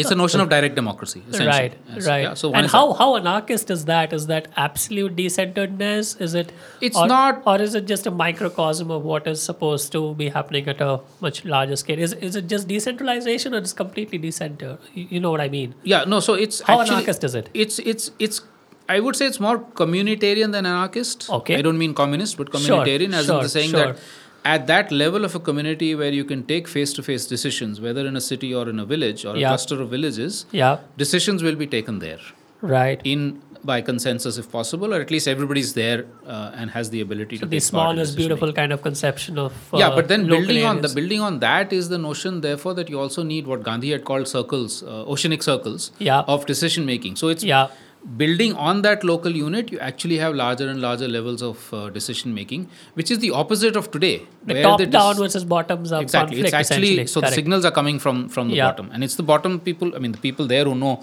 it's 0.00 0.10
a 0.12 0.14
notion 0.14 0.40
of 0.42 0.48
direct 0.48 0.76
democracy. 0.78 1.22
essentially. 1.28 1.48
Right, 1.48 1.74
Yes. 1.94 2.06
right. 2.06 2.22
Yeah, 2.26 2.34
so 2.34 2.52
and 2.52 2.68
how, 2.74 2.82
that. 2.92 2.98
how 2.98 3.16
anarchist 3.16 3.70
is 3.76 3.84
that? 3.86 4.12
Is 4.18 4.26
that 4.28 4.46
absolute 4.64 5.16
decenteredness? 5.16 6.20
Is 6.26 6.34
it? 6.42 6.52
It's 6.80 6.96
or, 6.96 7.08
not- 7.08 7.42
Or 7.52 7.56
is 7.66 7.74
it 7.74 7.86
just 7.92 8.06
a 8.06 8.12
microcosm 8.22 8.90
of 8.98 9.02
what 9.12 9.26
is 9.26 9.42
supposed 9.42 9.90
to 9.92 10.14
be 10.14 10.28
happening 10.38 10.68
at 10.74 10.80
a 10.80 11.00
much 11.20 11.44
larger 11.44 11.76
scale? 11.84 11.98
Is, 12.08 12.12
is 12.30 12.36
it 12.36 12.46
just 12.54 12.68
decentralization 12.68 13.54
or 13.54 13.58
is 13.68 13.72
it 13.72 13.76
completely 13.84 14.18
decentered? 14.26 14.78
You, 14.94 15.06
you 15.16 15.20
know 15.20 15.30
what 15.36 15.40
I 15.40 15.48
mean? 15.48 15.74
Yeah, 15.82 16.04
no. 16.16 16.20
So 16.20 16.34
it's 16.34 16.60
How 16.60 16.80
actually, 16.80 16.96
anarchist 16.98 17.24
is 17.24 17.34
it? 17.34 17.48
It's 17.54 17.78
it's 17.94 18.10
it's. 18.18 18.42
I 18.88 19.00
would 19.00 19.16
say 19.16 19.26
it's 19.26 19.40
more 19.40 19.58
communitarian 19.82 20.52
than 20.52 20.66
anarchist. 20.66 21.30
Okay. 21.38 21.56
I 21.56 21.62
don't 21.62 21.78
mean 21.78 21.94
communist, 21.94 22.36
but 22.36 22.54
Sure, 22.54 22.84
communitarian, 22.84 23.14
as 23.22 23.30
in 23.30 23.40
the 23.40 23.48
saying 23.48 23.70
sure. 23.70 23.84
that 23.94 23.98
at 24.44 24.66
that 24.66 24.92
level 24.92 25.24
of 25.24 25.34
a 25.34 25.40
community 25.40 25.94
where 25.94 26.12
you 26.12 26.24
can 26.24 26.42
take 26.44 26.68
face-to-face 26.68 27.26
decisions, 27.26 27.80
whether 27.80 28.06
in 28.06 28.16
a 28.16 28.20
city 28.20 28.54
or 28.54 28.68
in 28.68 28.78
a 28.78 28.84
village 28.84 29.24
or 29.24 29.36
Yeah. 29.36 29.46
a 29.46 29.50
cluster 29.52 29.80
of 29.80 29.88
villages, 29.90 30.44
Yeah. 30.52 30.78
decisions 30.98 31.42
will 31.42 31.56
be 31.56 31.66
taken 31.66 31.98
there 32.00 32.20
Right. 32.60 33.00
in 33.04 33.40
by 33.68 33.80
consensus 33.80 34.36
if 34.36 34.50
possible, 34.52 34.92
or 34.94 35.00
at 35.00 35.10
least 35.10 35.26
everybody's 35.26 35.72
there 35.72 36.04
uh, 36.26 36.50
and 36.54 36.70
has 36.72 36.90
the 36.90 37.00
ability 37.00 37.38
to. 37.38 37.46
the 37.46 37.58
take 37.58 37.70
part 37.70 37.92
in 37.92 38.04
smallest 38.04 38.16
beautiful 38.18 38.52
kind 38.52 38.74
of 38.74 38.82
conception 38.82 39.38
of 39.38 39.52
uh, 39.72 39.78
yeah, 39.78 39.88
but 39.98 40.08
then 40.08 40.26
building 40.26 40.64
on 40.72 40.82
the 40.82 40.90
building 40.98 41.22
on 41.28 41.38
that 41.44 41.72
is 41.72 41.88
the 41.88 41.96
notion, 41.96 42.42
therefore, 42.42 42.74
that 42.74 42.90
you 42.90 43.00
also 43.00 43.22
need 43.22 43.46
what 43.46 43.62
Gandhi 43.62 43.92
had 43.92 44.04
called 44.04 44.28
circles, 44.28 44.82
uh, 44.82 45.12
oceanic 45.14 45.42
circles 45.42 45.92
Yeah. 45.98 46.20
of 46.36 46.44
decision 46.44 46.84
making. 46.84 47.16
So 47.16 47.28
it's 47.28 47.42
Yeah. 47.42 47.68
Building 48.16 48.52
on 48.54 48.82
that 48.82 49.02
local 49.04 49.34
unit. 49.34 49.72
You 49.72 49.78
actually 49.78 50.18
have 50.18 50.34
larger 50.34 50.68
and 50.68 50.80
larger 50.80 51.08
levels 51.08 51.42
of 51.42 51.72
uh, 51.72 51.90
decision 51.90 52.34
making, 52.34 52.68
which 52.94 53.10
is 53.10 53.18
the 53.18 53.30
opposite 53.30 53.76
of 53.76 53.90
today. 53.90 54.22
The 54.44 54.62
top 54.62 54.78
dis- 54.78 54.88
down 54.88 55.16
versus 55.16 55.44
bottoms 55.44 55.92
up 55.92 56.02
exactly. 56.02 56.36
conflict. 56.36 56.54
It's 56.54 56.70
actually 56.70 57.06
so 57.06 57.20
the 57.20 57.30
signals 57.30 57.64
are 57.64 57.70
coming 57.70 57.98
from 57.98 58.28
from 58.28 58.48
the 58.48 58.56
Yeah. 58.56 58.70
bottom, 58.70 58.90
and 58.92 59.02
it's 59.04 59.16
the 59.16 59.22
bottom 59.22 59.58
people. 59.60 59.94
I 59.94 59.98
mean, 59.98 60.12
the 60.12 60.18
people 60.18 60.46
there 60.46 60.64
who 60.64 60.74
know 60.74 61.02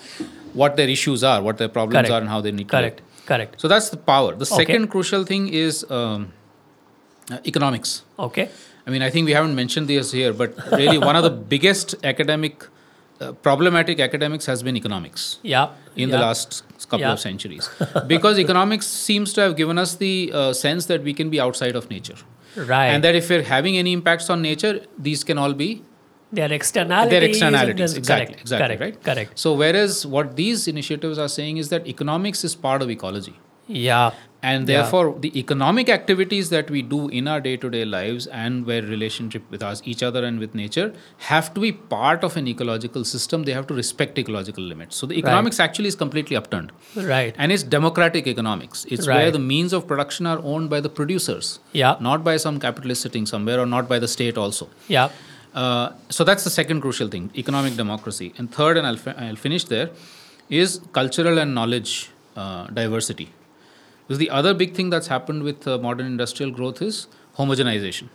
what 0.54 0.76
their 0.76 0.90
issues 0.90 1.24
are, 1.24 1.42
what 1.42 1.58
their 1.58 1.70
problems 1.70 1.96
Correct. 1.98 2.12
are, 2.14 2.22
and 2.22 2.30
how 2.30 2.42
they 2.42 2.52
need 2.52 2.68
to. 2.70 2.76
Correct. 2.78 3.02
Correct. 3.26 3.60
So 3.62 3.68
that's 3.68 3.90
the 3.90 3.98
power. 3.98 4.36
The 4.36 4.46
Okay. 4.52 4.64
second 4.64 4.88
crucial 4.90 5.24
thing 5.24 5.48
is 5.48 5.86
um, 5.90 6.34
uh, 7.32 7.38
economics. 7.46 8.04
Okay. 8.20 8.50
I 8.86 8.90
mean, 8.90 9.04
I 9.04 9.10
think 9.12 9.26
we 9.28 9.34
haven't 9.34 9.56
mentioned 9.56 9.88
this 9.88 10.12
here, 10.12 10.34
but 10.34 10.56
really 10.72 10.98
one 10.98 11.16
of 11.16 11.24
the 11.24 11.30
biggest 11.54 11.94
academic, 12.04 12.66
uh, 13.22 13.32
problematic 13.48 14.00
academics 14.00 14.46
has 14.46 14.64
been 14.64 14.76
economics 14.76 15.40
Yeah. 15.44 15.70
in 15.96 16.10
yeah. 16.10 16.16
the 16.16 16.22
last 16.26 16.64
couple 16.90 17.00
Yeah. 17.06 17.14
of 17.14 17.20
centuries. 17.20 17.70
because 18.08 18.40
economics 18.40 18.88
seems 18.88 19.34
to 19.34 19.42
have 19.42 19.56
given 19.56 19.78
us 19.78 19.96
the 19.96 20.32
uh, 20.34 20.54
sense 20.54 20.88
that 20.88 21.04
we 21.04 21.14
can 21.14 21.30
be 21.30 21.40
outside 21.40 21.76
of 21.76 21.90
nature. 21.90 22.18
Right. 22.56 22.88
And 22.88 23.04
that 23.04 23.16
if 23.16 23.30
we're 23.30 23.44
having 23.44 23.78
any 23.78 23.94
impacts 23.94 24.30
on 24.30 24.42
nature, 24.42 24.82
these 24.98 25.24
can 25.24 25.38
all 25.38 25.54
be 25.54 25.70
Their 26.40 26.52
externalities. 26.52 27.12
their 27.12 27.24
externalities. 27.30 27.94
Exactly, 28.02 28.26
correct, 28.26 28.42
exactly, 28.42 28.78
correct, 28.78 28.96
right? 28.98 29.04
Correct. 29.16 29.40
So, 29.40 29.54
whereas 29.54 30.06
what 30.06 30.36
these 30.36 30.68
initiatives 30.74 31.18
are 31.18 31.30
saying 31.38 31.58
is 31.58 31.70
that 31.70 31.88
economics 31.88 32.44
is 32.50 32.56
part 32.56 32.82
of 32.82 32.90
ecology. 32.90 33.34
Yeah. 33.68 34.12
And 34.44 34.68
Yeah. 34.68 34.82
therefore, 34.82 35.16
the 35.24 35.30
economic 35.40 35.88
activities 35.96 36.50
that 36.50 36.70
we 36.76 36.82
do 36.82 37.08
in 37.10 37.28
our 37.28 37.40
day 37.40 37.58
to 37.58 37.70
day 37.70 37.86
lives 37.86 38.26
and 38.28 38.66
where 38.66 38.82
relationship 38.82 39.44
with 39.52 39.62
us, 39.62 39.82
each 39.86 40.02
other, 40.02 40.24
and 40.26 40.40
with 40.40 40.56
nature 40.56 40.94
have 41.30 41.54
to 41.54 41.60
be 41.62 41.72
part 41.72 42.24
of 42.24 42.38
an 42.38 42.48
ecological 42.48 43.04
system. 43.04 43.44
They 43.44 43.54
have 43.54 43.68
to 43.68 43.76
respect 43.76 44.18
ecological 44.18 44.64
limits. 44.64 44.96
So, 44.96 45.06
the 45.06 45.18
economics 45.20 45.60
actually 45.60 45.90
is 45.90 45.96
completely 45.96 46.36
upturned. 46.36 46.72
Right. 46.96 47.36
And 47.38 47.52
it's 47.52 47.62
democratic 47.64 48.26
economics. 48.28 48.86
It's 48.90 49.08
where 49.08 49.30
the 49.30 49.40
means 49.40 49.74
of 49.74 49.86
production 49.88 50.26
are 50.26 50.40
owned 50.44 50.70
by 50.72 50.80
the 50.80 50.90
producers, 50.90 51.60
Yeah. 51.74 51.98
not 52.00 52.24
by 52.24 52.38
some 52.38 52.60
capitalist 52.60 53.02
sitting 53.04 53.26
somewhere 53.28 53.60
or 53.60 53.68
not 53.68 53.88
by 53.88 54.00
the 54.00 54.08
state 54.08 54.38
also. 54.38 54.70
Yeah. 54.88 55.10
Uh, 55.54 55.90
so 56.10 56.24
that's 56.24 56.44
the 56.46 56.50
second 56.50 56.82
crucial 56.82 57.10
thing 57.10 57.30
economic 57.36 57.76
democracy. 57.76 58.34
And 58.38 58.52
third, 58.52 58.78
and 58.78 58.88
I'll, 58.88 58.96
fi- 59.06 59.16
I'll 59.20 59.36
finish 59.36 59.66
there, 59.66 59.90
is 60.50 60.80
cultural 60.94 61.38
and 61.38 61.54
knowledge 61.54 62.10
uh, 62.36 62.68
diversity. 62.68 63.30
Because 64.08 64.18
the 64.18 64.30
other 64.30 64.54
big 64.54 64.74
thing 64.74 64.90
that's 64.90 65.08
happened 65.08 65.44
with 65.44 65.68
uh, 65.68 65.78
modern 65.78 66.06
industrial 66.08 66.52
growth 66.52 66.82
is 66.82 67.08
homogenization. 67.38 68.10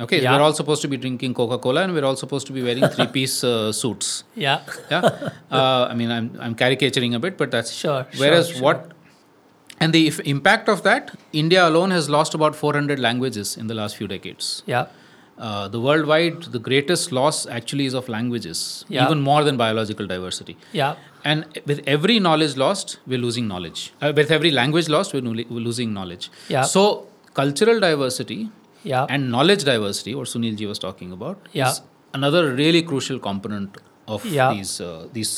Okay, 0.00 0.22
Yeah. 0.22 0.34
we're 0.34 0.42
all 0.42 0.54
supposed 0.54 0.80
to 0.82 0.88
be 0.88 0.96
drinking 0.96 1.34
Coca 1.34 1.58
Cola 1.58 1.82
and 1.82 1.92
we're 1.92 2.04
all 2.04 2.16
supposed 2.16 2.46
to 2.46 2.52
be 2.52 2.62
wearing 2.62 2.86
three 2.94 3.06
piece 3.06 3.44
uh, 3.44 3.72
suits. 3.72 4.24
Yeah. 4.34 4.62
Yeah, 4.90 5.02
uh, 5.50 5.86
I 5.90 5.94
mean, 5.94 6.10
I'm, 6.10 6.34
I'm 6.40 6.54
caricaturing 6.54 7.14
a 7.14 7.18
bit, 7.18 7.36
but 7.36 7.50
that's 7.50 7.70
Sure, 7.72 8.06
Whereas 8.16 8.46
sure, 8.46 8.54
sure. 8.56 8.62
what, 8.64 8.92
and 9.80 9.92
the 9.92 10.06
if 10.06 10.18
impact 10.20 10.68
of 10.70 10.82
that, 10.84 11.14
India 11.32 11.66
alone 11.68 11.90
has 11.90 12.08
lost 12.08 12.32
about 12.34 12.56
400 12.56 12.98
languages 12.98 13.56
in 13.56 13.66
the 13.66 13.74
last 13.74 13.96
few 13.96 14.08
decades. 14.08 14.62
Yeah. 14.64 14.86
Uh, 15.46 15.66
the 15.74 15.80
worldwide, 15.84 16.42
the 16.56 16.58
greatest 16.66 17.10
loss 17.18 17.38
actually 17.58 17.84
is 17.90 17.94
of 18.00 18.08
languages, 18.14 18.58
Yeah. 18.96 19.04
even 19.06 19.20
more 19.28 19.42
than 19.46 19.56
biological 19.62 20.06
diversity. 20.12 20.54
Yeah. 20.80 20.94
And 21.30 21.46
with 21.70 21.80
every 21.94 22.18
knowledge 22.26 22.56
lost, 22.64 22.98
we're 23.12 23.22
losing 23.26 23.48
knowledge. 23.52 23.80
Uh, 24.00 24.12
with 24.18 24.30
every 24.36 24.52
language 24.60 24.88
lost, 24.96 25.14
we're, 25.14 25.22
we're 25.54 25.64
losing 25.70 25.92
knowledge. 25.98 26.30
Yeah. 26.48 26.62
So, 26.74 26.84
cultural 27.40 27.80
diversity 27.86 28.40
Yeah. 28.84 29.06
and 29.16 29.30
knowledge 29.34 29.64
diversity, 29.72 30.14
what 30.20 30.28
Sunil 30.34 30.56
ji 30.62 30.66
was 30.74 30.78
talking 30.86 31.10
about, 31.18 31.48
Yeah. 31.60 31.70
is 31.72 31.82
another 32.20 32.42
really 32.62 32.82
crucial 32.92 33.18
component 33.28 33.78
of 34.14 34.24
Yeah. 34.24 34.52
these 34.54 34.72
uh, 34.80 35.06
these 35.12 35.32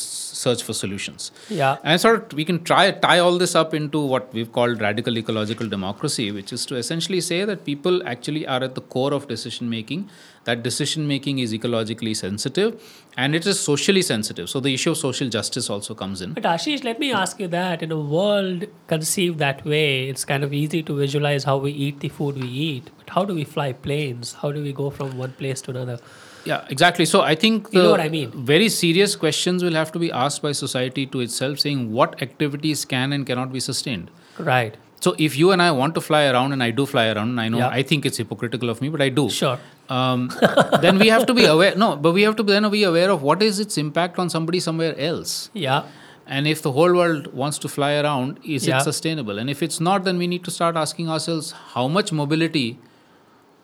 search 0.45 0.63
for 0.69 0.75
solutions. 0.79 1.31
Yeah. 1.49 1.77
And 1.85 2.01
sort 2.01 2.33
of 2.33 2.37
we 2.41 2.45
can 2.45 2.63
try 2.71 2.85
tie 3.07 3.19
all 3.27 3.39
this 3.45 3.55
up 3.63 3.73
into 3.81 4.01
what 4.13 4.33
we've 4.39 4.53
called 4.59 4.81
radical 4.87 5.17
ecological 5.23 5.69
democracy, 5.69 6.31
which 6.39 6.53
is 6.53 6.67
to 6.67 6.77
essentially 6.85 7.21
say 7.31 7.45
that 7.51 7.65
people 7.65 8.03
actually 8.15 8.47
are 8.47 8.63
at 8.69 8.75
the 8.75 8.81
core 8.97 9.13
of 9.15 9.29
decision 9.35 9.71
making. 9.79 10.09
That 10.49 10.63
decision 10.63 11.07
making 11.11 11.39
is 11.43 11.53
ecologically 11.59 12.15
sensitive 12.15 12.73
and 13.17 13.35
it 13.39 13.47
is 13.53 13.59
socially 13.61 14.03
sensitive. 14.03 14.51
So 14.51 14.61
the 14.61 14.75
issue 14.75 14.91
of 14.91 14.99
social 14.99 15.31
justice 15.37 15.71
also 15.71 15.95
comes 15.95 16.21
in. 16.27 16.35
But 16.35 16.43
Ashish, 16.51 16.85
let 16.85 16.99
me 17.05 17.13
ask 17.21 17.41
you 17.41 17.49
that 17.55 17.83
in 17.83 17.91
a 17.91 17.99
world 18.17 18.67
conceived 18.89 19.39
that 19.39 19.65
way, 19.65 20.09
it's 20.11 20.27
kind 20.33 20.45
of 20.45 20.53
easy 20.53 20.83
to 20.83 20.97
visualize 20.99 21.45
how 21.45 21.57
we 21.57 21.73
eat 21.87 22.01
the 22.01 22.11
food 22.11 22.37
we 22.43 22.49
eat. 22.67 22.91
But 22.99 23.11
how 23.15 23.25
do 23.25 23.35
we 23.35 23.45
fly 23.45 23.73
planes? 23.73 24.35
How 24.43 24.53
do 24.53 24.63
we 24.63 24.75
go 24.75 24.91
from 24.91 25.17
one 25.17 25.33
place 25.33 25.63
to 25.63 25.71
another? 25.71 25.99
Yeah, 26.45 26.65
exactly. 26.69 27.05
So 27.07 27.23
I 27.23 27.35
think 27.35 27.71
the 27.71 27.77
You 27.79 27.83
know 27.85 27.91
what 27.91 28.01
I 28.01 28.09
mean? 28.09 28.31
very 28.53 28.69
serious 28.69 29.17
questions 29.17 29.63
will 29.65 29.75
have 29.75 29.93
to 29.93 29.99
be 29.99 30.11
asked 30.13 30.43
by 30.43 30.53
society 30.53 31.07
to 31.07 31.21
itself, 31.21 31.59
saying 31.61 31.93
what 31.93 32.21
activities 32.23 32.85
can 32.85 33.13
and 33.13 33.27
cannot 33.27 33.53
be 33.53 33.61
sustained. 33.61 34.11
Right. 34.39 34.77
So 35.01 35.15
if 35.19 35.37
you 35.37 35.51
and 35.53 35.61
I 35.63 35.71
want 35.71 35.95
to 35.97 36.01
fly 36.01 36.27
around, 36.27 36.53
and 36.53 36.63
I 36.63 36.71
do 36.71 36.87
fly 36.87 37.09
around, 37.09 37.29
and 37.31 37.41
I 37.41 37.49
know 37.49 37.59
Yeah. 37.59 37.69
I 37.69 37.83
think 37.83 38.07
it's 38.07 38.17
hypocritical 38.19 38.71
of 38.71 38.81
me, 38.81 38.89
but 38.89 39.03
I 39.03 39.09
do. 39.11 39.29
Sure. 39.31 39.59
Um, 39.89 40.31
then 40.81 40.99
we 40.99 41.09
have 41.09 41.27
to 41.27 41.35
be 41.35 41.45
aware. 41.45 41.75
No, 41.77 41.97
but 41.97 42.13
we 42.13 42.23
have 42.23 42.37
to 42.37 42.43
then 42.43 42.71
be 42.71 42.85
aware 42.85 43.11
of 43.11 43.23
what 43.23 43.43
is 43.43 43.61
its 43.61 43.77
impact 43.77 44.19
on 44.19 44.31
somebody 44.31 44.61
somewhere 44.61 44.95
else. 44.99 45.51
Yeah. 45.53 45.83
And 46.27 46.47
if 46.49 46.63
the 46.63 46.73
whole 46.73 46.95
world 46.95 47.27
wants 47.35 47.59
to 47.59 47.69
fly 47.69 47.93
around, 47.97 48.39
is 48.45 48.67
Yeah. 48.67 48.79
it 48.79 48.85
sustainable? 48.85 49.39
And 49.39 49.51
if 49.51 49.63
it's 49.63 49.79
not, 49.79 50.05
then 50.05 50.17
we 50.17 50.27
need 50.27 50.43
to 50.45 50.51
start 50.51 50.75
asking 50.85 51.11
ourselves, 51.11 51.53
how 51.75 51.87
much 51.87 52.13
mobility 52.13 52.79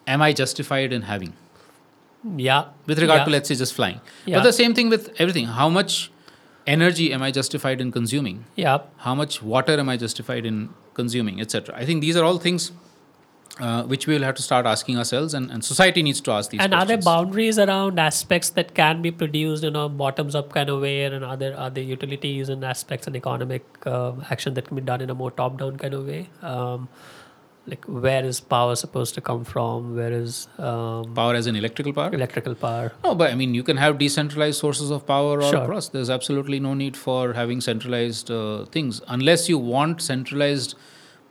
am 0.06 0.20
I 0.20 0.34
justified 0.34 0.92
in 0.92 1.02
having? 1.02 1.32
Yeah. 2.24 2.64
with 2.86 2.98
regard 2.98 3.20
yeah. 3.20 3.24
to 3.24 3.30
let's 3.30 3.48
say 3.48 3.54
just 3.54 3.74
flying 3.74 4.00
Yeah. 4.26 4.38
but 4.38 4.44
the 4.44 4.52
same 4.52 4.74
thing 4.74 4.90
with 4.90 5.10
everything 5.18 5.46
how 5.46 5.68
much 5.68 6.10
energy 6.66 7.12
am 7.12 7.22
i 7.22 7.30
justified 7.30 7.80
in 7.80 7.90
consuming 7.90 8.44
Yeah. 8.56 8.78
how 8.98 9.14
much 9.14 9.42
water 9.42 9.78
am 9.78 9.88
i 9.88 9.96
justified 9.96 10.44
in 10.44 10.68
consuming 10.94 11.40
etc 11.40 11.74
i 11.76 11.84
think 11.86 12.02
these 12.02 12.16
are 12.16 12.24
all 12.24 12.38
things 12.38 12.72
uh, 13.58 13.82
which 13.84 14.06
we 14.06 14.14
will 14.14 14.22
have 14.22 14.34
to 14.34 14.42
start 14.42 14.64
asking 14.64 14.96
ourselves 14.96 15.34
and, 15.34 15.50
and 15.50 15.64
society 15.64 16.02
needs 16.02 16.20
to 16.20 16.30
ask 16.30 16.50
these 16.50 16.58
questions. 16.58 16.72
and 16.72 16.82
are 16.82 16.86
there 16.86 16.96
boundaries 16.96 17.58
around 17.58 17.98
aspects 17.98 18.50
that 18.50 18.74
can 18.74 19.02
be 19.02 19.10
produced 19.10 19.64
in 19.64 19.76
a 19.76 19.88
bottoms 19.88 20.34
up 20.34 20.52
kind 20.52 20.70
of 20.70 20.80
way 20.80 21.04
and 21.04 21.24
other 21.24 21.54
other 21.58 21.80
utilities 21.80 22.48
and 22.48 22.64
aspects 22.64 23.06
and 23.06 23.16
economic 23.16 23.64
uh, 23.86 24.12
action 24.30 24.54
that 24.54 24.66
can 24.68 24.76
be 24.76 24.82
done 24.82 25.00
in 25.00 25.10
a 25.10 25.14
more 25.14 25.30
top 25.30 25.58
down 25.58 25.76
kind 25.76 25.94
of 25.94 26.06
way 26.06 26.28
um, 26.42 26.88
like 27.66 27.84
where 27.84 28.24
is 28.24 28.40
power 28.40 28.74
supposed 28.74 29.14
to 29.14 29.20
come 29.20 29.44
from 29.44 29.94
where 29.96 30.12
is 30.12 30.48
um, 30.58 31.14
power 31.14 31.34
as 31.34 31.46
in 31.46 31.56
electrical 31.56 31.92
power 31.92 32.12
electrical 32.14 32.54
power 32.54 32.92
no 33.04 33.14
but 33.14 33.30
i 33.30 33.34
mean 33.34 33.54
you 33.54 33.62
can 33.62 33.76
have 33.76 33.98
decentralized 33.98 34.58
sources 34.58 34.90
of 34.90 35.06
power 35.06 35.42
all 35.42 35.50
Sure. 35.50 35.62
across 35.64 35.88
there's 35.88 36.10
absolutely 36.10 36.58
no 36.58 36.72
need 36.74 36.96
for 36.96 37.34
having 37.34 37.60
centralized 37.60 38.30
uh, 38.30 38.64
things 38.66 39.02
unless 39.08 39.48
you 39.48 39.58
want 39.58 40.00
centralized 40.00 40.74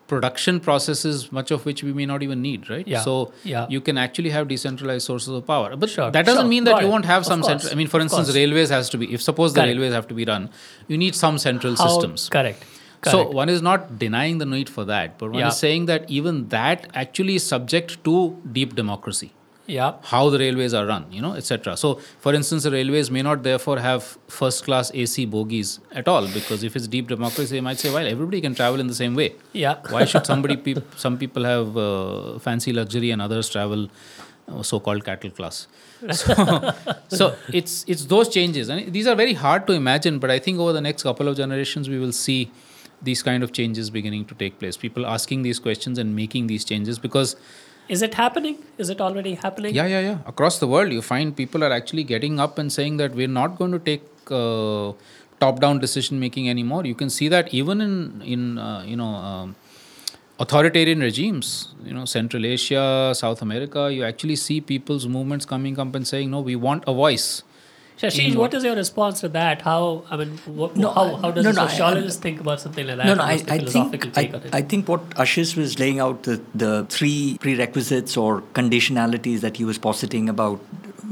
production 0.07 0.59
processes 0.59 1.31
much 1.31 1.51
of 1.51 1.65
which 1.65 1.83
we 1.83 1.93
may 1.93 2.05
not 2.05 2.23
even 2.23 2.41
need 2.41 2.69
right 2.69 2.87
Yeah. 2.87 3.01
so 3.01 3.31
Yeah. 3.43 3.65
you 3.69 3.81
can 3.81 3.97
actually 3.97 4.29
have 4.31 4.47
decentralized 4.47 5.05
sources 5.05 5.29
of 5.29 5.45
power 5.45 5.75
but 5.75 5.89
Sure. 5.89 6.09
that 6.11 6.25
doesn't 6.25 6.43
Sure. 6.43 6.49
mean 6.49 6.63
that 6.65 6.71
Got 6.77 6.81
you 6.83 6.87
it. 6.87 6.91
won't 6.91 7.05
have 7.05 7.21
Of 7.21 7.27
some 7.27 7.43
central 7.43 7.71
i 7.71 7.75
mean 7.75 7.87
for 7.87 7.97
Of 7.97 8.03
instance 8.03 8.27
course. 8.27 8.35
railways 8.35 8.69
has 8.69 8.89
to 8.91 8.97
be 8.97 9.13
if 9.13 9.21
suppose 9.21 9.53
the 9.53 9.61
railways 9.61 9.93
have 9.93 10.07
to 10.07 10.13
be 10.15 10.25
run 10.25 10.49
you 10.87 10.97
need 10.97 11.15
some 11.15 11.37
central 11.37 11.75
How- 11.75 11.87
systems 11.87 12.29
correct 12.29 12.63
so 13.05 13.29
one 13.29 13.49
is 13.49 13.61
not 13.61 13.97
denying 13.97 14.37
the 14.39 14.45
need 14.45 14.69
for 14.69 14.83
that 14.85 15.17
but 15.17 15.31
one 15.31 15.39
Yeah. 15.39 15.47
is 15.49 15.57
saying 15.57 15.85
that 15.85 16.09
even 16.09 16.49
that 16.49 16.87
actually 16.93 17.35
is 17.35 17.45
subject 17.45 18.03
to 18.03 18.15
deep 18.57 18.75
democracy 18.75 19.31
yeah 19.67 19.93
how 20.11 20.29
the 20.33 20.39
railways 20.39 20.73
are 20.73 20.85
run, 20.87 21.05
you 21.11 21.21
know, 21.21 21.33
etc. 21.35 21.77
So, 21.77 21.95
for 22.19 22.33
instance, 22.33 22.63
the 22.63 22.71
railways 22.71 23.11
may 23.11 23.21
not 23.21 23.43
therefore 23.43 23.77
have 23.77 24.03
first 24.27 24.63
class 24.63 24.89
AC 24.95 25.25
bogies 25.27 25.79
at 25.91 26.07
all 26.07 26.27
because 26.27 26.63
if 26.63 26.75
it's 26.75 26.87
deep 26.87 27.07
democracy, 27.07 27.55
they 27.57 27.61
might 27.61 27.77
say, 27.77 27.93
well, 27.93 28.07
everybody 28.07 28.41
can 28.41 28.55
travel 28.55 28.79
in 28.79 28.87
the 28.87 28.95
same 28.95 29.13
way. 29.13 29.35
yeah 29.53 29.75
Why 29.91 30.05
should 30.05 30.25
somebody, 30.25 30.57
peop- 30.69 30.97
some 30.97 31.19
people 31.19 31.43
have 31.43 31.77
uh, 31.77 32.39
fancy 32.39 32.73
luxury 32.73 33.11
and 33.11 33.21
others 33.21 33.47
travel 33.47 33.89
uh, 34.47 34.63
so-called 34.63 35.05
cattle 35.05 35.29
class? 35.29 35.67
So, 36.13 36.73
so 37.19 37.35
it's 37.53 37.85
it's 37.87 38.05
those 38.05 38.29
changes, 38.29 38.69
and 38.69 38.91
these 38.91 39.05
are 39.05 39.15
very 39.15 39.33
hard 39.33 39.67
to 39.67 39.73
imagine. 39.73 40.17
But 40.17 40.31
I 40.31 40.39
think 40.39 40.57
over 40.57 40.73
the 40.73 40.81
next 40.81 41.03
couple 41.03 41.27
of 41.27 41.37
generations, 41.37 41.89
we 41.89 41.99
will 41.99 42.11
see 42.23 42.49
these 43.01 43.23
kind 43.23 43.43
of 43.43 43.51
changes 43.53 43.89
beginning 43.89 44.25
to 44.25 44.35
take 44.35 44.59
place. 44.59 44.77
People 44.77 45.05
asking 45.05 45.41
these 45.43 45.59
questions 45.59 45.97
and 45.97 46.15
making 46.15 46.47
these 46.47 46.65
changes 46.65 46.99
because 46.99 47.35
is 47.87 48.03
it 48.03 48.13
happening 48.13 48.57
is 48.77 48.89
it 48.89 49.01
already 49.01 49.33
happening 49.33 49.73
yeah, 49.73 49.87
yeah, 49.87 49.99
yeah. 49.99 50.17
Across 50.27 50.59
the 50.59 50.67
world, 50.67 50.91
you 50.91 51.01
find 51.01 51.35
people 51.35 51.63
are 51.63 51.71
actually 51.71 52.03
getting 52.03 52.39
up 52.39 52.57
and 52.59 52.71
saying 52.71 52.97
that 52.97 53.15
we're 53.15 53.27
not 53.27 53.57
going 53.57 53.71
to 53.71 53.79
take 53.79 54.03
uh, 54.29 54.93
top-down 55.39 55.79
decision 55.79 56.19
making 56.19 56.49
anymore. 56.49 56.85
You 56.85 56.93
can 56.93 57.09
see 57.09 57.29
that 57.29 57.53
even 57.53 57.81
in 57.81 58.21
in 58.21 58.57
uh, 58.59 58.83
you 58.85 58.95
know 58.95 59.09
um, 59.31 59.55
authoritarian 60.39 60.99
regimes, 60.99 61.73
you 61.83 61.93
know 61.93 62.05
Central 62.05 62.45
Asia, 62.45 63.13
South 63.15 63.41
America. 63.41 63.91
You 63.91 64.03
actually 64.03 64.35
see 64.35 64.61
people's 64.61 65.07
movements 65.07 65.45
coming 65.45 65.79
up 65.79 65.95
and 65.95 66.07
saying, 66.07 66.29
"No, 66.29 66.41
we 66.41 66.55
want 66.55 66.83
a 66.87 66.93
voice." 66.93 67.43
Sasheej, 68.01 68.35
what 68.35 68.53
is 68.53 68.63
your 68.63 68.75
response 68.75 69.19
to 69.21 69.29
that? 69.29 69.61
How 69.61 70.03
I 70.09 70.15
mean, 70.17 70.37
what, 70.59 70.75
No, 70.77 70.89
how, 70.91 71.15
how 71.17 71.31
does 71.31 71.43
no, 71.43 71.49
a 71.51 71.53
no, 71.53 71.63
I- 71.63 71.67
sociologist 71.67 72.21
think 72.21 72.39
about 72.39 72.61
something 72.61 72.87
like 72.87 72.97
that? 72.97 73.05
No, 73.05 73.15
no, 73.15 73.23
I, 73.23 73.33
I 73.33 73.59
think 73.59 73.93
I, 74.05 74.09
take 74.21 74.33
on 74.33 74.41
it? 74.43 74.55
I 74.55 74.61
think 74.61 74.87
what 74.87 75.09
Ashish 75.11 75.57
was 75.57 75.77
laying 75.79 75.99
out 75.99 76.23
the, 76.23 76.41
the 76.55 76.85
three 76.89 77.37
prerequisites 77.41 78.15
or 78.15 78.41
conditionalities 78.53 79.41
that 79.41 79.57
he 79.57 79.65
was 79.65 79.77
positing 79.77 80.29
about, 80.29 80.61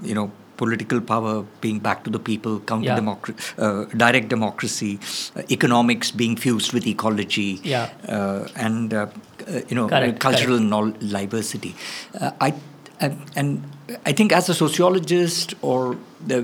you 0.01 0.15
know, 0.15 0.31
political 0.55 0.99
power 1.01 1.43
being 1.61 1.77
back 1.79 2.03
to 2.05 2.09
the 2.09 2.19
people, 2.19 2.59
counter 2.61 2.85
Yeah. 2.87 3.63
uh, 3.63 3.85
direct 3.95 4.29
democracy, 4.29 4.99
uh, 5.35 5.43
economics 5.51 6.09
being 6.09 6.35
fused 6.35 6.71
with 6.73 6.87
ecology, 6.87 7.59
Yeah. 7.63 7.89
uh, 8.07 8.47
and 8.55 8.93
uh, 8.93 9.07
uh, 9.47 9.59
you 9.67 9.75
know, 9.75 9.87
Correct, 9.89 10.19
cultural 10.19 10.57
nol- 10.59 10.91
diversity. 10.91 11.75
Uh, 12.19 12.31
I 12.41 12.53
and, 12.99 13.19
and 13.35 13.63
I 14.05 14.11
think 14.11 14.31
as 14.31 14.49
a 14.49 14.53
sociologist 14.53 15.55
or 15.61 15.97
the, 16.25 16.37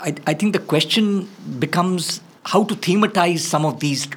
I, 0.00 0.14
I 0.26 0.34
think 0.34 0.52
the 0.52 0.58
question 0.60 1.28
becomes 1.58 2.20
how 2.44 2.64
to 2.64 2.74
thematize 2.74 3.40
some 3.40 3.64
of 3.64 3.80
these 3.80 4.08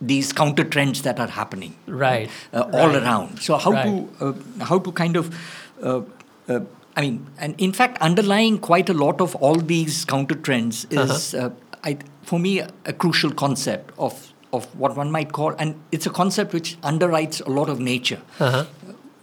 these 0.00 0.32
counter 0.32 0.64
trends 0.64 1.02
that 1.02 1.18
are 1.20 1.28
happening 1.28 1.76
Right, 1.86 2.30
uh, 2.52 2.62
all 2.72 2.88
right. 2.88 3.02
around 3.02 3.40
so 3.40 3.56
how 3.56 3.72
to 3.72 4.08
uh, 4.20 4.64
how 4.64 4.78
to 4.78 4.92
kind 4.92 5.16
of 5.16 5.34
uh, 5.82 6.02
uh, 6.48 6.60
I 6.96 7.00
mean, 7.00 7.26
and 7.38 7.54
in 7.58 7.72
fact, 7.72 7.98
underlying 8.00 8.58
quite 8.58 8.88
a 8.88 8.94
lot 8.94 9.20
of 9.20 9.34
all 9.36 9.56
these 9.56 10.04
counter 10.04 10.36
trends 10.36 10.86
is, 10.90 11.34
uh 11.34 11.50
I, 11.82 11.98
for 12.22 12.38
me, 12.38 12.60
a 12.60 12.92
crucial 12.92 13.32
concept 13.32 13.92
of 13.98 14.32
of 14.52 14.66
what 14.78 14.96
one 14.96 15.10
might 15.10 15.32
call, 15.32 15.54
and 15.58 15.74
it's 15.90 16.06
a 16.06 16.10
concept 16.10 16.52
which 16.52 16.80
underwrites 16.82 17.44
a 17.44 17.50
lot 17.50 17.68
of 17.68 17.80
nature. 17.80 18.22
Uh-huh. 18.38 18.64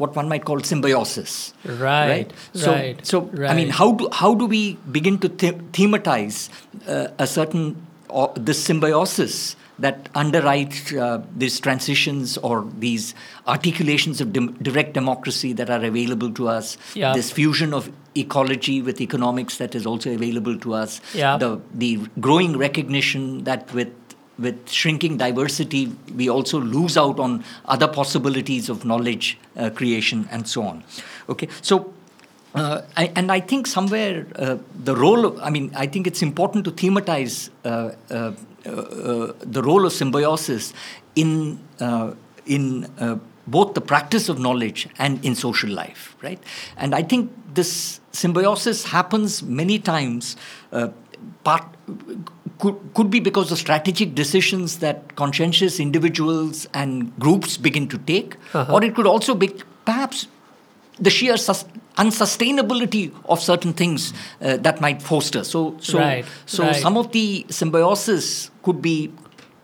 What 0.02 0.16
one 0.20 0.28
might 0.34 0.46
call 0.50 0.60
symbiosis, 0.72 1.54
Right, 1.64 2.32
So, 2.54 2.72
right, 2.74 3.06
so 3.06 3.18
I 3.48 3.54
mean, 3.60 3.70
how 3.80 3.92
do 4.02 4.10
how 4.22 4.34
do 4.44 4.46
we 4.58 4.62
begin 5.00 5.20
to 5.26 5.30
the- 5.44 5.58
thematize 5.80 6.38
uh, 6.88 7.08
a 7.26 7.28
certain 7.28 7.66
or 8.10 8.32
this 8.36 8.62
symbiosis 8.70 9.56
that 9.84 10.12
underwrites 10.22 10.80
uh, 11.04 11.22
these 11.44 11.60
transitions 11.68 12.38
or 12.50 12.56
these 12.86 13.06
articulations 13.56 14.22
of 14.26 14.34
dem- 14.34 14.54
direct 14.70 14.94
democracy 14.94 15.54
that 15.62 15.70
are 15.70 15.84
available 15.92 16.32
to 16.40 16.48
us? 16.58 16.78
Yeah. 16.94 17.14
This 17.14 17.32
fusion 17.32 17.74
of 17.74 17.92
ecology 18.16 18.82
with 18.82 19.00
economics 19.02 19.58
that 19.58 19.74
is 19.76 19.86
also 19.86 20.14
available 20.14 20.58
to 20.66 20.74
us. 20.74 21.00
Yeah. 21.14 21.38
The 21.38 21.52
the 21.86 21.92
growing 22.20 22.58
recognition 22.58 23.44
that 23.46 23.74
with 23.74 23.90
with 24.40 24.70
shrinking 24.70 25.18
diversity, 25.18 25.92
we 26.16 26.30
also 26.30 26.60
lose 26.60 26.98
out 26.98 27.20
on 27.20 27.44
other 27.66 27.88
possibilities 27.88 28.70
of 28.70 28.86
knowledge 28.86 29.38
uh, 29.56 29.70
creation 29.70 30.28
and 30.32 30.48
so 30.48 30.64
on. 30.64 30.84
Okay, 31.30 31.48
so 31.62 31.94
uh, 32.56 32.82
I, 32.98 33.12
and 33.16 33.32
I 33.32 33.40
think 33.40 33.68
somewhere 33.68 34.28
uh, 34.36 34.58
the 34.84 34.96
role 34.96 35.26
of, 35.26 35.40
I 35.40 35.50
mean, 35.50 35.72
I 35.76 35.88
think 35.88 36.08
it's 36.08 36.22
important 36.22 36.66
to 36.66 36.72
thematize 36.72 37.50
uh, 37.64 37.92
uh, 38.10 38.34
uh, 38.66 39.34
the 39.40 39.62
role 39.64 39.86
of 39.86 39.94
symbiosis 39.94 40.74
in, 41.16 41.60
in 42.46 43.20
both 43.48 43.74
the 43.74 43.82
practice 43.82 44.30
of 44.30 44.40
knowledge 44.40 44.88
and 44.98 45.24
in 45.26 45.36
social 45.36 45.70
life, 45.70 46.16
right? 46.22 46.42
And 46.78 46.94
I 46.94 47.04
think 47.04 47.32
this 47.54 48.00
symbiosis 48.12 48.86
happens 48.86 49.44
many 49.44 49.80
times. 49.80 50.36
Part 51.44 51.66
could, 52.62 52.78
could 52.94 53.10
be 53.10 53.20
because 53.20 53.52
of 53.52 53.58
strategic 53.58 54.14
decisions 54.16 54.80
that 54.80 55.16
conscientious 55.16 55.80
individuals 55.80 56.68
and 56.74 57.12
groups 57.20 57.58
begin 57.58 57.88
to 57.90 57.98
take, 57.98 58.36
or 58.70 58.84
it 58.84 58.96
could 58.96 59.08
also 59.08 59.34
be 59.36 59.50
perhaps 59.84 60.28
the 61.00 61.10
sheer 61.10 61.38
sus- 61.38 61.66
unsustainability 61.98 63.12
of 63.26 63.40
certain 63.42 63.74
things 63.74 64.14
uh, 64.42 64.58
that 64.58 64.80
might 64.80 65.02
foster. 65.02 65.44
So, 65.44 65.76
so, 65.80 65.98
Right, 66.00 66.26
so 66.46 66.64
right. 66.64 66.76
some 66.76 66.98
of 66.98 67.12
the 67.12 67.46
symbiosis 67.50 68.52
could 68.62 68.82
be 68.82 69.12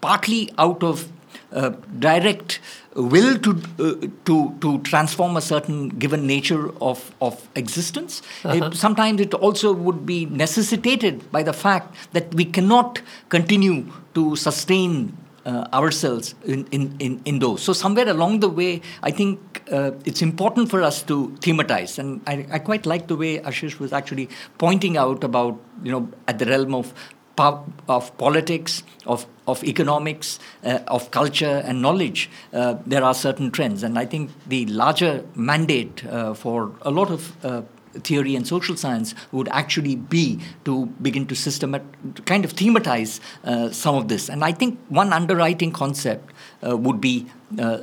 partly 0.01 0.51
out 0.57 0.81
of 0.83 1.07
uh, 1.51 1.69
direct 1.99 2.59
will 2.97 3.37
to 3.37 3.51
uh, 3.79 4.07
to 4.25 4.55
to 4.61 4.79
transform 4.79 5.37
a 5.37 5.41
certain 5.41 5.89
given 5.89 6.25
nature 6.25 6.71
of 6.81 7.13
of 7.21 7.47
existence. 7.55 8.21
It, 8.43 8.73
sometimes 8.75 9.21
it 9.21 9.33
also 9.33 9.71
would 9.71 10.05
be 10.05 10.25
necessitated 10.25 11.31
by 11.31 11.43
the 11.43 11.53
fact 11.53 11.95
that 12.13 12.33
we 12.33 12.45
cannot 12.45 13.01
continue 13.29 13.85
to 14.15 14.35
sustain 14.35 15.15
uh, 15.47 15.65
ourselves 15.73 16.35
in, 16.45 16.67
in, 16.71 16.95
in, 16.99 17.21
in 17.23 17.39
those. 17.39 17.63
So, 17.63 17.73
somewhere 17.73 18.07
along 18.09 18.41
the 18.41 18.49
way, 18.49 18.81
I 19.01 19.11
think 19.11 19.63
uh, 19.71 19.91
it's 20.05 20.21
important 20.21 20.69
for 20.69 20.83
us 20.83 21.01
to 21.03 21.29
thematize. 21.39 21.97
And 21.97 22.21
I, 22.27 22.45
I 22.51 22.59
quite 22.59 22.85
like 22.85 23.07
the 23.07 23.15
way 23.15 23.39
Ashish 23.39 23.79
was 23.79 23.93
actually 23.93 24.29
pointing 24.57 24.97
out 24.97 25.23
about, 25.23 25.59
you 25.83 25.91
know, 25.91 26.09
at 26.27 26.39
the 26.39 26.45
realm 26.45 26.75
of 26.75 26.93
of 27.38 28.17
politics, 28.17 28.83
of, 29.05 29.25
of 29.47 29.63
economics, 29.63 30.39
uh, 30.63 30.79
of 30.88 31.11
culture 31.11 31.61
and 31.65 31.81
knowledge, 31.81 32.29
uh, 32.53 32.75
there 32.85 33.03
are 33.03 33.13
certain 33.13 33.51
trends. 33.51 33.83
And 33.83 33.97
I 33.99 34.05
think 34.05 34.31
the 34.47 34.65
larger 34.65 35.23
mandate 35.35 36.05
uh, 36.05 36.33
for 36.33 36.71
a 36.81 36.91
lot 36.91 37.11
of 37.11 37.45
uh, 37.45 37.61
theory 38.03 38.35
and 38.35 38.47
social 38.47 38.75
science 38.75 39.15
would 39.31 39.47
actually 39.49 39.95
be 39.95 40.39
to 40.65 40.85
begin 41.01 41.25
to 41.27 41.35
systemat- 41.35 42.25
kind 42.25 42.45
of 42.45 42.53
thematize 42.53 43.19
uh, 43.43 43.71
some 43.71 43.95
of 43.95 44.07
this. 44.07 44.29
And 44.29 44.43
I 44.43 44.51
think 44.51 44.79
one 44.89 45.13
underwriting 45.13 45.71
concept 45.71 46.31
uh, 46.67 46.75
would 46.77 46.99
be 47.01 47.27
uh, 47.59 47.79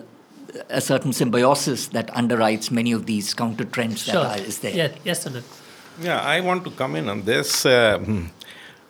a 0.71 0.81
certain 0.81 1.13
symbiosis 1.13 1.89
that 1.89 2.09
underwrites 2.09 2.71
many 2.71 2.93
of 2.93 3.07
these 3.07 3.35
counter 3.35 3.65
trends 3.65 4.03
Sure. 4.05 4.15
that 4.23 4.41
are, 4.41 4.43
is 4.43 4.59
there. 4.59 4.75
Yeah, 4.75 4.89
yes, 5.05 5.25
Anand. 5.27 5.43
Yeah, 6.01 6.21
I 6.21 6.41
want 6.41 6.65
to 6.65 6.71
come 6.71 6.97
in 6.97 7.09
on 7.09 7.25
this. 7.25 7.65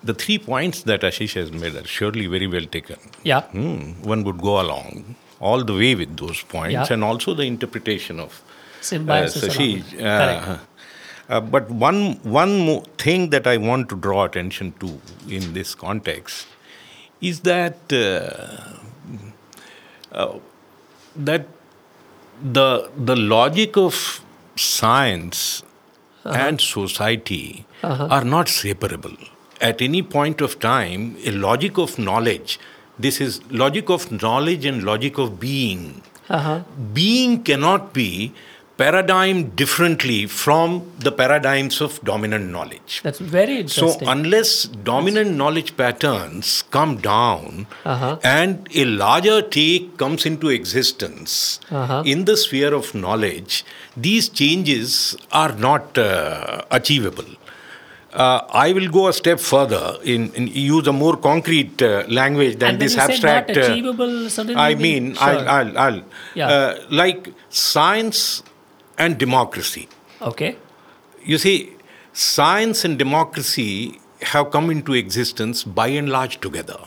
The 0.09 0.15
three 0.23 0.39
points 0.39 0.83
that 0.91 1.01
Ashish 1.09 1.35
has 1.41 1.51
made 1.61 1.75
are 1.81 1.87
surely 1.87 2.27
very 2.27 2.47
well 2.55 2.67
taken. 2.77 2.99
Yeah. 3.23 3.43
Hmm, 3.43 4.03
one 4.15 4.25
would 4.25 4.41
go 4.49 4.61
along 4.61 5.15
all 5.41 5.65
the 5.71 5.77
way 5.83 5.95
with 6.01 6.17
those 6.23 6.43
points 6.43 6.73
Yeah. 6.73 6.93
and 6.97 7.05
also 7.11 7.35
the 7.35 7.45
interpretation 7.53 8.21
of 8.21 8.31
uh, 8.43 8.83
Symbiosis 8.89 9.43
along 9.43 9.57
Sasheej. 9.57 9.99
Correct. 9.99 10.61
Uh, 11.29 11.41
but 11.41 11.71
one 11.71 12.01
one 12.39 12.59
more 12.67 12.83
thing 13.05 13.31
that 13.35 13.47
I 13.47 13.57
want 13.57 13.89
to 13.95 13.97
draw 14.07 14.25
attention 14.25 14.73
to 14.81 14.91
in 15.39 15.55
this 15.55 15.75
context 15.75 16.47
is 17.33 17.41
that 17.51 17.95
uh, 18.01 18.59
uh, 20.13 20.39
that 21.17 21.47
the 22.59 22.91
the 23.13 23.17
logic 23.17 23.79
of 23.87 24.01
science 24.57 25.63
and 26.25 26.61
society 26.61 27.67
are 27.83 28.25
not 28.25 28.49
separable. 28.49 29.17
At 29.67 29.81
any 29.81 30.03
point 30.15 30.41
of 30.47 30.59
time, 30.61 31.17
a 31.25 31.31
logic 31.49 31.79
of 31.85 31.99
knowledge. 31.99 32.59
This 33.05 33.21
is 33.27 33.41
logic 33.51 33.89
of 33.99 34.11
knowledge 34.23 34.65
and 34.73 34.83
logic 34.93 35.19
of 35.19 35.39
being 35.41 36.03
being 36.99 37.43
cannot 37.49 37.93
be 37.93 38.33
paradigm 38.83 39.41
differently 39.61 40.27
from 40.27 40.77
the 41.07 41.13
paradigms 41.13 41.81
of 41.87 41.99
dominant 42.11 42.47
knowledge. 42.55 43.01
That's 43.05 43.21
very 43.35 43.59
interesting. 43.61 44.07
So, 44.07 44.11
unless 44.15 44.65
dominant 44.91 45.37
knowledge 45.43 45.77
patterns 45.83 46.65
come 46.77 46.97
down 46.97 47.67
Uh-huh. 47.85 48.19
and 48.25 48.67
a 48.75 48.85
larger 49.05 49.39
take 49.59 49.97
comes 50.03 50.27
into 50.33 50.49
existence 50.59 51.37
Uh-huh. 51.71 52.03
in 52.15 52.25
the 52.33 52.37
sphere 52.45 52.75
of 52.81 52.95
knowledge, 53.05 53.65
these 54.09 54.29
changes 54.43 55.17
are 55.45 55.53
not 55.69 55.97
uh, 55.99 56.63
achievable. 56.81 57.31
Uh, 58.15 58.47
I 58.51 58.73
will 58.73 58.89
go 58.89 59.09
a 59.09 59.13
step 59.13 59.41
further 59.41 59.97
in, 60.05 60.33
in 60.35 60.47
use 60.47 60.87
a 60.87 60.93
more 60.93 61.17
concrete 61.17 61.83
uh, 61.83 62.05
language 62.09 62.59
than 62.61 62.79
this 62.79 62.97
abstract. 62.97 63.49
not 63.49 63.57
uh, 63.59 63.61
achievable, 63.63 64.31
suddenly 64.31 64.55
I 64.61 64.75
mean, 64.77 65.15
Sure. 65.15 65.25
I'll, 65.25 65.49
I'll, 65.49 65.79
I'll 65.79 66.03
Yeah. 66.35 66.49
uh, 66.49 66.79
like 66.91 67.29
science 67.51 68.43
and 68.99 69.19
democracy. 69.19 69.89
okay. 70.23 70.57
You 71.27 71.39
see, 71.39 71.73
science 72.13 72.85
and 72.85 72.99
democracy 72.99 73.99
have 74.23 74.51
come 74.51 74.71
into 74.71 74.93
existence 74.93 75.65
by 75.65 75.89
and 75.89 76.09
large 76.11 76.39
together. 76.41 76.79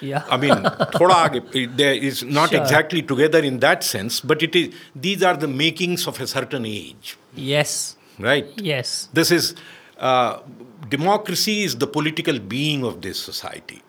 Yeah. 0.00 0.24
I 0.30 0.36
mean, 0.36 0.52
thoda 0.96 1.76
there 1.76 1.94
is 1.94 2.22
not 2.22 2.50
Sure. 2.50 2.60
exactly 2.60 3.02
together 3.02 3.38
in 3.38 3.60
that 3.60 3.82
sense, 3.82 4.20
but 4.20 4.42
it 4.42 4.54
is. 4.54 4.74
These 4.94 5.22
are 5.22 5.36
the 5.36 5.48
makings 5.48 6.06
of 6.06 6.20
a 6.20 6.26
certain 6.26 6.66
age, 6.66 7.16
yes. 7.34 7.96
right? 8.18 8.46
Yes. 8.56 9.08
This 9.12 9.30
is 9.30 9.54
uh, 10.10 10.40
democracy 10.96 11.62
is 11.62 11.76
the 11.84 11.86
political 11.86 12.38
being 12.38 12.84
of 12.84 13.00
this 13.02 13.18
society. 13.30 13.82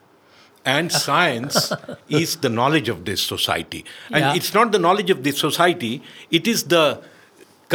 And 0.73 0.91
science 1.05 1.73
is 2.07 2.37
the 2.37 2.49
knowledge 2.49 2.87
of 2.95 3.03
this 3.09 3.21
society. 3.33 3.83
And 4.11 4.21
Yeah. 4.25 4.35
it's 4.41 4.53
not 4.53 4.71
the 4.71 4.79
knowledge 4.85 5.09
of 5.15 5.23
this 5.23 5.37
society, 5.47 5.93
it 6.39 6.47
is 6.53 6.63
the 6.75 6.85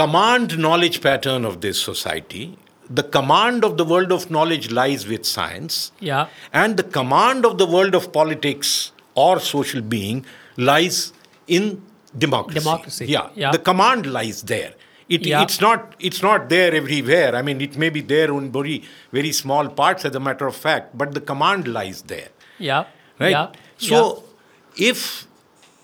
command 0.01 0.57
knowledge 0.59 1.01
pattern 1.09 1.45
of 1.45 1.61
this 1.67 1.81
society. 1.91 2.57
The 3.01 3.03
command 3.03 3.65
of 3.69 3.77
the 3.77 3.85
world 3.85 4.13
of 4.13 4.31
knowledge 4.31 4.71
lies 4.71 5.07
with 5.07 5.27
science. 5.27 5.93
Yeah. 6.01 6.29
And 6.53 6.79
the 6.83 6.85
command 6.99 7.45
of 7.45 7.59
the 7.59 7.67
world 7.67 7.95
of 7.95 8.13
politics 8.13 8.93
or 9.15 9.41
social 9.41 9.83
being 9.83 10.25
lies 10.57 11.13
in 11.59 11.83
democracy. 12.17 12.61
Democracy, 12.61 13.07
Yeah. 13.07 13.29
yeah. 13.35 13.51
The 13.51 13.59
command 13.71 14.07
lies 14.19 14.43
there. 14.55 14.73
It, 15.09 15.27
Yeah. 15.27 15.43
It's 15.43 15.61
not 15.61 15.95
it's 15.99 16.23
not 16.23 16.49
there 16.49 16.75
everywhere. 16.75 17.35
I 17.35 17.43
mean, 17.43 17.61
it 17.61 17.77
may 17.77 17.89
be 17.91 18.01
there 18.01 18.31
in 18.39 18.53
very 18.53 18.83
very 19.13 19.33
small 19.33 19.69
parts, 19.69 20.05
as 20.05 20.15
a 20.15 20.21
matter 20.21 20.47
of 20.47 20.57
fact, 20.57 20.97
but 20.97 21.15
the 21.15 21.21
command 21.21 21.67
lies 21.69 22.03
there, 22.03 22.29
Yeah. 22.59 22.85
right? 23.19 23.31
Yeah. 23.31 23.53
So, 23.79 24.25
if 24.77 25.27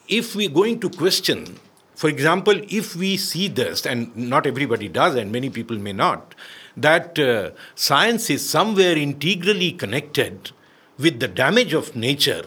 if 0.08 0.34
we're 0.36 0.50
going 0.50 0.80
to 0.80 0.90
question, 0.90 1.58
for 1.94 2.08
example, 2.10 2.60
if 2.68 2.94
we 2.94 3.16
see 3.16 3.48
this, 3.48 3.86
and 3.86 4.14
not 4.14 4.46
everybody 4.46 4.88
does, 4.88 5.14
and 5.14 5.32
many 5.32 5.48
people 5.48 5.78
may 5.78 5.92
not, 5.94 6.34
that 6.76 7.18
uh, 7.18 7.50
science 7.74 8.28
is 8.28 8.46
somewhere 8.48 8.96
integrally 8.96 9.72
connected 9.72 10.50
with 10.98 11.20
the 11.20 11.28
damage 11.28 11.72
of 11.72 11.96
nature 11.96 12.42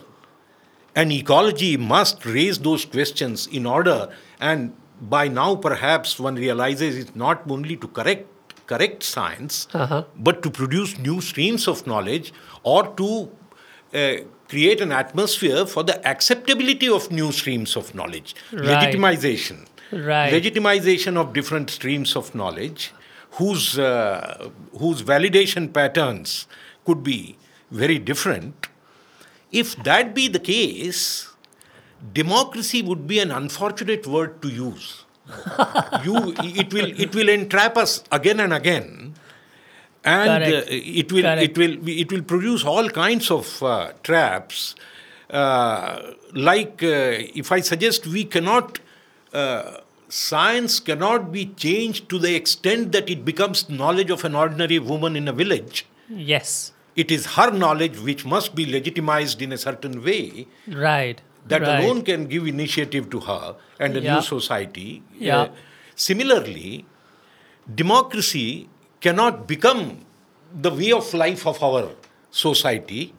and 0.95 1.11
ecology 1.11 1.77
must 1.77 2.25
raise 2.25 2.59
those 2.59 2.83
questions 2.85 3.45
in 3.47 3.65
order 3.65 4.09
and 4.39 4.73
by 5.01 5.27
now 5.27 5.55
perhaps 5.55 6.19
one 6.19 6.35
realizes 6.35 6.97
it's 6.97 7.15
not 7.15 7.41
only 7.49 7.75
to 7.77 7.87
correct 7.87 8.27
correct 8.65 9.03
science 9.03 9.67
Uh-huh. 9.73 10.03
but 10.15 10.41
to 10.43 10.49
produce 10.49 10.97
new 10.97 11.21
streams 11.21 11.67
of 11.67 11.85
knowledge 11.87 12.33
or 12.63 12.83
to 12.97 13.29
uh, 13.93 14.15
create 14.49 14.81
an 14.81 14.91
atmosphere 14.91 15.65
for 15.65 15.83
the 15.83 15.95
acceptability 16.07 16.89
of 16.89 17.09
new 17.11 17.31
streams 17.31 17.75
of 17.77 17.93
knowledge 17.95 18.35
Right. 18.51 18.63
legitimization 18.71 19.65
Right. 19.91 20.33
legitimization 20.33 21.15
of 21.15 21.31
different 21.33 21.69
streams 21.69 22.15
of 22.15 22.33
knowledge 22.35 22.91
whose 23.39 23.79
uh, 23.79 24.49
whose 24.79 25.03
validation 25.03 25.71
patterns 25.79 26.47
could 26.85 27.03
be 27.03 27.37
very 27.71 27.99
different 27.99 28.67
if 29.51 29.75
that 29.83 30.13
be 30.13 30.27
the 30.27 30.39
case, 30.39 31.29
democracy 32.13 32.81
would 32.81 33.07
be 33.07 33.19
an 33.19 33.31
unfortunate 33.31 34.07
word 34.07 34.41
to 34.41 34.49
use. 34.49 35.03
you, 36.05 36.33
it 36.39 36.73
will, 36.73 36.91
it 36.99 37.13
will 37.13 37.27
entrap 37.29 37.75
us 37.77 38.03
again 38.11 38.39
and 38.39 38.53
again, 38.53 39.13
and 40.05 40.43
uh, 40.43 40.61
it 40.67 41.11
will, 41.11 41.21
Correct. 41.23 41.41
it 41.43 41.57
will, 41.57 41.89
it 41.89 42.11
will 42.11 42.21
produce 42.23 42.63
all 42.63 42.89
kinds 42.89 43.29
of 43.29 43.61
uh, 43.61 43.91
traps. 44.03 44.75
Uh, 45.29 46.13
like, 46.33 46.81
uh, 46.81 47.19
if 47.35 47.51
I 47.51 47.59
suggest 47.59 48.07
we 48.07 48.23
cannot. 48.25 48.79
Uh, 49.33 49.79
Science 50.09 50.79
cannot 50.79 51.33
be 51.33 51.47
changed 51.47 52.07
to 52.07 52.17
the 52.17 52.33
extent 52.33 52.93
that 52.93 53.09
it 53.09 53.25
becomes 53.25 53.69
knowledge 53.69 54.09
of 54.09 54.23
an 54.23 54.35
ordinary 54.35 54.79
woman 54.79 55.17
in 55.17 55.27
a 55.27 55.33
village 55.33 55.85
Yes. 56.07 56.71
it 56.95 57.11
is 57.11 57.25
her 57.35 57.51
knowledge 57.51 57.99
which 57.99 58.23
must 58.23 58.55
be 58.55 58.65
legitimized 58.65 59.41
in 59.41 59.51
a 59.51 59.57
certain 59.57 60.01
way 60.01 60.47
Right. 60.65 61.21
That 61.47 61.61
right. 61.61 61.83
alone 61.83 62.01
can 62.03 62.25
give 62.25 62.47
initiative 62.47 63.09
to 63.09 63.19
her 63.21 63.55
and 63.79 63.95
a 63.97 64.01
Yeah. 64.01 64.15
new 64.15 64.21
society. 64.21 65.03
Yeah. 65.17 65.41
Uh, 65.41 65.49
similarly, 65.95 66.85
democracy 67.73 68.69
cannot 69.01 69.47
become 69.47 70.05
the 70.67 70.71
way 70.71 70.91
of 70.91 71.13
life 71.13 71.45
of 71.45 71.61
our 71.61 71.89
society 72.31 73.13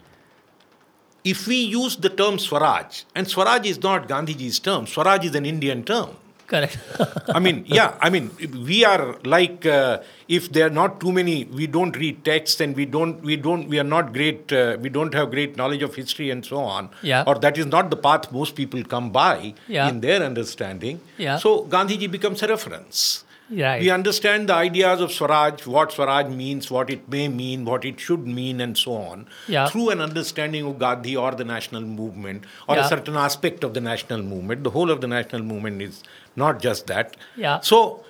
if 1.23 1.47
we 1.47 1.55
use 1.55 1.97
the 1.97 2.09
term 2.09 2.39
Swaraj. 2.39 3.03
And 3.15 3.27
Swaraj 3.27 3.65
is 3.65 3.81
not 3.83 4.07
Gandhiji's 4.07 4.59
term, 4.59 4.87
Swaraj 4.87 5.25
is 5.25 5.35
an 5.35 5.45
Indian 5.45 5.83
term. 5.83 6.15
Correct. 6.49 6.77
I 7.37 7.39
mean, 7.39 7.63
yeah, 7.67 7.93
I 8.01 8.09
mean, 8.09 8.31
we 8.69 8.83
are 8.83 9.15
like 9.23 9.65
uh, 9.65 9.99
if 10.27 10.51
there 10.51 10.65
are 10.67 10.75
not 10.81 10.99
too 10.99 11.11
many, 11.11 11.45
we 11.45 11.67
don't 11.67 11.95
read 11.95 12.25
text 12.25 12.59
and 12.59 12.75
we 12.75 12.85
don't, 12.85 13.21
we 13.21 13.35
don't, 13.35 13.67
we 13.69 13.79
are 13.79 13.89
not 13.95 14.13
great, 14.13 14.51
uh, 14.51 14.77
we 14.81 14.89
don't 14.89 15.13
have 15.13 15.29
great 15.29 15.55
knowledge 15.57 15.83
of 15.83 15.93
history 15.93 16.31
and 16.31 16.43
so 16.43 16.57
on. 16.57 16.89
Yeah. 17.03 17.23
Or 17.27 17.35
that 17.35 17.57
is 17.57 17.67
not 17.67 17.91
the 17.91 17.97
path 17.97 18.31
most 18.31 18.55
people 18.55 18.83
come 18.83 19.11
by 19.11 19.53
Yeah. 19.67 19.89
in 19.89 20.01
their 20.01 20.23
understanding. 20.23 21.01
Yeah. 21.17 21.37
So 21.37 21.65
Gandhiji 21.65 22.09
becomes 22.09 22.41
a 22.41 22.47
reference. 22.47 23.23
Right. 23.51 23.81
We 23.81 23.89
understand 23.89 24.47
the 24.49 24.53
ideas 24.53 25.01
of 25.01 25.11
Swaraj, 25.11 25.65
what 25.65 25.91
Swaraj 25.91 26.27
means, 26.27 26.69
what 26.69 26.89
it 26.89 27.07
may 27.09 27.27
mean, 27.27 27.65
what 27.65 27.83
it 27.83 27.99
should 27.99 28.27
mean, 28.27 28.61
and 28.61 28.77
so 28.77 28.93
on, 28.93 29.27
Yeah. 29.47 29.67
through 29.67 29.89
an 29.89 30.01
understanding 30.01 30.65
of 30.67 30.77
Gandhi 30.79 31.15
or 31.15 31.31
the 31.31 31.43
national 31.45 31.81
movement 31.81 32.43
or 32.67 32.75
Yeah. 32.75 32.85
a 32.85 32.87
certain 32.89 33.15
aspect 33.15 33.63
of 33.63 33.73
the 33.73 33.81
national 33.81 34.21
movement. 34.21 34.63
The 34.63 34.69
whole 34.69 34.91
of 34.91 35.01
the 35.01 35.07
national 35.07 35.41
movement 35.43 35.81
is 35.81 36.03
not 36.35 36.61
just 36.61 36.85
that. 36.87 37.17
Yeah. 37.35 37.59
So 37.61 38.03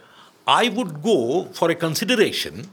I 0.45 0.67
would 0.67 1.01
go 1.01 1.45
for 1.53 1.69
a 1.69 1.75
consideration. 1.75 2.71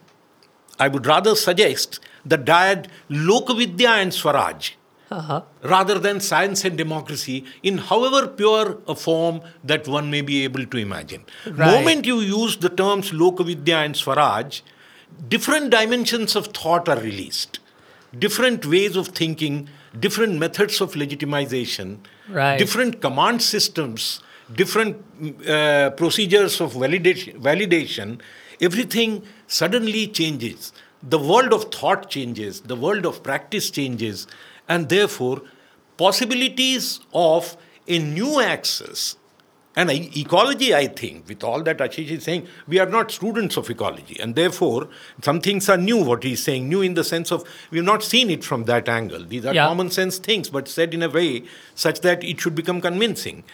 I 0.79 0.89
would 0.89 1.07
rather 1.07 1.35
suggest 1.37 2.01
the 2.25 2.37
dyad 2.37 2.87
Lokavidya 3.11 3.89
and 4.03 4.13
Swaraj 4.13 4.73
Uh-huh. 5.09 5.43
rather 5.63 6.01
than 6.01 6.19
science 6.19 6.65
and 6.65 6.77
democracy 6.77 7.45
in 7.63 7.79
however 7.79 8.27
pure 8.27 8.79
a 8.89 8.95
form 8.97 9.41
that 9.63 9.87
one 9.87 10.11
may 10.11 10.21
be 10.21 10.43
able 10.43 10.67
to 10.67 10.77
imagine. 10.79 11.25
Right. 11.47 11.71
Moment 11.71 12.05
you 12.07 12.19
use 12.21 12.57
the 12.57 12.69
terms 12.69 13.13
Lokavidya 13.13 13.85
and 13.85 13.97
Swaraj, 13.97 14.63
different 15.29 15.71
dimensions 15.71 16.35
of 16.35 16.49
thought 16.49 16.89
are 16.89 16.99
released, 16.99 17.61
different 18.19 18.67
ways 18.67 18.97
of 18.97 19.09
thinking, 19.09 19.69
different 20.01 20.39
methods 20.41 20.81
of 20.81 20.95
legitimization, 20.95 21.99
Right. 22.29 22.59
different 22.59 23.01
command 23.01 23.43
systems, 23.43 24.21
different 24.53 24.97
mm, 25.23 25.49
uh, 25.49 25.91
procedures 25.91 26.61
of 26.61 26.73
validation, 26.75 27.39
validation, 27.41 28.21
everything 28.61 29.23
suddenly 29.47 30.09
changes. 30.09 30.73
The 31.03 31.19
world 31.19 31.53
of 31.53 31.71
thought 31.73 32.11
changes, 32.11 32.63
the 32.63 32.75
world 32.75 33.07
of 33.07 33.23
practice 33.23 33.71
changes, 33.71 34.27
and 34.69 34.89
therefore, 34.89 35.43
possibilities 35.97 37.01
of 37.13 37.57
a 37.89 37.99
new 37.99 38.41
axis 38.41 39.17
and 39.79 39.91
ecology, 39.91 40.75
I 40.75 40.87
think, 40.87 41.29
with 41.29 41.45
all 41.45 41.63
that 41.65 41.79
Ashish 41.79 42.09
is 42.11 42.25
saying, 42.25 42.47
we 42.67 42.79
are 42.79 42.87
not 42.87 43.11
students 43.11 43.59
of 43.59 43.69
ecology. 43.69 44.17
And 44.19 44.35
therefore, 44.35 44.89
some 45.23 45.43
things 45.43 45.69
are 45.69 45.77
new, 45.77 46.03
what 46.03 46.23
he's 46.25 46.43
saying, 46.43 46.67
new 46.67 46.81
in 46.81 46.95
the 46.95 47.05
sense 47.05 47.31
of 47.31 47.45
we've 47.71 47.85
not 47.85 48.03
seen 48.03 48.31
it 48.31 48.43
from 48.43 48.65
that 48.65 48.89
angle. 48.89 49.23
These 49.23 49.45
are 49.45 49.53
Yeah. 49.53 49.67
common 49.67 49.91
sense 49.91 50.17
things, 50.17 50.49
but 50.49 50.67
said 50.67 50.95
in 50.95 51.03
a 51.03 51.11
way 51.11 51.43
such 51.75 52.01
that 52.01 52.25
it 52.25 52.41
should 52.41 52.55
become 52.55 52.81
convincing. 52.81 53.45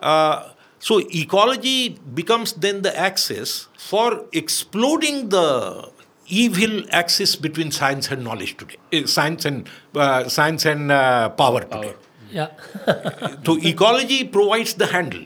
Uh, 0.00 0.50
so, 0.78 0.98
ecology 1.14 1.98
becomes 2.14 2.52
then 2.52 2.82
the 2.82 2.94
axis 2.98 3.68
for 3.78 4.26
exploding 4.32 5.30
the 5.30 5.88
evil 6.30 6.82
axis 6.90 7.36
between 7.36 7.70
science 7.70 8.10
and 8.10 8.24
knowledge 8.24 8.56
today, 8.56 8.76
eh, 8.92 9.04
science 9.06 9.44
and, 9.44 9.68
uh, 9.94 10.28
science 10.28 10.64
and 10.64 10.90
uh, 10.92 11.28
power 11.30 11.62
today. 11.62 11.94
Yeah. 12.32 12.48
So, 13.46 13.58
ecology 13.72 14.22
provides 14.24 14.74
the 14.74 14.86
handle 14.86 15.24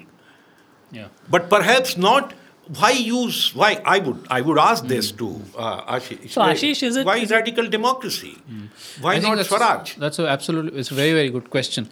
Yeah. 0.93 1.09
but 1.35 1.51
perhaps 1.51 1.97
not 1.97 2.33
why 2.79 2.91
use 2.93 3.39
why 3.61 3.69
i 3.95 3.99
would 4.05 4.21
i 4.37 4.41
would 4.41 4.59
ask 4.65 4.87
this 4.93 5.09
to 5.21 5.27
uh, 5.65 5.97
ashish 5.97 6.31
So, 6.37 6.41
Ashish, 6.45 6.83
is 6.89 6.97
it- 7.01 7.05
why 7.09 7.17
is 7.25 7.31
radical 7.37 7.67
democracy 7.75 8.31
why 9.03 9.11
I 9.11 9.15
think 9.17 9.29
not 9.29 9.37
that's, 9.43 9.49
swaraj 9.51 9.93
That's 10.05 10.19
a 10.25 10.29
absolutely. 10.37 10.79
It's 10.85 10.91
a 10.91 10.99
very 11.01 11.13
very 11.19 11.31
good 11.37 11.51
question. 11.57 11.91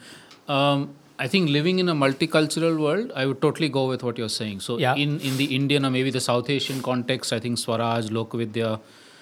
Um, 0.59 0.87
I 1.19 1.29
think 1.35 1.51
living 1.59 1.79
in 1.85 1.89
a 1.91 1.95
multicultural 2.05 2.79
world, 2.87 3.13
I 3.15 3.27
would 3.27 3.41
totally 3.43 3.69
go 3.69 3.83
with 3.91 4.03
what 4.09 4.17
you're 4.23 4.35
saying. 4.39 4.61
So 4.69 4.79
Yeah. 4.85 4.95
in 5.05 5.21
in 5.31 5.37
the 5.43 5.49
Indian 5.61 5.85
or 5.85 5.91
maybe 5.99 6.11
the 6.19 6.25
South 6.31 6.49
Asian 6.59 6.81
context, 6.91 7.35
I 7.39 7.41
think 7.47 7.59
Swaraj, 7.67 8.09
Lokavidya. 8.21 8.73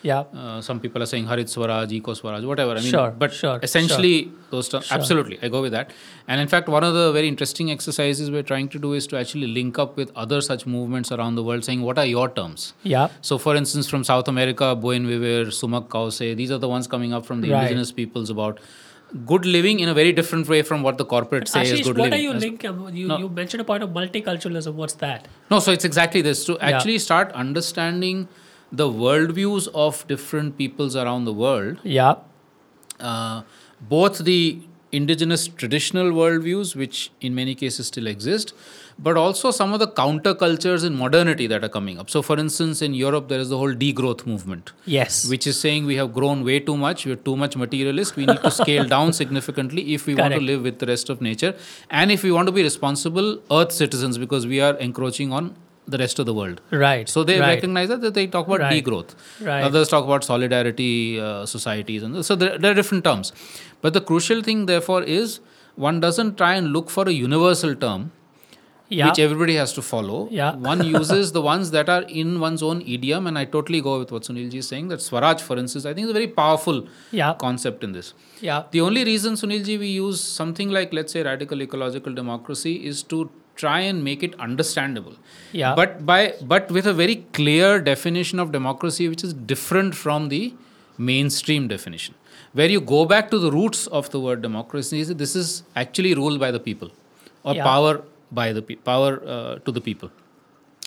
Yeah. 0.02 0.20
Uh, 0.34 0.60
some 0.62 0.80
people 0.80 1.02
are 1.02 1.06
saying 1.06 1.26
Harit 1.26 1.48
Swaraj, 1.48 1.92
Eco 1.92 2.14
Swaraj, 2.14 2.42
whatever. 2.44 2.72
I 2.72 2.80
mean, 2.80 2.90
Sure, 2.90 3.10
but 3.10 3.32
sure, 3.34 3.58
essentially 3.62 4.30
those 4.50 4.68
terms. 4.68 4.86
Sure. 4.86 4.96
Absolutely, 4.98 5.38
I 5.42 5.48
go 5.48 5.60
with 5.60 5.72
that. 5.72 5.90
And 6.26 6.40
in 6.40 6.48
fact, 6.48 6.68
one 6.68 6.82
of 6.84 6.94
the 6.94 7.12
very 7.12 7.28
interesting 7.28 7.70
exercises 7.70 8.30
we're 8.30 8.42
trying 8.42 8.68
to 8.70 8.78
do 8.78 8.94
is 8.94 9.06
to 9.08 9.18
actually 9.18 9.46
link 9.48 9.78
up 9.78 9.96
with 9.98 10.10
other 10.16 10.40
such 10.40 10.66
movements 10.66 11.12
around 11.12 11.34
the 11.34 11.42
world, 11.42 11.64
saying 11.64 11.82
what 11.82 11.98
are 11.98 12.06
your 12.06 12.28
terms. 12.30 12.72
Yeah. 12.82 13.08
So, 13.20 13.36
for 13.38 13.54
instance, 13.56 13.88
from 13.90 14.04
South 14.04 14.26
America, 14.28 14.74
Buen 14.74 15.06
Vivir, 15.06 15.46
Sumak 15.48 15.88
Kawsay, 15.88 16.34
these 16.36 16.50
are 16.50 16.58
the 16.58 16.68
ones 16.68 16.86
coming 16.86 17.12
up 17.12 17.26
from 17.26 17.42
the 17.42 17.50
Right. 17.50 17.62
indigenous 17.64 17.92
peoples 17.92 18.30
about 18.30 18.58
good 19.26 19.44
living 19.44 19.80
in 19.80 19.88
a 19.88 19.92
very 19.94 20.12
different 20.12 20.48
way 20.48 20.62
from 20.62 20.82
what 20.82 20.96
the 20.96 21.04
corporate 21.04 21.48
say 21.48 21.62
is 21.62 21.80
good 21.80 21.98
what 21.98 22.04
living. 22.10 22.12
are 22.12 22.22
you 22.22 22.32
As- 22.32 22.42
linking? 22.42 22.90
You, 22.96 23.08
No. 23.08 23.18
you 23.18 23.28
mentioned 23.28 23.60
a 23.60 23.64
point 23.64 23.82
of 23.82 23.90
multiculturalism. 23.90 24.74
What's 24.74 24.94
that? 24.94 25.26
No, 25.50 25.58
so 25.58 25.72
it's 25.72 25.84
exactly 25.84 26.22
this 26.22 26.44
to 26.44 26.58
actually 26.60 26.98
start 26.98 27.32
understanding 27.32 28.28
the 28.72 28.88
worldviews 28.88 29.68
of 29.74 30.06
different 30.06 30.56
peoples 30.58 30.94
around 30.96 31.24
the 31.24 31.32
world, 31.32 31.78
Yeah. 31.82 32.14
uh, 33.00 33.42
both 33.80 34.18
the 34.18 34.60
indigenous 34.92 35.46
traditional 35.46 36.10
worldviews, 36.10 36.74
which 36.74 37.10
in 37.20 37.32
many 37.34 37.54
cases 37.54 37.86
still 37.86 38.08
exist, 38.08 38.52
but 38.98 39.16
also 39.16 39.50
some 39.52 39.72
of 39.72 39.78
the 39.78 39.86
countercultures 39.86 40.84
in 40.84 40.96
modernity 40.96 41.46
that 41.46 41.62
are 41.64 41.68
coming 41.68 41.96
up. 41.98 42.10
So, 42.10 42.22
for 42.22 42.36
instance, 42.38 42.82
in 42.82 42.92
Europe, 42.92 43.28
there 43.28 43.38
is 43.38 43.48
the 43.50 43.56
whole 43.56 43.72
degrowth 43.72 44.26
movement. 44.26 44.72
Yes. 44.84 45.28
which 45.28 45.46
is 45.46 45.58
saying 45.60 45.86
we 45.86 45.94
have 45.96 46.12
grown 46.12 46.44
way 46.44 46.58
too 46.58 46.76
much, 46.76 47.06
we're 47.06 47.14
too 47.16 47.36
much 47.36 47.56
materialist, 47.56 48.16
we 48.16 48.26
need 48.26 48.42
to 48.42 48.50
scale 48.50 48.84
down 48.96 49.12
significantly 49.12 49.94
if 49.94 50.06
we 50.06 50.14
want 50.16 50.34
to 50.34 50.40
live 50.40 50.62
with 50.62 50.80
the 50.80 50.86
rest 50.86 51.08
of 51.08 51.20
nature 51.20 51.54
and 51.88 52.10
if 52.10 52.22
we 52.24 52.32
want 52.32 52.46
to 52.46 52.52
be 52.52 52.62
responsible 52.62 53.40
earth 53.50 53.70
citizens 53.72 54.18
because 54.18 54.46
we 54.46 54.60
are 54.60 54.76
encroaching 54.78 55.32
on 55.32 55.54
the 55.90 55.98
rest 55.98 56.18
of 56.18 56.26
the 56.26 56.34
world. 56.34 56.60
right. 56.70 57.08
So 57.08 57.24
they 57.24 57.38
right. 57.40 57.48
recognize 57.54 57.88
that, 57.88 58.00
that 58.02 58.14
they 58.14 58.26
talk 58.26 58.46
about 58.46 58.60
Right. 58.60 58.84
degrowth. 58.84 59.14
Right. 59.40 59.62
Others 59.64 59.88
talk 59.88 60.04
about 60.04 60.24
solidarity 60.24 61.20
uh, 61.20 61.46
societies, 61.46 62.02
and 62.02 62.24
so 62.24 62.34
there, 62.36 62.56
there 62.58 62.72
are 62.72 62.78
different 62.82 63.04
terms. 63.04 63.32
But 63.80 63.92
the 63.98 64.00
crucial 64.12 64.42
thing, 64.42 64.66
therefore, 64.66 65.02
is 65.02 65.40
one 65.76 66.00
doesn't 66.00 66.36
try 66.36 66.54
and 66.54 66.72
look 66.78 66.90
for 66.90 67.08
a 67.08 67.12
universal 67.12 67.74
term 67.84 68.10
Yeah. 68.98 69.08
which 69.08 69.18
everybody 69.24 69.54
has 69.56 69.72
to 69.74 69.82
follow. 69.88 70.16
Yeah. 70.36 70.54
One 70.70 70.80
uses 70.84 71.28
the 71.34 71.40
ones 71.48 71.68
that 71.74 71.88
are 71.96 72.02
in 72.20 72.30
one's 72.44 72.62
own 72.68 72.80
idiom, 72.94 73.28
and 73.30 73.38
I 73.42 73.44
totally 73.52 73.80
go 73.88 73.92
with 74.00 74.10
what 74.14 74.24
Sunilji 74.28 74.56
is 74.62 74.66
saying. 74.72 74.88
That 74.92 75.00
Swaraj, 75.04 75.44
for 75.50 75.56
instance, 75.62 75.86
I 75.90 75.92
think 75.94 76.06
is 76.06 76.10
a 76.14 76.16
very 76.16 76.26
powerful 76.40 76.80
Yeah. 77.20 77.34
concept 77.44 77.84
in 77.88 77.92
this. 77.98 78.08
yeah. 78.48 78.64
The 78.72 78.80
only 78.86 79.04
reason, 79.10 79.34
Sunilji, 79.42 79.76
we 79.84 79.90
use 79.98 80.20
something 80.40 80.70
like, 80.78 80.92
let's 80.98 81.12
say, 81.18 81.22
radical 81.28 81.62
ecological 81.66 82.12
democracy 82.22 82.74
is 82.92 83.04
to 83.14 83.20
try 83.62 83.78
and 83.90 84.04
make 84.08 84.22
it 84.28 84.34
understandable. 84.48 85.16
Yeah. 85.52 85.74
But 85.80 85.94
by 86.10 86.20
but 86.54 86.70
with 86.78 86.86
a 86.86 86.94
very 87.02 87.16
clear 87.38 87.70
definition 87.90 88.38
of 88.44 88.52
democracy, 88.58 89.08
which 89.14 89.24
is 89.28 89.34
different 89.54 89.94
from 90.04 90.28
the 90.34 90.42
mainstream 91.10 91.68
definition, 91.74 92.14
where 92.60 92.70
you 92.76 92.80
go 92.94 93.04
back 93.14 93.30
to 93.34 93.38
the 93.46 93.50
roots 93.58 93.86
of 94.00 94.10
the 94.14 94.20
word 94.26 94.42
democracy. 94.48 95.00
is 95.00 95.14
This 95.24 95.36
is 95.42 95.62
actually 95.84 96.14
ruled 96.22 96.40
by 96.46 96.50
the 96.58 96.62
people, 96.68 96.90
or 97.42 97.54
Yeah. 97.60 97.64
power 97.72 97.94
by 98.42 98.52
the 98.58 98.62
pe- 98.70 98.80
power 98.92 99.12
uh, 99.36 99.54
to 99.68 99.72
the 99.78 99.80
people. 99.88 100.10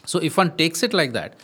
So 0.05 0.19
if 0.29 0.37
one 0.43 0.55
takes 0.61 0.83
it 0.87 0.93
like 0.99 1.13
that, 1.13 1.35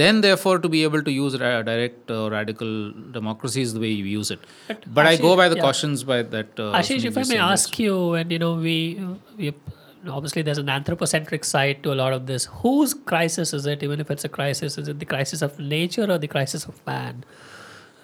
then 0.00 0.20
therefore 0.20 0.58
to 0.64 0.68
be 0.68 0.82
able 0.86 1.02
to 1.02 1.12
use 1.18 1.38
ra- 1.42 1.62
direct 1.62 2.10
uh, 2.10 2.30
radical 2.30 2.92
democracy 3.18 3.62
is 3.62 3.72
the 3.76 3.80
way 3.84 3.90
you 3.90 4.04
use 4.04 4.30
it. 4.30 4.40
But, 4.86 5.06
I 5.06 5.16
go 5.16 5.34
by 5.36 5.48
the 5.48 5.56
yeah. 5.56 5.62
cautions 5.62 6.04
by 6.04 6.22
that. 6.34 6.60
Uh, 6.64 6.72
Ashish, 6.80 7.04
if 7.04 7.16
I 7.16 7.24
may 7.24 7.38
ask 7.38 7.78
you, 7.78 8.14
and 8.14 8.30
you 8.30 8.38
know, 8.38 8.54
we, 8.54 9.00
we 9.36 9.52
obviously 10.08 10.42
there's 10.42 10.58
an 10.58 10.68
anthropocentric 10.68 11.44
side 11.44 11.82
to 11.82 11.92
a 11.92 11.96
lot 11.96 12.12
of 12.12 12.26
this. 12.26 12.46
Whose 12.46 12.94
crisis 12.94 13.52
is 13.52 13.66
it? 13.66 13.82
Even 13.82 14.00
if 14.00 14.10
it's 14.10 14.24
a 14.24 14.28
crisis, 14.28 14.78
is 14.78 14.88
it 14.88 14.98
the 14.98 15.04
crisis 15.04 15.42
of 15.42 15.58
nature 15.58 16.10
or 16.10 16.18
the 16.18 16.28
crisis 16.28 16.66
of 16.66 16.84
man? 16.86 17.24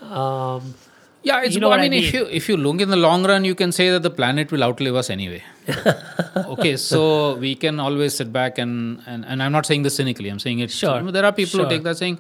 Um, 0.01 0.75
Yeah, 1.23 1.43
it's. 1.43 1.55
You 1.55 1.61
know 1.61 1.69
I 1.69 1.77
what 1.77 1.81
I 1.81 1.89
mean, 1.89 2.05
if 2.05 2.13
you 2.13 2.27
if 2.27 2.49
you 2.51 2.57
look 2.59 2.81
in 2.83 2.91
the 2.91 2.97
long 2.97 3.25
run, 3.25 3.45
you 3.47 3.55
can 3.55 3.73
say 3.73 3.91
that 3.91 4.03
the 4.03 4.11
planet 4.11 4.53
will 4.53 4.63
outlive 4.63 4.95
us 4.95 5.09
anyway. 5.09 5.43
okay, 6.37 6.77
so 6.77 7.37
we 7.37 7.55
can 7.55 7.81
always 7.81 8.15
sit 8.15 8.31
back 8.33 8.59
and, 8.59 9.01
and 9.07 9.25
and 9.25 9.43
I'm 9.43 9.53
not 9.53 9.65
saying 9.65 9.85
this 9.85 9.97
cynically. 9.97 10.29
I'm 10.29 10.39
saying 10.39 10.59
it. 10.59 10.71
Sure, 10.71 11.01
There 11.11 11.25
are 11.25 11.33
people 11.33 11.61
sure. 11.61 11.65
who 11.65 11.71
take 11.71 11.83
that 11.85 11.97
saying, 11.97 12.19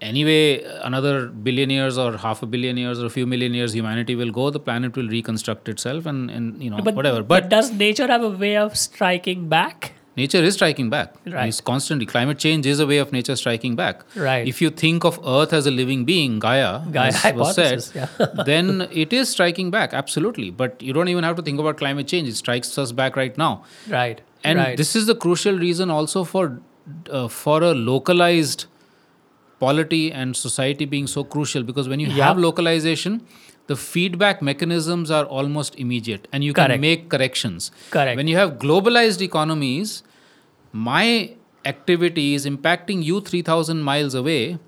anyway, 0.00 0.62
another 0.82 1.26
billion 1.26 1.70
years 1.70 1.98
or 1.98 2.16
half 2.16 2.42
a 2.42 2.46
billion 2.46 2.76
years 2.76 3.02
or 3.02 3.06
a 3.06 3.10
few 3.10 3.26
million 3.26 3.54
years, 3.54 3.74
humanity 3.74 4.14
will 4.14 4.30
go. 4.30 4.50
The 4.50 4.60
planet 4.60 4.96
will 4.96 5.08
reconstruct 5.08 5.68
itself, 5.68 6.06
and 6.06 6.30
and 6.30 6.62
you 6.62 6.70
know 6.70 6.78
but 6.78 6.94
whatever. 6.94 7.22
But 7.22 7.44
But 7.44 7.48
does 7.50 7.72
nature 7.72 8.06
have 8.06 8.22
a 8.22 8.30
way 8.30 8.56
of 8.56 8.76
striking 8.76 9.48
back? 9.48 9.92
nature 10.16 10.42
is 10.42 10.54
striking 10.54 10.90
back. 10.90 11.14
Right. 11.26 11.48
It's 11.48 11.60
constantly. 11.60 12.06
Climate 12.06 12.38
change 12.38 12.66
is 12.66 12.80
a 12.80 12.86
way 12.86 12.98
of 12.98 13.12
nature 13.12 13.36
striking 13.36 13.76
back. 13.76 14.02
Right. 14.16 14.48
If 14.48 14.60
you 14.60 14.70
think 14.70 15.04
of 15.04 15.20
Earth 15.24 15.52
as 15.52 15.66
a 15.66 15.70
living 15.70 16.04
being, 16.04 16.38
Gaia, 16.38 16.84
Gaia 16.90 17.12
as 17.22 17.34
was 17.34 17.54
said, 17.54 17.84
yeah. 17.94 18.08
then 18.44 18.88
it 18.90 19.12
is 19.12 19.28
striking 19.28 19.70
back, 19.70 19.92
absolutely. 19.92 20.50
But 20.50 20.80
you 20.82 20.92
don't 20.92 21.08
even 21.08 21.24
have 21.24 21.36
to 21.36 21.42
think 21.42 21.60
about 21.60 21.76
climate 21.76 22.08
change. 22.08 22.28
It 22.28 22.36
strikes 22.36 22.76
us 22.78 22.92
back 22.92 23.16
right 23.16 23.36
now. 23.36 23.64
Right. 23.88 24.20
And 24.42 24.58
right. 24.58 24.76
this 24.76 24.96
is 24.96 25.06
the 25.06 25.14
crucial 25.14 25.58
reason 25.58 25.90
also 25.90 26.24
for 26.24 26.60
uh, 27.10 27.28
for 27.28 27.62
a 27.62 27.74
localized 27.74 28.66
polity 29.58 30.12
and 30.12 30.36
society 30.36 30.84
being 30.84 31.06
so 31.06 31.24
crucial 31.24 31.62
because 31.62 31.88
when 31.88 32.00
you 32.00 32.08
Yeah. 32.08 32.24
have 32.26 32.38
localization 32.38 33.20
the 33.68 33.76
feedback 33.76 34.42
mechanisms 34.48 35.10
are 35.10 35.24
almost 35.38 35.74
immediate 35.84 36.28
and 36.32 36.44
you 36.44 36.52
Correct. 36.52 36.72
can 36.72 36.80
make 36.80 37.08
corrections 37.14 37.70
Correct. 37.90 38.16
when 38.16 38.28
you 38.28 38.36
have 38.36 38.52
globalized 38.64 39.22
economies 39.22 39.94
my 40.72 41.06
activity 41.64 42.34
is 42.34 42.46
impacting 42.46 43.02
you 43.02 43.20
3000 43.20 43.82
miles 43.82 44.14
away 44.14 44.58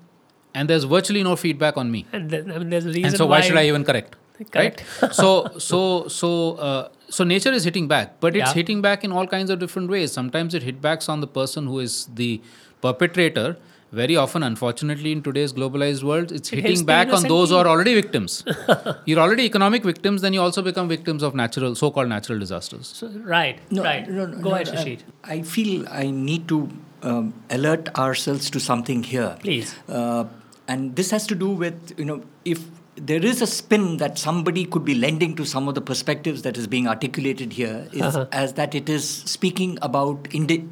and 0.53 0.69
there's 0.69 0.83
virtually 0.83 1.23
no 1.23 1.35
feedback 1.35 1.77
on 1.77 1.91
me 1.91 2.05
and 2.11 2.29
then, 2.29 2.51
I 2.51 2.57
mean, 2.57 2.69
there's 2.69 2.85
a 2.85 2.89
reason 2.89 3.05
and 3.05 3.17
so 3.17 3.25
why, 3.27 3.41
should 3.41 3.57
I 3.57 3.67
even 3.67 3.83
correct? 3.83 4.15
Correct. 4.51 4.83
Right. 5.01 5.13
so 5.13 5.51
so 5.57 6.07
so 6.07 6.29
uh, 6.67 6.87
so 7.09 7.25
nature 7.25 7.51
is 7.51 7.65
hitting 7.65 7.87
back, 7.89 8.21
but 8.21 8.35
it's 8.37 8.49
Yeah. 8.51 8.53
hitting 8.59 8.81
back 8.81 9.03
in 9.03 9.11
all 9.11 9.27
kinds 9.27 9.49
of 9.49 9.59
different 9.59 9.89
ways. 9.89 10.13
Sometimes 10.13 10.53
it 10.59 10.63
hit 10.63 10.81
backs 10.81 11.09
on 11.09 11.19
the 11.19 11.27
person 11.27 11.67
who 11.67 11.79
is 11.79 12.07
the 12.15 12.39
perpetrator, 12.81 13.57
very 13.91 14.15
often, 14.15 14.43
unfortunately, 14.43 15.11
in 15.11 15.21
today's 15.23 15.51
globalized 15.53 16.03
world, 16.03 16.31
it's 16.31 16.49
hitting 16.49 16.65
hits 16.65 16.81
the 16.81 16.85
back 16.85 17.11
on 17.11 17.23
those 17.23 17.49
who 17.49 17.55
are 17.57 17.67
already 17.67 17.95
victims. 17.95 18.43
You're 19.05 19.19
already 19.19 19.43
economic 19.43 19.83
victims, 19.83 20.21
then 20.21 20.33
you 20.33 20.41
also 20.41 20.61
become 20.61 20.87
victims 20.87 21.23
of 21.23 21.33
natural, 21.35 21.75
so-called 21.75 22.07
natural 22.09 22.39
disasters. 22.39 22.87
So, 22.87 23.07
right, 23.23 23.59
right. 23.71 24.07
no, 24.09 24.25
no, 24.25 24.37
Go 24.37 24.49
no, 24.49 24.55
ahead, 24.55 24.69
uh, 24.69 24.73
Sasheej. 24.73 24.99
I 25.23 25.41
feel 25.41 25.87
I 25.89 26.11
need 26.11 26.47
to 26.49 26.69
um, 27.01 27.33
alert 27.49 27.89
ourselves 27.97 28.49
to 28.51 28.59
something 28.59 29.03
here. 29.03 29.37
Please. 29.39 29.75
Uh, 29.87 30.25
and 30.67 30.95
this 30.95 31.09
has 31.11 31.25
to 31.27 31.35
do 31.35 31.49
with, 31.49 31.97
you 31.97 32.05
know, 32.05 32.23
if 32.45 32.63
there 32.95 33.23
is 33.25 33.41
a 33.41 33.47
spin 33.47 33.97
that 33.97 34.17
somebody 34.19 34.65
could 34.65 34.83
be 34.85 34.93
lending 34.93 35.35
to 35.35 35.45
some 35.45 35.67
of 35.67 35.73
the 35.73 35.81
perspectives 35.81 36.41
that 36.41 36.57
is 36.57 36.67
being 36.67 36.87
articulated 36.87 37.53
here, 37.53 37.87
is 37.93 38.01
Uh-huh. 38.01 38.25
as 38.31 38.53
that 38.53 38.75
it 38.75 38.89
is 38.89 39.07
speaking 39.09 39.79
about 39.81 40.27
indi- 40.31 40.67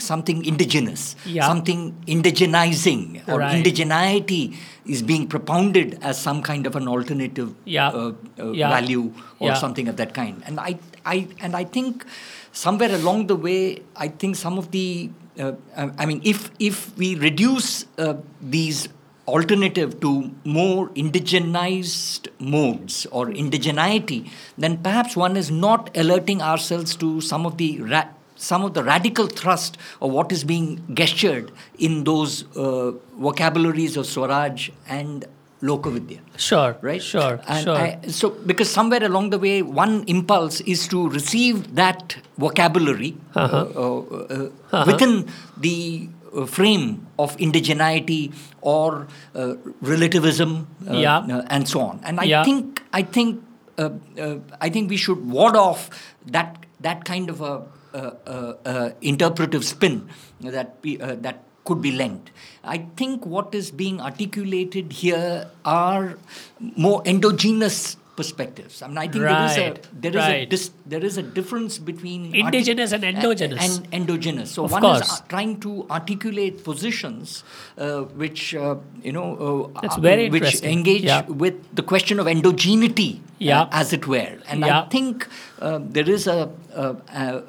something 0.00 0.44
indigenous, 0.44 1.16
Yeah. 1.24 1.46
something 1.46 1.94
indigenizing, 2.06 3.22
or 3.28 3.38
Right. 3.40 3.56
indigeneity 3.64 4.56
is 4.86 5.02
being 5.02 5.26
propounded 5.26 5.98
as 6.02 6.18
some 6.18 6.42
kind 6.42 6.66
of 6.66 6.76
an 6.76 6.86
alternative 6.88 7.54
Yeah. 7.64 7.88
uh, 7.88 8.12
uh, 8.38 8.52
Yeah. 8.52 8.68
value 8.70 9.12
or 9.38 9.54
something 9.56 9.88
of 9.88 9.96
that 9.96 10.14
kind. 10.14 10.42
And 10.46 10.60
I, 10.60 10.78
I, 11.04 11.26
and 11.40 11.54
I 11.56 11.64
think 11.64 12.04
somewhere 12.52 12.94
along 12.94 13.26
the 13.26 13.36
way, 13.36 13.80
I 13.96 14.08
think 14.08 14.36
some 14.36 14.58
of 14.58 14.70
the, 14.70 15.10
uh, 15.38 15.52
I 15.76 15.90
I 15.98 16.06
mean, 16.06 16.20
if 16.24 16.50
if 16.58 16.96
we 16.96 17.14
reduce 17.16 17.84
uh, 17.98 18.14
these 18.40 18.88
alternative 19.28 19.98
to 20.00 20.30
more 20.44 20.88
indigenized 20.90 22.28
modes 22.38 23.06
or 23.10 23.26
indigeneity, 23.26 24.28
then 24.56 24.76
perhaps 24.78 25.16
one 25.16 25.36
is 25.36 25.50
not 25.50 25.90
alerting 25.96 26.40
ourselves 26.42 26.94
to 26.96 27.20
some 27.20 27.44
of 27.46 27.56
the 27.58 27.80
ra- 27.82 28.08
some 28.36 28.64
of 28.64 28.74
the 28.74 28.82
radical 28.84 29.26
thrust 29.26 29.76
of 30.00 30.10
what 30.10 30.30
is 30.32 30.44
being 30.44 30.84
gestured 30.94 31.50
in 31.78 32.04
those 32.04 32.44
uh, 32.56 32.92
vocabularies 33.18 33.96
of 33.96 34.06
Swaraj 34.06 34.70
and 34.88 35.24
Lokavidya 35.62 36.20
Sure, 36.36 36.76
right? 36.82 37.02
Sure, 37.02 37.40
And 37.48 37.64
sure. 37.64 37.76
I, 37.76 37.98
so, 38.08 38.30
because 38.30 38.70
somewhere 38.70 39.02
along 39.02 39.30
the 39.30 39.38
way, 39.38 39.62
one 39.62 40.04
impulse 40.06 40.60
is 40.60 40.86
to 40.88 41.08
receive 41.08 41.74
that 41.76 42.16
vocabulary 42.36 43.16
Uh-huh. 43.34 43.56
uh, 43.56 43.98
uh, 44.00 44.48
uh, 44.72 44.84
within 44.86 45.26
the 45.56 46.08
uh, 46.36 46.44
frame 46.44 47.06
of 47.18 47.36
indigeneity 47.38 48.34
or 48.60 49.06
uh, 49.34 49.54
relativism, 49.80 50.66
uh, 50.88 50.92
Yeah. 50.92 51.18
uh, 51.20 51.42
and 51.48 51.66
so 51.66 51.80
on. 51.80 52.00
And 52.04 52.20
I 52.20 52.24
Yeah. 52.24 52.44
think, 52.44 52.82
I 52.92 53.02
think, 53.02 53.42
uh, 53.78 53.90
uh, 54.20 54.36
I 54.60 54.68
think 54.68 54.90
we 54.90 54.98
should 54.98 55.24
ward 55.30 55.56
off 55.56 55.88
that 56.26 56.56
that 56.80 57.04
kind 57.06 57.30
of 57.30 57.40
a 57.40 57.44
uh, 57.44 57.50
uh, 57.50 57.62
uh, 57.62 57.75
Uh, 57.96 58.12
uh, 58.26 58.54
uh, 58.66 58.90
interpretive 59.00 59.64
spin 59.64 60.06
that 60.40 60.76
uh, 61.00 61.16
that 61.16 61.44
could 61.64 61.80
be 61.80 61.92
lent. 61.92 62.28
I 62.62 62.84
think 62.94 63.24
what 63.24 63.54
is 63.54 63.70
being 63.70 64.02
articulated 64.02 64.92
here 64.92 65.48
are 65.64 66.18
more 66.60 67.00
endogenous 67.06 67.96
perspectives. 68.16 68.82
I 68.82 68.88
mean, 68.88 68.98
I 68.98 69.08
think 69.08 69.24
there 69.24 69.44
is 69.46 69.56
a 69.58 69.74
there 70.04 70.16
is 70.16 70.24
a 70.24 70.46
dis, 70.46 70.70
there 70.86 71.04
is 71.04 71.18
a 71.18 71.22
difference 71.22 71.78
between 71.78 72.26
artic- 72.28 72.44
Indigenous 72.44 72.92
and 72.92 73.04
endogenous. 73.04 73.60
and 73.78 73.88
endogenous. 73.92 74.50
So 74.50 74.64
Of 74.64 74.72
one 74.72 74.82
course. 74.82 75.12
is 75.12 75.22
trying 75.28 75.60
to 75.60 75.86
articulate 75.90 76.64
positions 76.64 77.44
uh, 77.78 78.00
which 78.22 78.54
uh, 78.54 78.76
you 79.02 79.12
know 79.12 79.70
uh, 79.76 80.28
which 80.30 80.62
engage 80.62 81.04
Yeah. 81.04 81.22
with 81.44 81.54
the 81.74 81.82
question 81.82 82.18
of 82.18 82.26
endogeneity, 82.26 83.20
Yeah. 83.38 83.62
uh, 83.62 83.68
as 83.82 83.92
it 83.92 84.06
were. 84.06 84.38
And 84.48 84.60
Yeah. 84.60 84.82
I 84.82 84.88
think 84.88 85.28
uh, 85.60 85.78
there 85.82 86.08
is 86.08 86.26
a, 86.26 86.48
a, 86.74 86.96
a, 87.12 87.42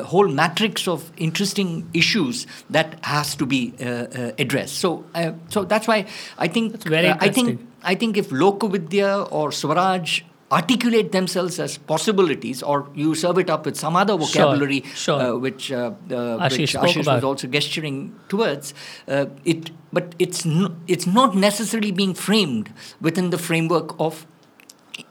a 0.00 0.04
whole 0.04 0.28
matrix 0.28 0.88
of 0.88 1.10
interesting 1.16 1.88
issues 1.94 2.46
that 2.68 2.98
has 3.14 3.34
to 3.36 3.46
be 3.46 3.72
uh, 3.80 4.32
addressed. 4.38 4.74
So, 4.78 5.04
uh, 5.14 5.32
so 5.48 5.64
that's 5.64 5.86
why 5.86 6.06
I 6.38 6.48
think 6.48 6.80
I 7.28 7.28
think. 7.30 7.66
I 7.82 7.94
think 7.94 8.16
if 8.16 8.30
Lokavidya 8.30 9.28
or 9.30 9.52
Swaraj 9.52 10.22
articulate 10.52 11.12
themselves 11.12 11.60
as 11.60 11.78
possibilities, 11.78 12.62
or 12.62 12.88
you 12.94 13.14
serve 13.14 13.38
it 13.38 13.48
up 13.48 13.64
with 13.64 13.76
some 13.76 13.94
other 13.94 14.16
vocabulary, 14.16 14.82
sure. 14.94 15.20
Uh, 15.20 15.36
which 15.36 15.70
uh, 15.70 15.92
uh, 16.10 16.48
Ashish 16.48 16.80
which 16.82 16.96
Ashish 16.96 17.06
was 17.06 17.24
also 17.24 17.46
gesturing 17.46 18.18
towards, 18.28 18.74
uh, 19.06 19.26
it, 19.44 19.70
but 19.92 20.14
it's 20.18 20.44
no, 20.44 20.74
it's 20.88 21.06
not 21.06 21.36
necessarily 21.36 21.92
being 21.92 22.14
framed 22.14 22.72
within 23.00 23.30
the 23.30 23.38
framework 23.38 23.98
of 24.00 24.26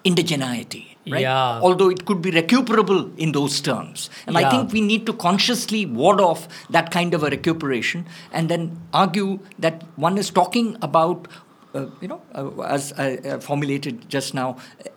indigeneity. 0.04 0.88
Right? 1.10 1.22
Yeah. 1.22 1.60
Although 1.62 1.90
it 1.90 2.06
could 2.06 2.22
be 2.22 2.30
recuperable 2.30 3.10
in 3.18 3.32
those 3.32 3.62
terms. 3.62 4.10
And 4.28 4.38
I 4.38 4.50
think 4.52 4.72
we 4.72 4.82
need 4.82 5.06
to 5.08 5.14
consciously 5.14 5.86
ward 5.86 6.22
off 6.22 6.48
that 6.70 6.92
kind 6.92 7.14
of 7.14 7.24
a 7.24 7.30
recuperation 7.30 8.06
and 8.32 8.48
then 8.50 8.80
argue 8.94 9.40
that 9.58 9.84
one 9.96 10.18
is 10.20 10.30
talking 10.30 10.78
about, 10.84 11.28
you 12.02 12.08
know, 12.12 12.22
uh, 12.36 12.76
as 12.76 12.94
I 12.98 13.08
uh, 13.18 13.40
formulated 13.40 14.10
just 14.10 14.34
now, 14.34 14.48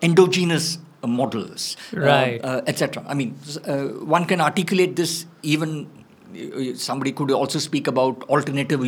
endogenous 0.01 0.79
uh, 1.03 1.07
models, 1.07 1.77
uh, 1.97 2.01
Right. 2.01 2.41
uh, 2.45 2.63
etc. 2.67 3.05
I 3.09 3.15
mean, 3.15 3.35
uh, 3.67 3.85
one 4.19 4.25
can 4.27 4.41
articulate 4.41 4.97
this 5.03 5.27
even. 5.43 5.73
uh, 5.87 6.75
Somebody 6.83 7.11
could 7.17 7.31
also 7.39 7.59
speak 7.63 7.87
about 7.91 8.23
alternative 8.35 8.81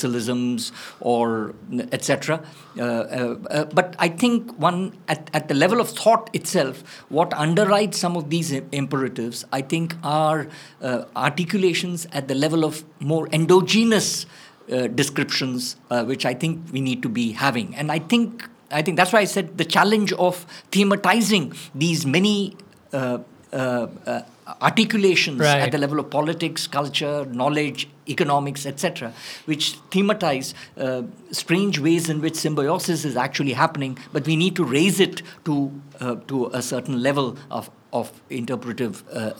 universalisms 0.00 0.70
or 1.00 1.54
etc. 1.92 2.42
Uh, 2.78 2.82
uh, 2.82 3.36
uh, 3.50 3.64
but 3.78 3.96
I 3.98 4.08
think 4.08 4.52
one 4.58 4.92
at, 5.08 5.30
at 5.32 5.48
the 5.48 5.54
level 5.54 5.80
of 5.80 5.88
thought 6.00 6.28
itself, 6.40 6.82
what 7.08 7.30
underwrites 7.30 7.94
some 7.94 8.16
of 8.20 8.28
these 8.34 8.52
imperatives, 8.52 9.44
I 9.50 9.62
think, 9.62 9.94
are 10.04 10.48
uh, 10.82 11.04
articulations 11.16 12.06
at 12.12 12.28
the 12.28 12.34
level 12.34 12.64
of 12.64 12.84
more 13.00 13.28
endogenous 13.32 14.26
uh, 14.70 14.86
descriptions, 14.88 15.76
uh, 15.90 16.04
which 16.04 16.24
I 16.26 16.34
think 16.34 16.72
we 16.72 16.80
need 16.80 17.02
to 17.02 17.08
be 17.08 17.32
having. 17.32 17.74
And 17.74 17.90
I 17.90 17.98
think 17.98 18.48
I 18.70 18.82
think 18.82 18.96
that's 18.96 19.12
why 19.12 19.20
I 19.20 19.24
said 19.24 19.58
the 19.58 19.64
challenge 19.64 20.12
of 20.12 20.46
thematizing 20.70 21.56
these 21.74 22.06
many 22.06 22.56
uh, 22.92 23.18
uh, 23.52 23.88
uh, 24.06 24.22
articulations 24.62 25.40
Right. 25.40 25.62
at 25.62 25.72
the 25.72 25.78
level 25.78 25.98
of 25.98 26.10
politics, 26.10 26.66
culture, 26.68 27.24
knowledge, 27.26 27.88
economics, 28.08 28.66
etc., 28.66 29.12
which 29.46 29.76
thematize 29.90 30.54
uh, 30.76 31.02
strange 31.32 31.78
ways 31.80 32.08
in 32.08 32.20
which 32.20 32.36
symbiosis 32.36 33.04
is 33.04 33.16
actually 33.16 33.52
happening, 33.52 33.98
but 34.12 34.26
we 34.26 34.36
need 34.36 34.54
to 34.56 34.64
raise 34.64 35.00
it 35.00 35.22
to 35.44 35.72
uh, 36.00 36.16
to 36.28 36.46
a 36.52 36.62
certain 36.62 37.02
level 37.02 37.36
of 37.50 37.70
of 37.92 38.12
interpretive 38.30 39.02
uh, 39.12 39.32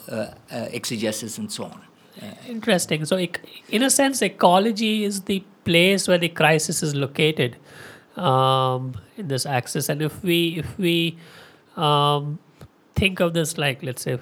exegesis 0.73 1.39
and 1.39 1.53
so 1.53 1.65
on. 1.65 1.81
Interesting. 2.49 3.05
So, 3.05 3.17
in 3.69 3.83
a 3.83 3.91
sense, 3.91 4.23
ecology 4.23 5.05
is 5.05 5.23
the 5.23 5.43
place 5.65 6.09
where 6.09 6.19
the 6.19 6.29
crisis 6.29 6.83
is 6.83 6.95
located 6.95 7.57
um, 8.17 8.95
in 9.17 9.29
this 9.29 9.47
axis. 9.47 9.89
And 9.89 10.03
if 10.03 10.23
we 10.23 10.59
if 10.59 10.79
we 10.79 11.17
um, 11.77 12.39
think 12.95 13.21
of 13.21 13.35
this 13.35 13.57
like 13.57 13.83
let's 13.83 14.03
say 14.03 14.19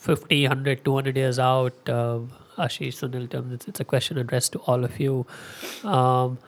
50, 0.00 0.42
100, 0.42 0.84
200 0.84 1.16
years 1.16 1.38
out, 1.38 1.74
uh, 1.88 2.20
Ashish 2.56 2.98
Sunil, 3.00 3.52
it's, 3.52 3.68
it's 3.68 3.80
a 3.80 3.84
question 3.84 4.18
addressed 4.18 4.52
to 4.52 4.58
all 4.60 4.84
of 4.84 4.98
you. 4.98 5.26
Um, 5.84 6.38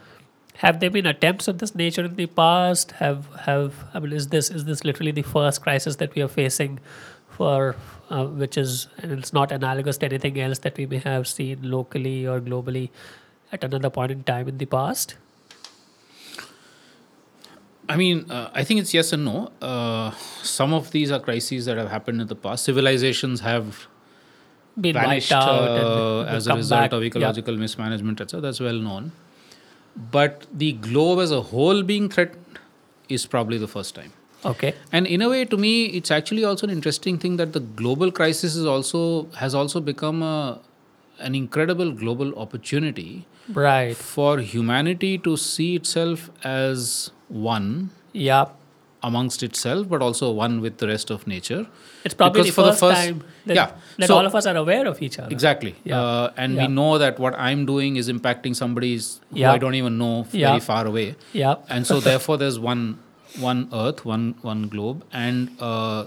have 0.56 0.80
there 0.80 0.90
been 0.90 1.06
attempts 1.06 1.48
of 1.48 1.58
this 1.58 1.74
nature 1.74 2.04
in 2.04 2.16
the 2.16 2.26
past? 2.26 2.92
Have 2.92 3.26
have 3.46 3.74
I 3.94 4.00
mean, 4.00 4.12
is 4.12 4.28
this 4.28 4.50
is 4.50 4.64
this 4.66 4.84
literally 4.84 5.12
the 5.12 5.22
first 5.22 5.62
crisis 5.62 5.96
that 5.96 6.14
we 6.14 6.22
are 6.22 6.28
facing, 6.28 6.80
for 7.28 7.76
uh, 8.11 8.26
which 8.26 8.56
is 8.58 8.88
and 8.98 9.12
it's 9.12 9.32
not 9.32 9.52
analogous 9.52 9.98
to 9.98 10.06
anything 10.06 10.38
else 10.40 10.58
that 10.58 10.76
we 10.76 10.86
may 10.86 10.98
have 10.98 11.26
seen 11.28 11.58
locally 11.62 12.26
or 12.26 12.40
globally 12.40 12.90
at 13.52 13.64
another 13.64 13.90
point 13.90 14.11
in 14.12 14.22
time 14.24 14.48
in 14.48 14.58
the 14.58 14.66
past? 14.66 15.14
I 17.88 17.96
mean, 17.96 18.30
uh, 18.30 18.50
I 18.54 18.62
think 18.62 18.80
it's 18.80 18.94
yes 18.94 19.12
and 19.12 19.24
no. 19.24 19.50
Uh, 19.61 20.12
some 20.42 20.72
of 20.72 20.90
these 20.92 21.11
are 21.11 21.18
crises 21.18 21.64
that 21.64 21.76
have 21.76 21.90
happened 21.90 22.20
in 22.20 22.28
the 22.28 22.36
past. 22.36 22.64
Civilizations 22.64 23.40
have 23.40 23.86
Been 24.80 24.94
vanished 24.94 25.30
wiped 25.32 25.42
out 25.44 25.68
uh, 25.68 26.22
as 26.28 26.46
a 26.46 26.54
result 26.54 26.80
back. 26.82 26.92
of 26.92 27.02
Yeah. 27.02 27.08
ecological 27.08 27.56
mismanagement, 27.56 28.20
etc. 28.20 28.40
That's 28.40 28.61
well 28.61 28.78
known. 28.78 29.11
But 30.12 30.46
the 30.52 30.72
globe 30.72 31.18
as 31.18 31.32
a 31.32 31.42
whole 31.42 31.82
being 31.82 32.08
threatened 32.08 32.61
is 33.08 33.26
probably 33.26 33.58
the 33.58 33.66
first 33.66 33.96
time. 33.96 34.12
Okay. 34.45 34.74
And 34.93 35.07
in 35.07 35.22
a 35.22 35.28
way, 35.28 35.45
to 35.45 35.57
me, 35.57 35.86
it's 35.86 36.11
actually 36.11 36.45
also 36.45 36.66
an 36.66 36.72
interesting 36.72 37.18
thing 37.18 37.36
that 37.36 37.53
the 37.53 37.61
global 37.61 38.11
crisis 38.11 38.57
is 38.57 38.64
also 38.66 39.26
has 39.36 39.55
also 39.55 39.80
become 39.80 40.22
a, 40.22 40.59
an 41.18 41.34
incredible 41.34 41.93
global 41.93 42.34
opportunity 42.38 43.26
Right. 43.49 43.97
for 43.97 44.38
humanity 44.38 45.18
to 45.18 45.36
see 45.36 45.74
itself 45.76 46.30
as 46.45 47.11
one 47.28 47.91
Yeah. 48.12 48.47
amongst 49.03 49.43
itself, 49.43 49.88
but 49.88 50.01
also 50.03 50.30
one 50.30 50.61
with 50.61 50.78
the 50.78 50.86
rest 50.86 51.11
of 51.11 51.26
nature. 51.26 51.66
It's 52.05 52.14
probably 52.14 52.43
Because 52.43 52.55
the 52.55 52.55
for 52.55 52.62
the 52.62 52.72
first, 52.72 52.80
first- 52.80 53.01
time 53.09 53.22
that, 53.47 53.55
yeah. 53.57 53.70
that 53.99 54.07
So- 54.09 54.16
all 54.16 54.24
of 54.26 54.34
us 54.34 54.47
are 54.47 54.57
aware 54.57 54.86
of 54.86 55.03
each 55.03 55.18
other. 55.18 55.30
Exactly. 55.30 55.74
Yeah. 55.84 56.01
Uh, 56.01 56.32
and 56.36 56.55
Yeah. 56.55 56.66
we 56.66 56.72
know 56.72 56.97
that 56.99 57.18
what 57.18 57.34
I'm 57.38 57.66
doing 57.66 57.97
is 57.97 58.09
impacting 58.09 58.55
somebody's 58.57 59.20
who 59.30 59.45
I 59.45 59.59
don't 59.59 59.74
even 59.74 59.99
know 59.99 60.26
Yeah. 60.32 60.49
very 60.49 60.61
far 60.61 60.86
away. 60.86 61.16
Yeah. 61.34 61.57
And 61.68 61.86
so 61.86 62.01
therefore 62.11 62.36
there's 62.38 62.59
one 62.59 62.99
one 63.39 63.68
earth, 63.72 64.05
one 64.05 64.35
one 64.43 64.68
globe. 64.68 65.05
And 65.12 65.51
uh, 65.61 66.07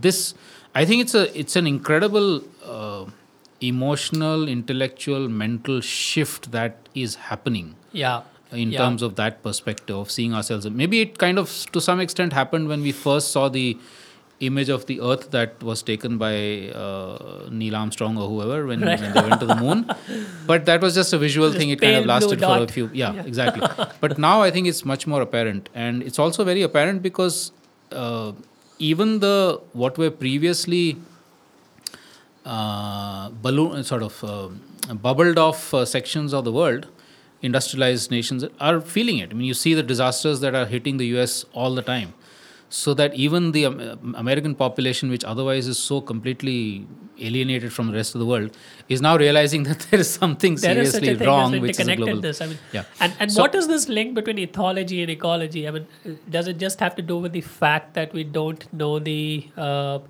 this 0.00 0.34
I 0.74 0.84
think 0.84 1.02
it's 1.02 1.14
a 1.14 1.38
it's 1.38 1.56
an 1.56 1.66
incredible 1.66 2.42
uh, 2.64 3.06
emotional, 3.60 4.48
intellectual, 4.48 5.28
mental 5.28 5.80
shift 5.80 6.50
that 6.52 6.76
is 6.94 7.14
happening 7.14 7.74
Yeah. 7.92 8.22
in 8.52 8.70
Yeah. 8.72 8.78
terms 8.78 9.02
of 9.02 9.14
that 9.16 9.42
perspective 9.42 9.96
of 9.96 10.10
seeing 10.10 10.34
ourselves. 10.34 10.68
Maybe 10.70 11.00
it 11.00 11.18
kind 11.18 11.38
of, 11.38 11.50
to 11.72 11.80
some 11.80 12.00
extent, 12.00 12.32
happened 12.32 12.68
when 12.68 12.82
we 12.82 12.92
first 12.92 13.30
saw 13.32 13.48
the 13.48 13.78
image 14.40 14.68
of 14.68 14.84
the 14.86 15.00
Earth 15.00 15.30
that 15.30 15.62
was 15.62 15.82
taken 15.82 16.18
by 16.18 16.68
uh, 16.68 17.48
Neil 17.50 17.74
Armstrong 17.74 18.18
or 18.18 18.28
whoever 18.28 18.66
when, 18.66 18.80
when 18.80 19.12
they 19.14 19.20
went 19.22 19.40
to 19.40 19.46
the 19.46 19.54
moon. 19.56 19.90
But 20.46 20.66
that 20.66 20.80
was 20.82 20.94
just 20.94 21.12
a 21.12 21.18
visual 21.18 21.48
This 21.48 21.58
thing. 21.58 21.70
It 21.70 21.80
kind 21.80 21.96
of 21.96 22.06
lasted 22.06 22.40
for 22.40 22.58
a 22.58 22.66
few. 22.68 22.90
Yeah, 22.92 23.14
Yeah. 23.14 23.22
exactly. 23.24 23.66
but 24.00 24.18
now 24.18 24.42
I 24.42 24.50
think 24.50 24.66
it's 24.66 24.84
much 24.84 25.06
more 25.06 25.22
apparent, 25.22 25.68
and 25.74 26.02
it's 26.02 26.18
also 26.18 26.44
very 26.44 26.62
apparent 26.62 27.02
because 27.02 27.52
uh, 27.92 28.32
even 28.78 29.20
the 29.20 29.60
what 29.72 29.96
were 29.96 30.10
previously 30.10 30.98
uh, 32.44 33.30
balloon 33.42 33.82
sort 33.84 34.02
of 34.02 34.22
uh, 34.24 34.48
bubbled 34.94 35.38
off 35.38 35.72
uh, 35.74 35.84
sections 35.84 36.32
of 36.32 36.44
the 36.44 36.52
world 36.52 36.86
industrialized 37.42 38.10
nations 38.10 38.44
are 38.60 38.80
feeling 38.80 39.18
it 39.18 39.30
i 39.30 39.34
mean 39.34 39.46
you 39.46 39.54
see 39.54 39.74
the 39.74 39.82
disasters 39.82 40.40
that 40.40 40.54
are 40.54 40.64
hitting 40.66 40.96
the 40.96 41.06
us 41.06 41.44
all 41.52 41.74
the 41.74 41.82
time 41.82 42.14
so 42.76 42.92
that 43.00 43.14
even 43.24 43.52
the 43.56 43.64
american 44.22 44.54
population 44.62 45.10
which 45.14 45.24
otherwise 45.32 45.66
is 45.72 45.78
so 45.90 46.00
completely 46.12 46.56
alienated 47.28 47.72
from 47.72 47.86
the 47.90 47.94
rest 47.94 48.14
of 48.14 48.18
the 48.22 48.26
world 48.26 48.56
is 48.88 49.00
now 49.06 49.16
realizing 49.16 49.62
that 49.68 49.86
there 49.90 50.00
is 50.00 50.10
something 50.10 50.56
There 50.56 50.78
is 50.78 50.92
such 50.92 51.02
seriously 51.02 51.14
a 51.14 51.18
thing 51.18 51.26
wrong 51.28 51.54
as 51.54 51.60
which 51.60 51.80
is 51.80 51.88
a 51.88 51.96
global 51.96 52.18
interconnectedness. 52.20 52.42
I 52.42 52.46
mean, 52.46 52.58
Yeah. 52.72 52.84
and, 53.00 53.14
and 53.20 53.32
So- 53.32 53.42
what 53.42 53.54
is 53.54 53.68
this 53.68 53.88
link 53.88 54.14
between 54.18 54.36
ethology 54.36 55.00
and 55.02 55.10
ecology? 55.10 55.66
I 55.68 55.70
mean, 55.76 55.86
does 56.36 56.48
it 56.52 56.58
just 56.58 56.80
have 56.80 56.94
to 56.96 57.02
do 57.02 57.16
with 57.18 57.32
the 57.32 57.40
fact 57.40 57.94
that 57.94 58.12
we 58.12 58.24
don't 58.24 58.66
know 58.72 58.98
the? 58.98 59.48
Uh, 59.56 60.00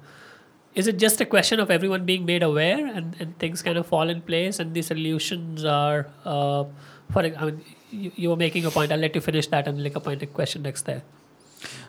is 0.75 0.87
it 0.87 0.99
just 0.99 1.21
a 1.21 1.27
question 1.35 1.61
of 1.61 1.71
everyone 1.71 2.05
being 2.05 2.27
made 2.27 2.43
aware 2.43 2.87
and, 2.87 3.17
and 3.21 3.39
things 3.39 3.63
kind 3.63 3.79
of 3.79 3.87
fall 3.87 4.11
in 4.11 4.21
place 4.33 4.59
and 4.59 4.75
the 4.75 4.83
solutions 4.83 5.65
are? 5.65 6.09
Uh, 6.25 6.65
for 7.13 7.21
I 7.25 7.45
mean, 7.45 7.63
you, 7.91 8.13
you 8.17 8.29
were 8.31 8.37
making 8.37 8.67
a 8.67 8.71
point. 8.71 8.93
I'll 8.93 8.99
let 8.99 9.15
you 9.15 9.21
finish 9.21 9.47
that 9.55 9.69
and 9.69 9.83
like 9.83 9.95
a 9.95 10.01
point 10.01 10.23
a 10.23 10.27
question 10.27 10.63
next 10.63 10.83
there. 10.91 11.03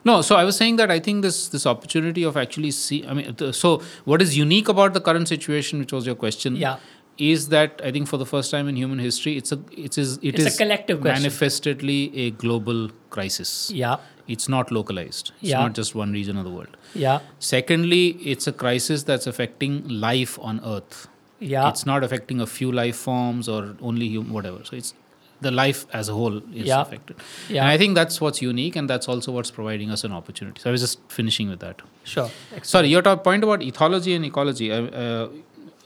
No, 0.05 0.21
so 0.21 0.35
I 0.35 0.43
was 0.43 0.55
saying 0.57 0.77
that 0.77 0.91
I 0.91 0.99
think 0.99 1.21
this 1.21 1.47
this 1.49 1.65
opportunity 1.65 2.23
of 2.23 2.37
actually 2.37 2.71
see. 2.71 3.05
I 3.07 3.13
mean, 3.13 3.33
th- 3.35 3.55
so 3.55 3.81
what 4.05 4.21
is 4.21 4.37
unique 4.37 4.69
about 4.69 4.93
the 4.93 5.01
current 5.01 5.27
situation, 5.27 5.79
which 5.79 5.91
was 5.91 6.05
your 6.05 6.15
question, 6.15 6.55
Yeah. 6.55 6.77
is 7.17 7.49
that 7.49 7.81
I 7.83 7.91
think 7.91 8.07
for 8.07 8.17
the 8.17 8.25
first 8.25 8.51
time 8.51 8.67
in 8.67 8.75
human 8.77 8.99
history, 8.99 9.35
it's 9.37 9.51
a 9.51 9.59
it 9.87 9.97
is 9.97 10.13
it 10.21 10.35
It's 10.35 10.45
a 10.45 10.47
is 10.53 10.57
collective 10.57 11.01
question. 11.01 11.23
manifestedly 11.23 11.99
a 12.25 12.29
global 12.45 12.89
crisis. 13.17 13.71
Yeah. 13.73 13.97
It's 14.35 14.47
not 14.53 14.71
localized. 14.77 15.31
It's 15.41 15.49
Yeah. 15.51 15.59
not 15.65 15.73
just 15.81 15.95
one 15.95 16.11
region 16.19 16.37
of 16.37 16.43
the 16.47 16.53
world. 16.59 16.77
Yeah. 16.93 17.19
Secondly, 17.39 18.05
it's 18.35 18.47
a 18.47 18.51
crisis 18.63 19.03
that's 19.03 19.25
affecting 19.33 19.77
life 20.07 20.37
on 20.41 20.59
Earth. 20.75 21.07
Yeah. 21.39 21.69
It's 21.69 21.85
not 21.85 22.03
affecting 22.03 22.41
a 22.41 22.47
few 22.47 22.71
life 22.71 22.95
forms 22.97 23.47
or 23.57 23.75
only 23.81 24.13
hum- 24.15 24.31
whatever. 24.37 24.63
So 24.69 24.75
it's 24.81 24.93
the 25.41 25.51
life 25.51 25.85
as 25.93 26.09
a 26.09 26.13
whole 26.13 26.37
is 26.37 26.67
Yeah. 26.67 26.81
affected. 26.81 27.15
Yeah. 27.47 27.61
And 27.61 27.69
I 27.69 27.77
think 27.77 27.95
that's 27.95 28.19
what's 28.19 28.41
unique 28.41 28.75
and 28.75 28.89
that's 28.89 29.07
also 29.07 29.31
what's 29.31 29.51
providing 29.51 29.91
us 29.91 30.03
an 30.03 30.11
opportunity. 30.11 30.59
So 30.61 30.69
I 30.69 30.71
was 30.71 30.81
just 30.81 30.99
finishing 31.09 31.49
with 31.49 31.59
that. 31.59 31.81
Sure. 32.03 32.29
Excellent. 32.51 32.65
Sorry, 32.65 32.87
your 32.89 33.01
top 33.01 33.23
point 33.23 33.43
about 33.43 33.59
ethology 33.59 34.15
and 34.15 34.25
ecology. 34.25 34.71
I, 34.73 34.79
uh, 34.79 35.27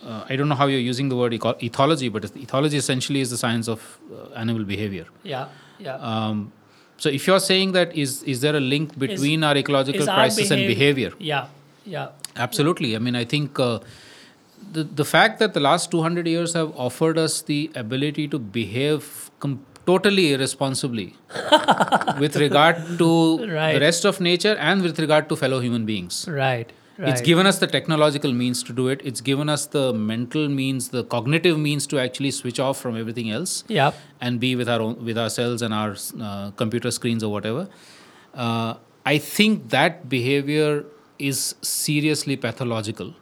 uh, 0.06 0.26
I 0.30 0.36
don't 0.36 0.48
know 0.50 0.56
how 0.56 0.68
you're 0.68 0.80
using 0.80 1.10
the 1.10 1.16
word 1.16 1.34
eco- 1.34 1.54
ethology, 1.56 2.12
but 2.12 2.24
ethology 2.24 2.76
essentially 2.76 3.20
is 3.22 3.30
the 3.30 3.38
science 3.38 3.68
of 3.68 4.00
uh, 4.12 4.34
animal 4.36 4.64
behavior. 4.64 5.06
Yeah. 5.24 5.48
Yeah. 5.80 5.96
Um, 5.96 6.52
so 6.98 7.10
if 7.10 7.26
you're 7.28 7.40
saying 7.40 7.72
that, 7.74 7.96
is 7.96 8.22
is 8.24 8.42
there 8.42 8.56
a 8.56 8.60
link 8.60 8.98
between 8.98 9.44
our 9.44 9.58
ecological 9.58 10.02
Is 10.02 10.08
our 10.08 10.16
crisis 10.16 10.52
and 10.52 10.66
behavior? 10.68 11.12
Yeah. 11.20 11.48
Yeah. 11.86 12.10
Absolutely. 12.36 12.96
I 12.96 13.00
mean, 13.00 13.16
I 13.16 13.26
think 13.26 13.60
uh, 13.60 13.80
the 14.72 14.84
the 14.84 15.04
fact 15.04 15.40
that 15.40 15.54
the 15.56 15.60
last 15.60 15.92
200 15.92 16.28
years 16.28 16.54
have 16.54 16.72
offered 16.78 17.18
us 17.18 17.42
the 17.42 17.60
ability 17.76 18.28
to 18.28 18.40
behave 18.40 19.31
com- 19.46 19.60
totally 19.86 20.26
irresponsibly 20.34 21.08
with 22.24 22.36
regard 22.46 22.78
to 23.00 23.10
Right. 23.48 23.74
the 23.74 23.80
rest 23.88 24.06
of 24.06 24.20
nature 24.22 24.56
and 24.70 24.82
with 24.82 25.00
regard 25.00 25.28
to 25.30 25.36
fellow 25.36 25.60
human 25.60 25.86
beings. 25.86 26.28
Right. 26.30 26.72
Right. 26.98 27.10
It's 27.10 27.22
given 27.22 27.48
us 27.50 27.58
the 27.58 27.68
technological 27.68 28.32
means 28.32 28.62
to 28.64 28.74
do 28.80 28.88
it. 28.94 29.02
It's 29.04 29.22
given 29.22 29.50
us 29.50 29.66
the 29.76 29.92
mental 29.94 30.48
means, 30.50 30.90
the 30.90 31.04
cognitive 31.04 31.58
means 31.58 31.88
to 31.88 32.00
actually 32.00 32.32
switch 32.32 32.60
off 32.60 32.80
from 32.80 32.96
everything 33.04 33.32
else 33.32 33.64
Yeah. 33.68 33.92
and 34.20 34.40
be 34.40 34.56
with 34.56 34.70
our 34.70 34.82
own, 34.82 35.04
with 35.04 35.18
ourselves 35.18 35.64
and 35.64 35.74
our 35.74 35.96
uh, 36.22 36.52
computer 36.52 36.92
screens 36.92 37.24
or 37.24 37.32
whatever. 37.32 37.64
Uh, 38.36 38.76
I 39.06 39.18
think 39.18 39.70
that 39.70 40.10
behavior 40.10 40.86
is 41.18 41.56
seriously 41.62 42.36
pathological. 42.38 43.16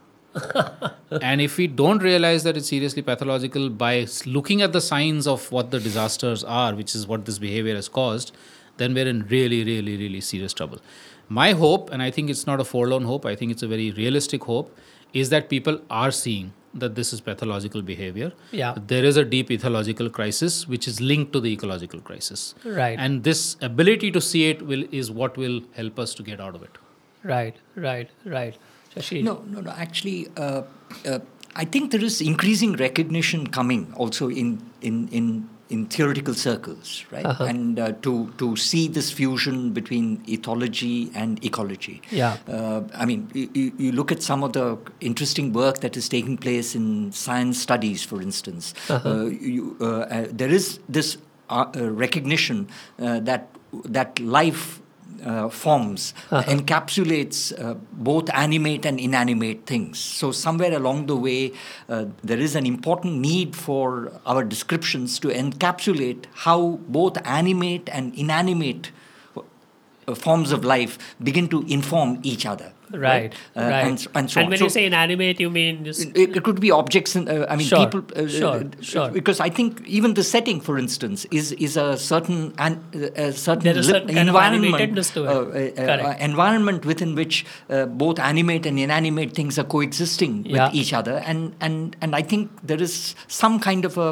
And 1.22 1.42
if 1.42 1.58
we 1.58 1.68
don't 1.68 2.04
realize 2.04 2.44
that 2.44 2.56
it's 2.56 2.68
seriously 2.68 3.02
pathological 3.02 3.70
by 3.70 4.08
looking 4.26 4.62
at 4.62 4.74
the 4.74 4.82
signs 4.82 5.28
of 5.28 5.52
what 5.52 5.72
the 5.72 5.80
disasters 5.80 6.44
are, 6.44 6.76
which 6.76 6.96
is 6.96 7.08
what 7.08 7.26
this 7.26 7.40
behavior 7.40 7.76
has 7.76 7.88
caused, 7.88 8.32
then 8.78 8.94
we're 8.94 9.08
in 9.08 9.26
really, 9.28 9.64
really, 9.64 9.98
really 9.98 10.22
serious 10.22 10.54
trouble. 10.54 10.80
My 11.28 11.52
hope, 11.52 11.92
and 11.92 12.02
I 12.02 12.12
think 12.12 12.30
it's 12.30 12.48
not 12.48 12.60
a 12.60 12.64
forlorn 12.64 13.04
hope, 13.04 13.26
I 13.26 13.36
think 13.36 13.52
it's 13.52 13.64
a 13.64 13.68
very 13.68 13.92
realistic 13.92 14.44
hope, 14.44 14.76
is 15.14 15.30
that 15.30 15.50
people 15.50 15.82
are 15.90 16.12
seeing 16.12 16.54
that 16.74 16.96
this 16.96 17.14
is 17.14 17.22
pathological 17.22 17.82
behavior. 17.82 18.32
Yeah. 18.52 18.76
There 18.88 19.04
is 19.04 19.18
a 19.18 19.26
deep 19.26 19.50
ecological 19.50 20.10
crisis 20.10 20.68
which 20.68 20.88
is 20.88 21.02
linked 21.02 21.34
to 21.34 21.40
the 21.40 21.52
ecological 21.52 22.00
crisis. 22.00 22.54
Right. 22.64 22.98
And 23.00 23.24
this 23.24 23.58
ability 23.62 24.12
to 24.12 24.22
see 24.22 24.50
it 24.50 24.62
will 24.62 24.84
is 24.92 25.10
what 25.10 25.38
will 25.38 25.62
help 25.74 25.98
us 26.00 26.14
to 26.16 26.24
get 26.24 26.40
out 26.40 26.56
of 26.56 26.64
it. 26.64 26.78
Right. 27.24 27.56
Right. 27.76 28.10
Right. 28.24 28.56
Sasheej. 28.96 29.24
No, 29.24 29.44
no, 29.48 29.62
no. 29.62 29.72
Actually, 29.72 30.28
uh, 30.38 30.64
uh, 31.06 31.20
I 31.56 31.66
think 31.66 31.92
there 31.92 32.04
is 32.04 32.22
increasing 32.22 32.74
recognition 32.74 33.48
coming 33.48 33.94
also 33.96 34.30
in 34.30 34.62
in 34.82 35.08
in, 35.10 35.50
in 35.70 35.86
theoretical 35.86 36.34
circles, 36.34 37.06
right? 37.12 37.26
Uh-huh. 37.26 37.44
And 37.46 37.80
uh, 37.80 37.92
to 38.02 38.32
to 38.38 38.56
see 38.56 38.88
this 38.88 39.12
fusion 39.12 39.72
between 39.72 40.18
ethology 40.26 41.12
and 41.14 41.44
ecology. 41.46 42.02
Yeah. 42.10 42.38
Uh, 42.48 42.82
I 42.96 43.06
mean, 43.06 43.30
you, 43.34 43.50
you- 43.54 43.74
you 43.78 43.92
look 43.92 44.12
at 44.12 44.24
some 44.24 44.44
of 44.44 44.54
the 44.54 44.78
interesting 45.02 45.54
work 45.54 45.80
that 45.82 45.96
is 45.98 46.10
taking 46.10 46.38
place 46.38 46.74
in 46.76 47.12
science 47.12 47.62
studies, 47.62 48.04
for 48.04 48.22
instance. 48.22 48.74
Uh-huh. 48.90 49.10
Uh, 49.10 49.26
you, 49.26 49.78
uh, 49.82 49.86
uh, 49.86 50.26
there 50.32 50.50
is 50.50 50.80
this 50.90 51.18
uh, 51.50 51.66
uh, 51.76 51.90
recognition 51.92 52.68
uh, 53.00 53.20
that 53.20 53.50
that 53.86 54.20
life 54.20 54.79
uh, 55.26 55.50
forms 55.50 56.14
Uh-huh. 56.32 56.44
encapsulates 56.54 57.52
uh, 57.54 57.76
both 57.92 58.30
animate 58.34 58.86
and 58.86 59.00
inanimate 59.00 59.66
things. 59.66 60.00
So 60.00 60.32
somewhere 60.32 60.74
along 60.74 61.06
the 61.08 61.16
way, 61.16 61.54
uh, 61.90 62.06
there 62.24 62.40
is 62.40 62.56
an 62.56 62.66
important 62.66 63.16
need 63.20 63.56
for 63.56 64.12
our 64.26 64.44
descriptions 64.44 65.20
to 65.20 65.28
encapsulate 65.30 66.26
how 66.46 66.80
both 66.88 67.18
animate 67.26 67.90
and 67.92 68.14
inanimate 68.16 68.92
uh, 69.38 70.16
forms 70.16 70.52
of 70.52 70.64
life 70.64 70.98
begin 71.22 71.48
to 71.50 71.64
inform 71.68 72.20
each 72.24 72.46
other. 72.46 72.72
Right. 72.92 73.34
Uh, 73.56 73.62
right. 73.62 73.86
And, 73.86 74.08
and 74.16 74.32
so 74.32 74.42
and 74.42 74.50
when 74.50 74.58
So- 74.58 74.66
you 74.66 74.70
say 74.70 74.86
inanimate, 74.86 75.40
you 75.40 75.50
mean 75.50 75.84
just 75.86 76.06
it, 76.16 76.36
it 76.38 76.44
could 76.44 76.60
be 76.60 76.72
objects 76.72 77.16
and 77.16 77.30
uh, 77.30 77.46
i 77.50 77.56
mean 77.56 77.68
Sure, 77.68 77.86
people 77.86 78.02
uh, 78.16 78.28
sure, 78.28 78.56
uh, 78.56 78.64
sure. 78.82 79.10
because 79.10 79.40
i 79.40 79.50
think 79.50 79.82
even 79.88 80.14
the 80.16 80.24
setting 80.24 80.60
for 80.60 80.78
instance 80.80 81.26
is 81.32 81.52
is 81.54 81.78
a 81.78 81.98
certain 81.98 82.54
an, 82.58 82.82
a 83.16 83.32
certain, 83.32 83.64
There's 83.64 83.88
a 83.88 83.92
certain 83.92 84.18
environment 84.18 84.96
to 85.14 85.24
it. 85.24 85.28
uh, 85.28 85.32
uh, 85.32 85.34
uh, 85.34 85.86
Correct. 85.86 86.22
environment 86.22 86.86
within 86.86 87.16
which 87.16 87.46
uh, 87.70 87.86
both 87.86 88.20
animate 88.20 88.66
and 88.66 88.80
inanimate 88.80 89.34
things 89.34 89.60
are 89.60 89.66
coexisting 89.66 90.46
Yeah. 90.46 90.66
with 90.68 90.76
each 90.76 90.94
other 90.94 91.22
and 91.26 91.54
and 91.62 91.96
and 92.02 92.16
i 92.16 92.22
think 92.24 92.50
there 92.64 92.82
is 92.82 93.16
some 93.28 93.60
kind 93.60 93.86
of 93.86 93.98
a 93.98 94.10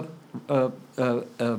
uh, 0.49 0.69
uh, 0.97 1.21
uh, 1.39 1.57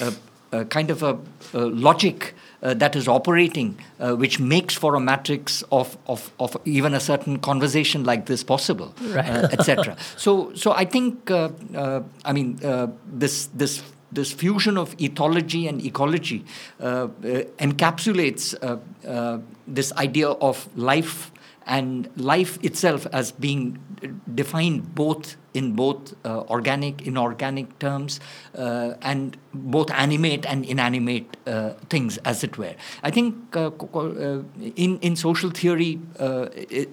uh, 0.00 0.10
uh, 0.52 0.64
kind 0.64 0.90
of 0.90 1.02
a 1.02 1.12
uh, 1.54 1.66
logic 1.88 2.34
uh, 2.66 2.74
that 2.74 2.96
is 2.96 3.06
operating, 3.08 3.78
uh, 4.00 4.14
which 4.22 4.40
makes 4.40 4.74
for 4.74 4.94
a 4.94 5.00
matrix 5.00 5.62
of, 5.70 5.96
of, 6.06 6.30
of 6.38 6.56
even 6.64 6.94
a 6.94 7.00
certain 7.00 7.38
conversation 7.38 8.04
like 8.04 8.26
this 8.26 8.42
possible, 8.44 8.92
Right. 9.16 9.28
uh, 9.28 9.48
etc. 9.52 9.96
So, 10.16 10.52
so 10.54 10.72
I 10.72 10.84
think, 10.84 11.30
uh, 11.30 11.50
uh, 11.74 12.02
I 12.24 12.32
mean, 12.32 12.58
uh, 12.64 12.88
this 13.06 13.46
this 13.54 13.82
this 14.12 14.32
fusion 14.32 14.78
of 14.78 14.96
ethology 14.98 15.68
and 15.68 15.84
ecology 15.84 16.44
uh, 16.80 16.84
uh, 16.84 17.08
encapsulates 17.58 18.54
uh, 18.62 18.76
uh, 19.08 19.38
this 19.66 19.92
idea 20.06 20.28
of 20.30 20.68
life 20.76 21.32
and 21.66 22.08
life 22.16 22.58
itself 22.62 23.06
as 23.12 23.32
being 23.32 23.78
defined 24.34 24.94
both 24.94 25.36
in 25.56 25.72
both 25.72 26.14
uh, 26.24 26.40
organic, 26.56 27.06
inorganic 27.06 27.78
terms, 27.78 28.20
uh, 28.54 28.94
and 29.00 29.36
both 29.54 29.90
animate 29.90 30.44
and 30.44 30.64
inanimate 30.64 31.36
uh, 31.46 31.70
things, 31.88 32.18
as 32.32 32.44
it 32.44 32.58
were. 32.58 32.74
I 33.02 33.10
think 33.10 33.56
uh, 33.56 33.70
uh, 33.94 34.42
in 34.84 34.98
in 35.00 35.16
social 35.16 35.50
theory 35.50 35.98
uh, 36.20 36.46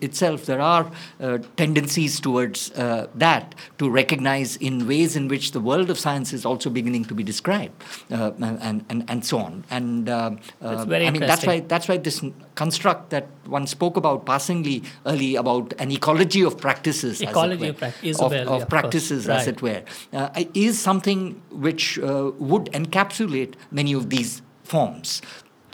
itself 0.07 0.45
there 0.45 0.61
are 0.61 0.85
uh, 1.19 1.39
tendencies 1.57 2.19
towards 2.19 2.71
uh, 2.71 3.07
that 3.15 3.55
to 3.79 3.89
recognize 3.89 4.55
in 4.57 4.87
ways 4.87 5.15
in 5.15 5.27
which 5.27 5.51
the 5.51 5.59
world 5.59 5.89
of 5.89 5.99
science 5.99 6.33
is 6.37 6.45
also 6.45 6.69
beginning 6.69 7.05
to 7.05 7.13
be 7.13 7.23
described, 7.23 7.75
uh, 8.11 8.31
and, 8.39 8.85
and 8.89 9.03
and 9.09 9.25
so 9.25 9.39
on. 9.39 9.63
And 9.69 10.09
uh, 10.09 10.31
That's 10.61 10.85
very 10.85 11.07
I 11.07 11.11
mean 11.11 11.25
that's 11.31 11.45
why 11.45 11.59
that's 11.59 11.87
why 11.89 11.97
this 11.97 12.21
construct 12.55 13.09
that 13.09 13.27
one 13.45 13.67
spoke 13.67 13.97
about 13.97 14.25
passingly 14.25 14.83
early 15.05 15.35
about 15.35 15.73
an 15.79 15.91
ecology 15.91 16.43
of 16.43 16.57
practices 16.57 17.21
Ecology 17.21 17.69
of 17.69 17.77
prac- 17.77 18.03
Isabel, 18.03 18.47
of 18.55 18.61
course. 18.61 18.69
practices, 18.69 19.29
as 19.29 19.45
Right. 19.45 19.47
it 19.47 19.61
were, 19.61 19.81
uh, 20.13 20.43
is 20.53 20.79
something 20.79 21.41
which 21.51 21.99
uh, 21.99 22.31
would 22.37 22.65
encapsulate 22.73 23.53
many 23.71 23.93
of 23.93 24.09
these 24.09 24.41
forms. 24.63 25.21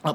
Uh, 0.03 0.13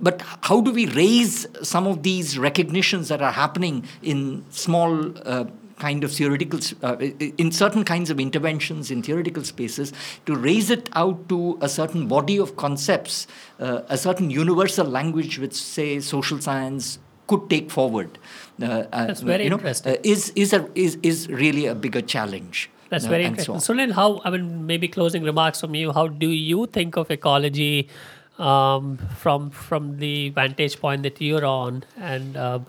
but 0.00 0.22
how 0.42 0.60
do 0.60 0.70
we 0.70 0.86
raise 0.86 1.46
some 1.62 1.86
of 1.86 2.02
these 2.02 2.38
recognitions 2.38 3.08
that 3.08 3.22
are 3.22 3.32
happening 3.32 3.84
in 4.02 4.44
small 4.50 5.16
uh, 5.26 5.44
kind 5.78 6.04
of 6.04 6.12
theoretical, 6.12 6.60
uh, 6.82 6.96
in 6.96 7.50
certain 7.50 7.84
kinds 7.84 8.10
of 8.10 8.20
interventions 8.20 8.90
in 8.90 9.02
theoretical 9.02 9.42
spaces, 9.42 9.92
to 10.26 10.34
raise 10.36 10.70
it 10.70 10.88
out 10.94 11.28
to 11.28 11.58
a 11.60 11.68
certain 11.68 12.06
body 12.06 12.38
of 12.38 12.56
concepts, 12.56 13.26
uh, 13.60 13.80
a 13.88 13.98
certain 13.98 14.30
universal 14.30 14.86
language 14.86 15.38
which, 15.38 15.54
say, 15.54 16.00
social 16.00 16.40
science 16.40 16.98
could 17.26 17.48
take 17.50 17.70
forward? 17.70 18.18
Uh, 18.60 18.66
uh, 18.66 19.06
That's 19.06 19.20
very 19.20 19.44
you 19.44 19.50
know, 19.50 19.56
interesting. 19.56 19.96
uh, 19.96 20.00
is, 20.02 20.30
is, 20.36 20.52
a, 20.52 20.68
is, 20.74 20.98
is 21.02 21.28
really 21.28 21.66
a 21.66 21.74
bigger 21.74 22.00
challenge. 22.00 22.70
That's 22.90 23.06
uh, 23.06 23.08
very 23.08 23.24
interesting. 23.24 23.58
so 23.58 23.72
interesting. 23.72 23.80
on. 23.80 23.88
Sunil, 23.88 23.92
how, 23.94 24.20
I 24.24 24.30
mean, 24.30 24.66
maybe 24.66 24.88
closing 24.88 25.22
remarks 25.22 25.60
from 25.60 25.74
you. 25.74 25.92
How 25.92 26.08
do 26.08 26.28
you 26.28 26.66
think 26.66 26.96
of 26.96 27.10
ecology 27.10 27.88
um, 28.38 28.98
from 29.16 29.50
from 29.50 29.98
the 29.98 30.30
vantage 30.30 30.80
point 30.80 31.02
that 31.02 31.20
you're 31.20 31.44
on? 31.44 31.84
And 31.98 32.36
uh, 32.36 32.60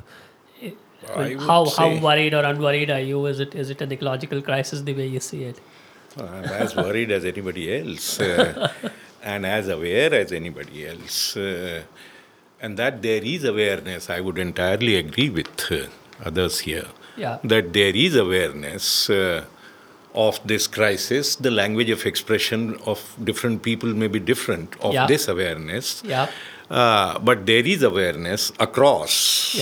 I 0.62 0.74
I 1.14 1.28
mean, 1.30 1.38
would 1.38 1.47
how, 1.47 1.70
how 1.70 1.99
worried 1.99 2.34
or 2.34 2.43
unworried 2.43 2.89
are 2.89 2.99
you? 2.99 3.26
Is 3.26 3.39
it 3.39 3.56
is 3.56 3.70
it 3.70 3.82
an 3.82 3.91
ecological 3.91 4.41
crisis 4.41 4.82
the 4.82 4.93
way 4.93 5.08
you 5.08 5.20
see 5.20 5.43
it? 5.43 5.60
I'm 6.18 6.45
as 6.45 6.76
worried 6.76 7.12
as 7.12 7.26
anybody 7.26 7.78
else, 7.78 8.20
uh, 8.22 8.72
and 9.24 9.45
as 9.45 9.68
aware 9.68 10.14
as 10.14 10.32
anybody 10.32 10.88
else. 10.88 11.36
Uh, 11.36 11.84
and 12.66 12.78
that 12.82 13.01
there 13.07 13.24
is 13.36 13.43
awareness, 13.53 14.09
I 14.09 14.20
would 14.26 14.39
entirely 14.39 14.95
agree 15.03 15.30
with 15.30 15.72
uh, 15.72 15.82
others 16.30 16.59
here. 16.68 16.88
Yeah. 17.24 17.38
That 17.43 17.74
there 17.74 17.95
is 18.05 18.16
awareness 18.16 19.09
uh, 19.09 19.45
of 20.13 20.39
this 20.51 20.66
crisis. 20.78 21.36
The 21.47 21.51
language 21.51 21.91
of 21.95 22.05
expression 22.11 22.78
of 22.86 22.99
different 23.30 23.61
people 23.68 23.93
may 24.03 24.07
be 24.07 24.20
different 24.32 24.76
of 24.82 24.93
Yeah. 24.97 25.05
this 25.13 25.28
awareness. 25.36 26.01
Yeah. 26.13 26.28
Uh, 26.70 27.20
but 27.20 27.45
there 27.51 27.66
is 27.74 27.84
awareness 27.91 28.51
across 28.68 29.13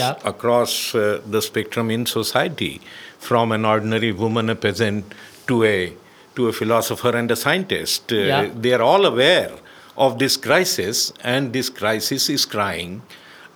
Yeah. 0.02 0.14
across 0.32 0.72
uh, 0.94 1.20
the 1.36 1.42
spectrum 1.50 1.90
in 1.96 2.06
society, 2.06 2.74
from 3.28 3.52
an 3.58 3.64
ordinary 3.74 4.12
woman, 4.24 4.48
a 4.56 4.56
peasant, 4.66 5.12
to 5.48 5.62
a 5.74 5.78
to 6.36 6.48
a 6.48 6.52
philosopher 6.60 7.12
and 7.20 7.30
a 7.36 7.36
scientist. 7.44 8.12
Uh, 8.12 8.16
Yeah. 8.30 8.48
They 8.64 8.72
are 8.78 8.82
all 8.90 9.04
aware 9.12 9.52
of 9.96 10.18
this 10.18 10.36
crisis, 10.36 11.12
and 11.22 11.52
this 11.52 11.68
crisis 11.70 12.28
is 12.28 12.44
crying 12.46 13.02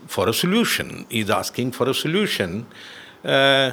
for 0.07 0.29
a 0.29 0.33
solution. 0.35 1.07
Is 1.11 1.31
asking 1.31 1.73
for 1.73 1.89
a 1.89 1.95
solution. 1.95 2.67
Uh, 3.25 3.73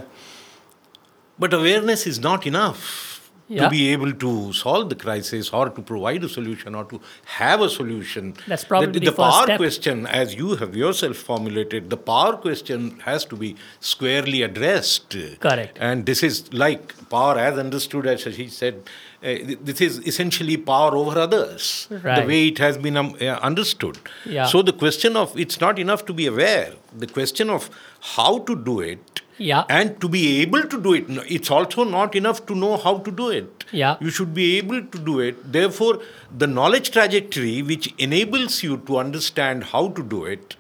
but 1.37 1.53
awareness 1.53 2.07
is 2.07 2.19
not 2.19 2.47
enough 2.47 3.11
Yeah. 3.47 3.63
to 3.63 3.69
be 3.69 3.89
able 3.93 4.11
to 4.21 4.29
solve 4.59 4.85
the 4.91 4.95
crisis 4.95 5.49
or 5.57 5.69
to 5.69 5.81
provide 5.89 6.23
a 6.23 6.29
solution 6.35 6.73
or 6.73 6.83
to 6.85 6.99
have 7.33 7.61
a 7.65 7.69
solution. 7.69 8.33
That's 8.47 8.63
probably 8.63 8.99
the, 8.99 9.11
the 9.11 9.15
power 9.17 9.43
step. 9.43 9.59
question, 9.63 10.07
as 10.07 10.33
you 10.33 10.55
have 10.61 10.75
yourself 10.75 11.17
formulated, 11.17 11.91
the 11.91 11.97
power 12.07 12.37
question 12.45 12.87
has 13.01 13.25
to 13.25 13.35
be 13.35 13.55
squarely 13.91 14.41
addressed. 14.41 15.15
Correct. 15.39 15.77
And 15.79 16.07
this 16.07 16.23
is 16.23 16.51
like 16.65 16.95
power 17.11 17.37
as 17.37 17.59
understood, 17.59 18.07
as 18.07 18.23
he 18.23 18.47
said, 18.47 18.81
this 19.25 19.81
is 19.81 19.99
essentially 20.05 20.55
power 20.55 20.95
over 20.95 21.17
others, 21.19 21.87
the 21.89 22.23
way 22.27 22.47
it 22.49 22.59
has 22.59 22.77
been 22.77 22.95
um, 22.97 23.15
uh, 23.19 23.25
understood. 23.49 23.97
Yeah. 24.25 24.45
So 24.45 24.61
the 24.61 24.73
question 24.73 25.17
of 25.17 25.37
it's 25.37 25.59
not 25.59 25.79
enough 25.79 26.05
to 26.05 26.13
be 26.13 26.27
aware, 26.27 26.73
the 26.95 27.07
question 27.07 27.49
of 27.49 27.69
how 28.15 28.39
to 28.49 28.55
do 28.55 28.79
it 28.81 29.21
Yeah. 29.37 29.63
and 29.67 29.99
to 30.01 30.07
be 30.07 30.41
able 30.41 30.63
to 30.73 30.81
do 30.81 30.93
it. 30.93 31.05
It's 31.37 31.49
also 31.49 31.83
not 31.83 32.15
enough 32.15 32.45
to 32.45 32.55
know 32.55 32.77
how 32.77 32.99
to 32.99 33.11
do 33.11 33.29
it. 33.29 33.65
Yeah. 33.71 33.97
You 33.99 34.11
should 34.11 34.33
be 34.35 34.57
able 34.59 34.83
to 34.83 34.99
do 34.99 35.19
it. 35.19 35.51
Therefore, 35.51 35.99
the 36.43 36.47
knowledge 36.47 36.91
trajectory 36.91 37.61
which 37.63 37.93
enables 37.97 38.61
you 38.63 38.77
to 38.91 38.99
understand 38.99 39.65
how 39.73 39.87
to 39.89 40.03
do 40.03 40.23
it, 40.25 40.55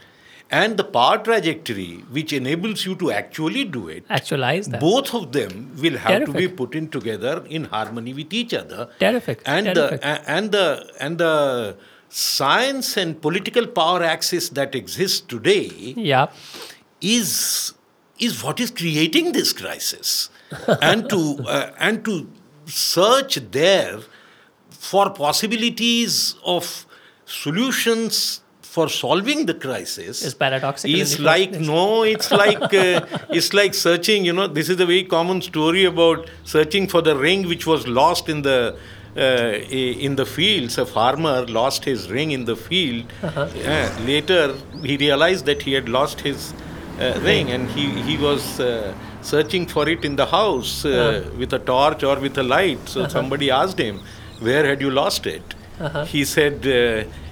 and 0.59 0.77
the 0.81 0.83
power 0.95 1.17
trajectory 1.27 1.91
which 2.17 2.31
enables 2.39 2.85
you 2.85 2.95
to 3.03 3.11
actually 3.19 3.63
do 3.77 3.81
it, 3.95 4.03
Actualize 4.17 4.67
that. 4.73 4.81
both 4.81 5.13
of 5.19 5.31
them 5.37 5.55
will 5.85 5.97
have 6.05 6.25
to 6.25 6.33
be 6.33 6.47
put 6.61 6.75
in 6.81 6.87
together 6.95 7.33
in 7.59 7.65
harmony 7.75 8.13
with 8.19 8.33
each 8.41 8.53
other. 8.61 8.87
Terrific, 8.99 9.41
And 9.45 9.73
terrific. 9.73 10.01
the 10.01 10.31
and 10.37 10.51
the 10.57 10.67
and 11.07 11.17
the 11.25 11.33
science 12.09 12.95
and 13.03 13.19
political 13.27 13.67
power 13.79 14.03
axis 14.03 14.49
that 14.59 14.75
exists 14.81 15.21
today 15.35 15.65
Yeah. 16.11 16.27
is 17.01 17.73
is 18.27 18.41
what 18.43 18.59
is 18.65 18.71
creating 18.81 19.31
this 19.37 19.51
crisis 19.61 20.29
and 20.91 21.09
to 21.15 21.21
uh, 21.47 21.71
and 21.89 22.05
to 22.05 22.13
search 22.65 23.35
there 23.59 23.99
for 24.91 25.09
possibilities 25.09 26.35
of 26.45 26.85
solutions 27.25 28.41
for 28.75 28.85
solving 28.89 29.45
the 29.49 29.53
crisis 29.65 30.21
Is 30.29 30.33
paradoxical 30.43 30.95
in 30.95 31.01
is 31.05 31.11
the 31.11 31.17
first 31.17 31.29
like 31.31 31.51
no 31.71 31.83
it's 32.13 32.29
like 32.43 32.63
uh, 32.85 33.05
it's 33.39 33.51
like 33.59 33.73
searching 33.85 34.25
you 34.29 34.33
know 34.39 34.47
this 34.59 34.69
is 34.73 34.79
a 34.85 34.87
very 34.93 35.05
common 35.15 35.41
story 35.51 35.83
about 35.93 36.29
searching 36.55 36.87
for 36.93 37.01
the 37.09 37.15
ring 37.27 37.47
which 37.53 37.65
was 37.73 37.87
lost 38.01 38.29
in 38.35 38.41
the 38.49 38.59
uh, 39.25 39.53
in 40.07 40.15
the 40.21 40.25
fields 40.35 40.77
a 40.77 40.85
farmer 40.85 41.35
lost 41.59 41.85
his 41.91 42.01
ring 42.17 42.31
in 42.37 42.43
the 42.51 42.55
field 42.67 43.05
Uh-huh. 43.27 43.47
Uh, 43.73 43.89
later 44.11 44.41
he 44.89 44.95
realized 45.05 45.45
that 45.51 45.61
he 45.67 45.73
had 45.77 45.87
lost 45.97 46.17
his 46.29 46.39
uh, 46.53 47.13
ring 47.27 47.51
and 47.57 47.69
he 47.77 47.85
he 48.09 48.15
was 48.27 48.43
uh, 48.59 48.93
searching 49.31 49.65
for 49.75 49.85
it 49.93 50.03
in 50.09 50.15
the 50.21 50.27
house 50.39 50.73
uh, 50.85 50.89
Uh-huh. 50.89 51.37
with 51.43 51.53
a 51.59 51.61
torch 51.71 52.01
or 52.09 52.15
with 52.25 52.37
a 52.45 52.47
light 52.55 52.81
so 52.95 53.07
somebody 53.17 53.47
asked 53.61 53.79
him 53.87 53.95
where 54.47 54.63
had 54.71 54.81
you 54.87 54.91
lost 55.03 55.25
it 55.37 55.55
Uh-huh. 55.85 56.03
he 56.15 56.19
said 56.35 56.57
uh, 56.73 56.79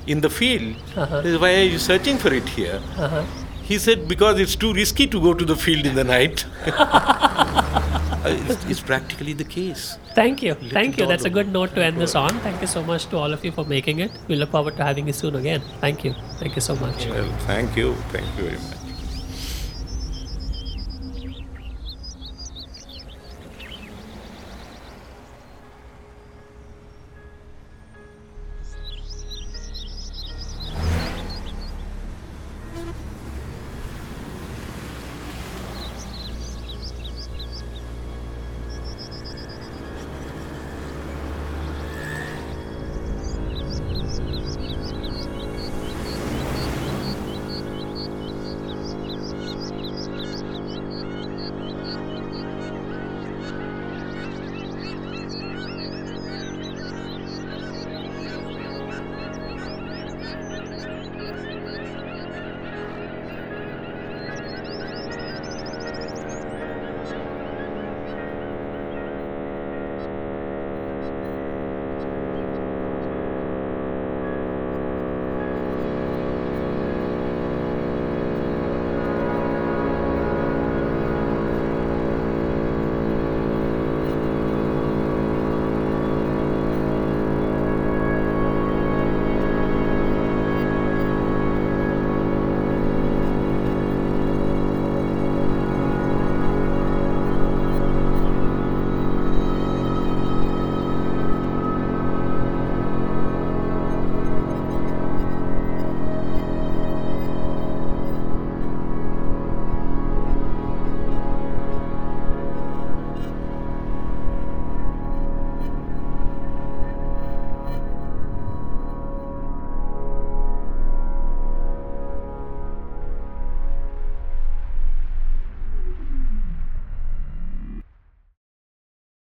in 0.07 0.21
the 0.21 0.29
field 0.29 0.75
He 0.95 1.29
said, 1.31 1.41
why 1.41 1.55
are 1.55 1.63
you 1.63 1.79
searching 1.79 2.17
for 2.17 2.33
it 2.33 2.47
here 2.49 2.81
Uh-huh. 2.97 3.23
he 3.63 3.77
said, 3.77 4.07
because 4.07 4.39
it's 4.39 4.55
too 4.55 4.73
risky 4.73 5.07
to 5.07 5.21
go 5.21 5.33
to 5.33 5.45
the 5.45 5.55
field 5.55 5.85
in 5.85 5.95
the 5.95 6.03
night. 6.03 6.45
Uh, 8.25 8.29
it's, 8.49 8.65
it's 8.71 8.79
practically 8.79 9.33
the 9.33 9.43
case. 9.43 9.97
Thank 10.15 10.41
you. 10.41 10.53
Thank 10.53 10.97
you. 10.97 11.05
That's 11.05 11.25
a 11.25 11.29
good 11.29 11.49
note 11.51 11.75
to 11.75 11.83
end 11.83 11.99
this 11.99 12.15
on. 12.15 12.39
Thank 12.39 12.61
you 12.61 12.67
so 12.67 12.81
much 12.81 13.07
to 13.07 13.17
all 13.17 13.33
of 13.33 13.43
you 13.43 13.51
for 13.51 13.65
making 13.65 13.99
it. 13.99 14.11
We 14.29 14.37
look 14.37 14.51
forward 14.51 14.77
to 14.77 14.83
having 14.85 15.07
you 15.07 15.13
soon 15.13 15.35
again. 15.35 15.61
Thank 15.81 16.05
you. 16.05 16.13
Thank 16.39 16.55
you 16.55 16.61
so 16.61 16.77
much. 16.77 17.05
Well, 17.07 17.29
thank 17.39 17.75
you. 17.75 17.95
Thank 18.13 18.25
you 18.37 18.43
very 18.45 18.57
much. 18.69 18.82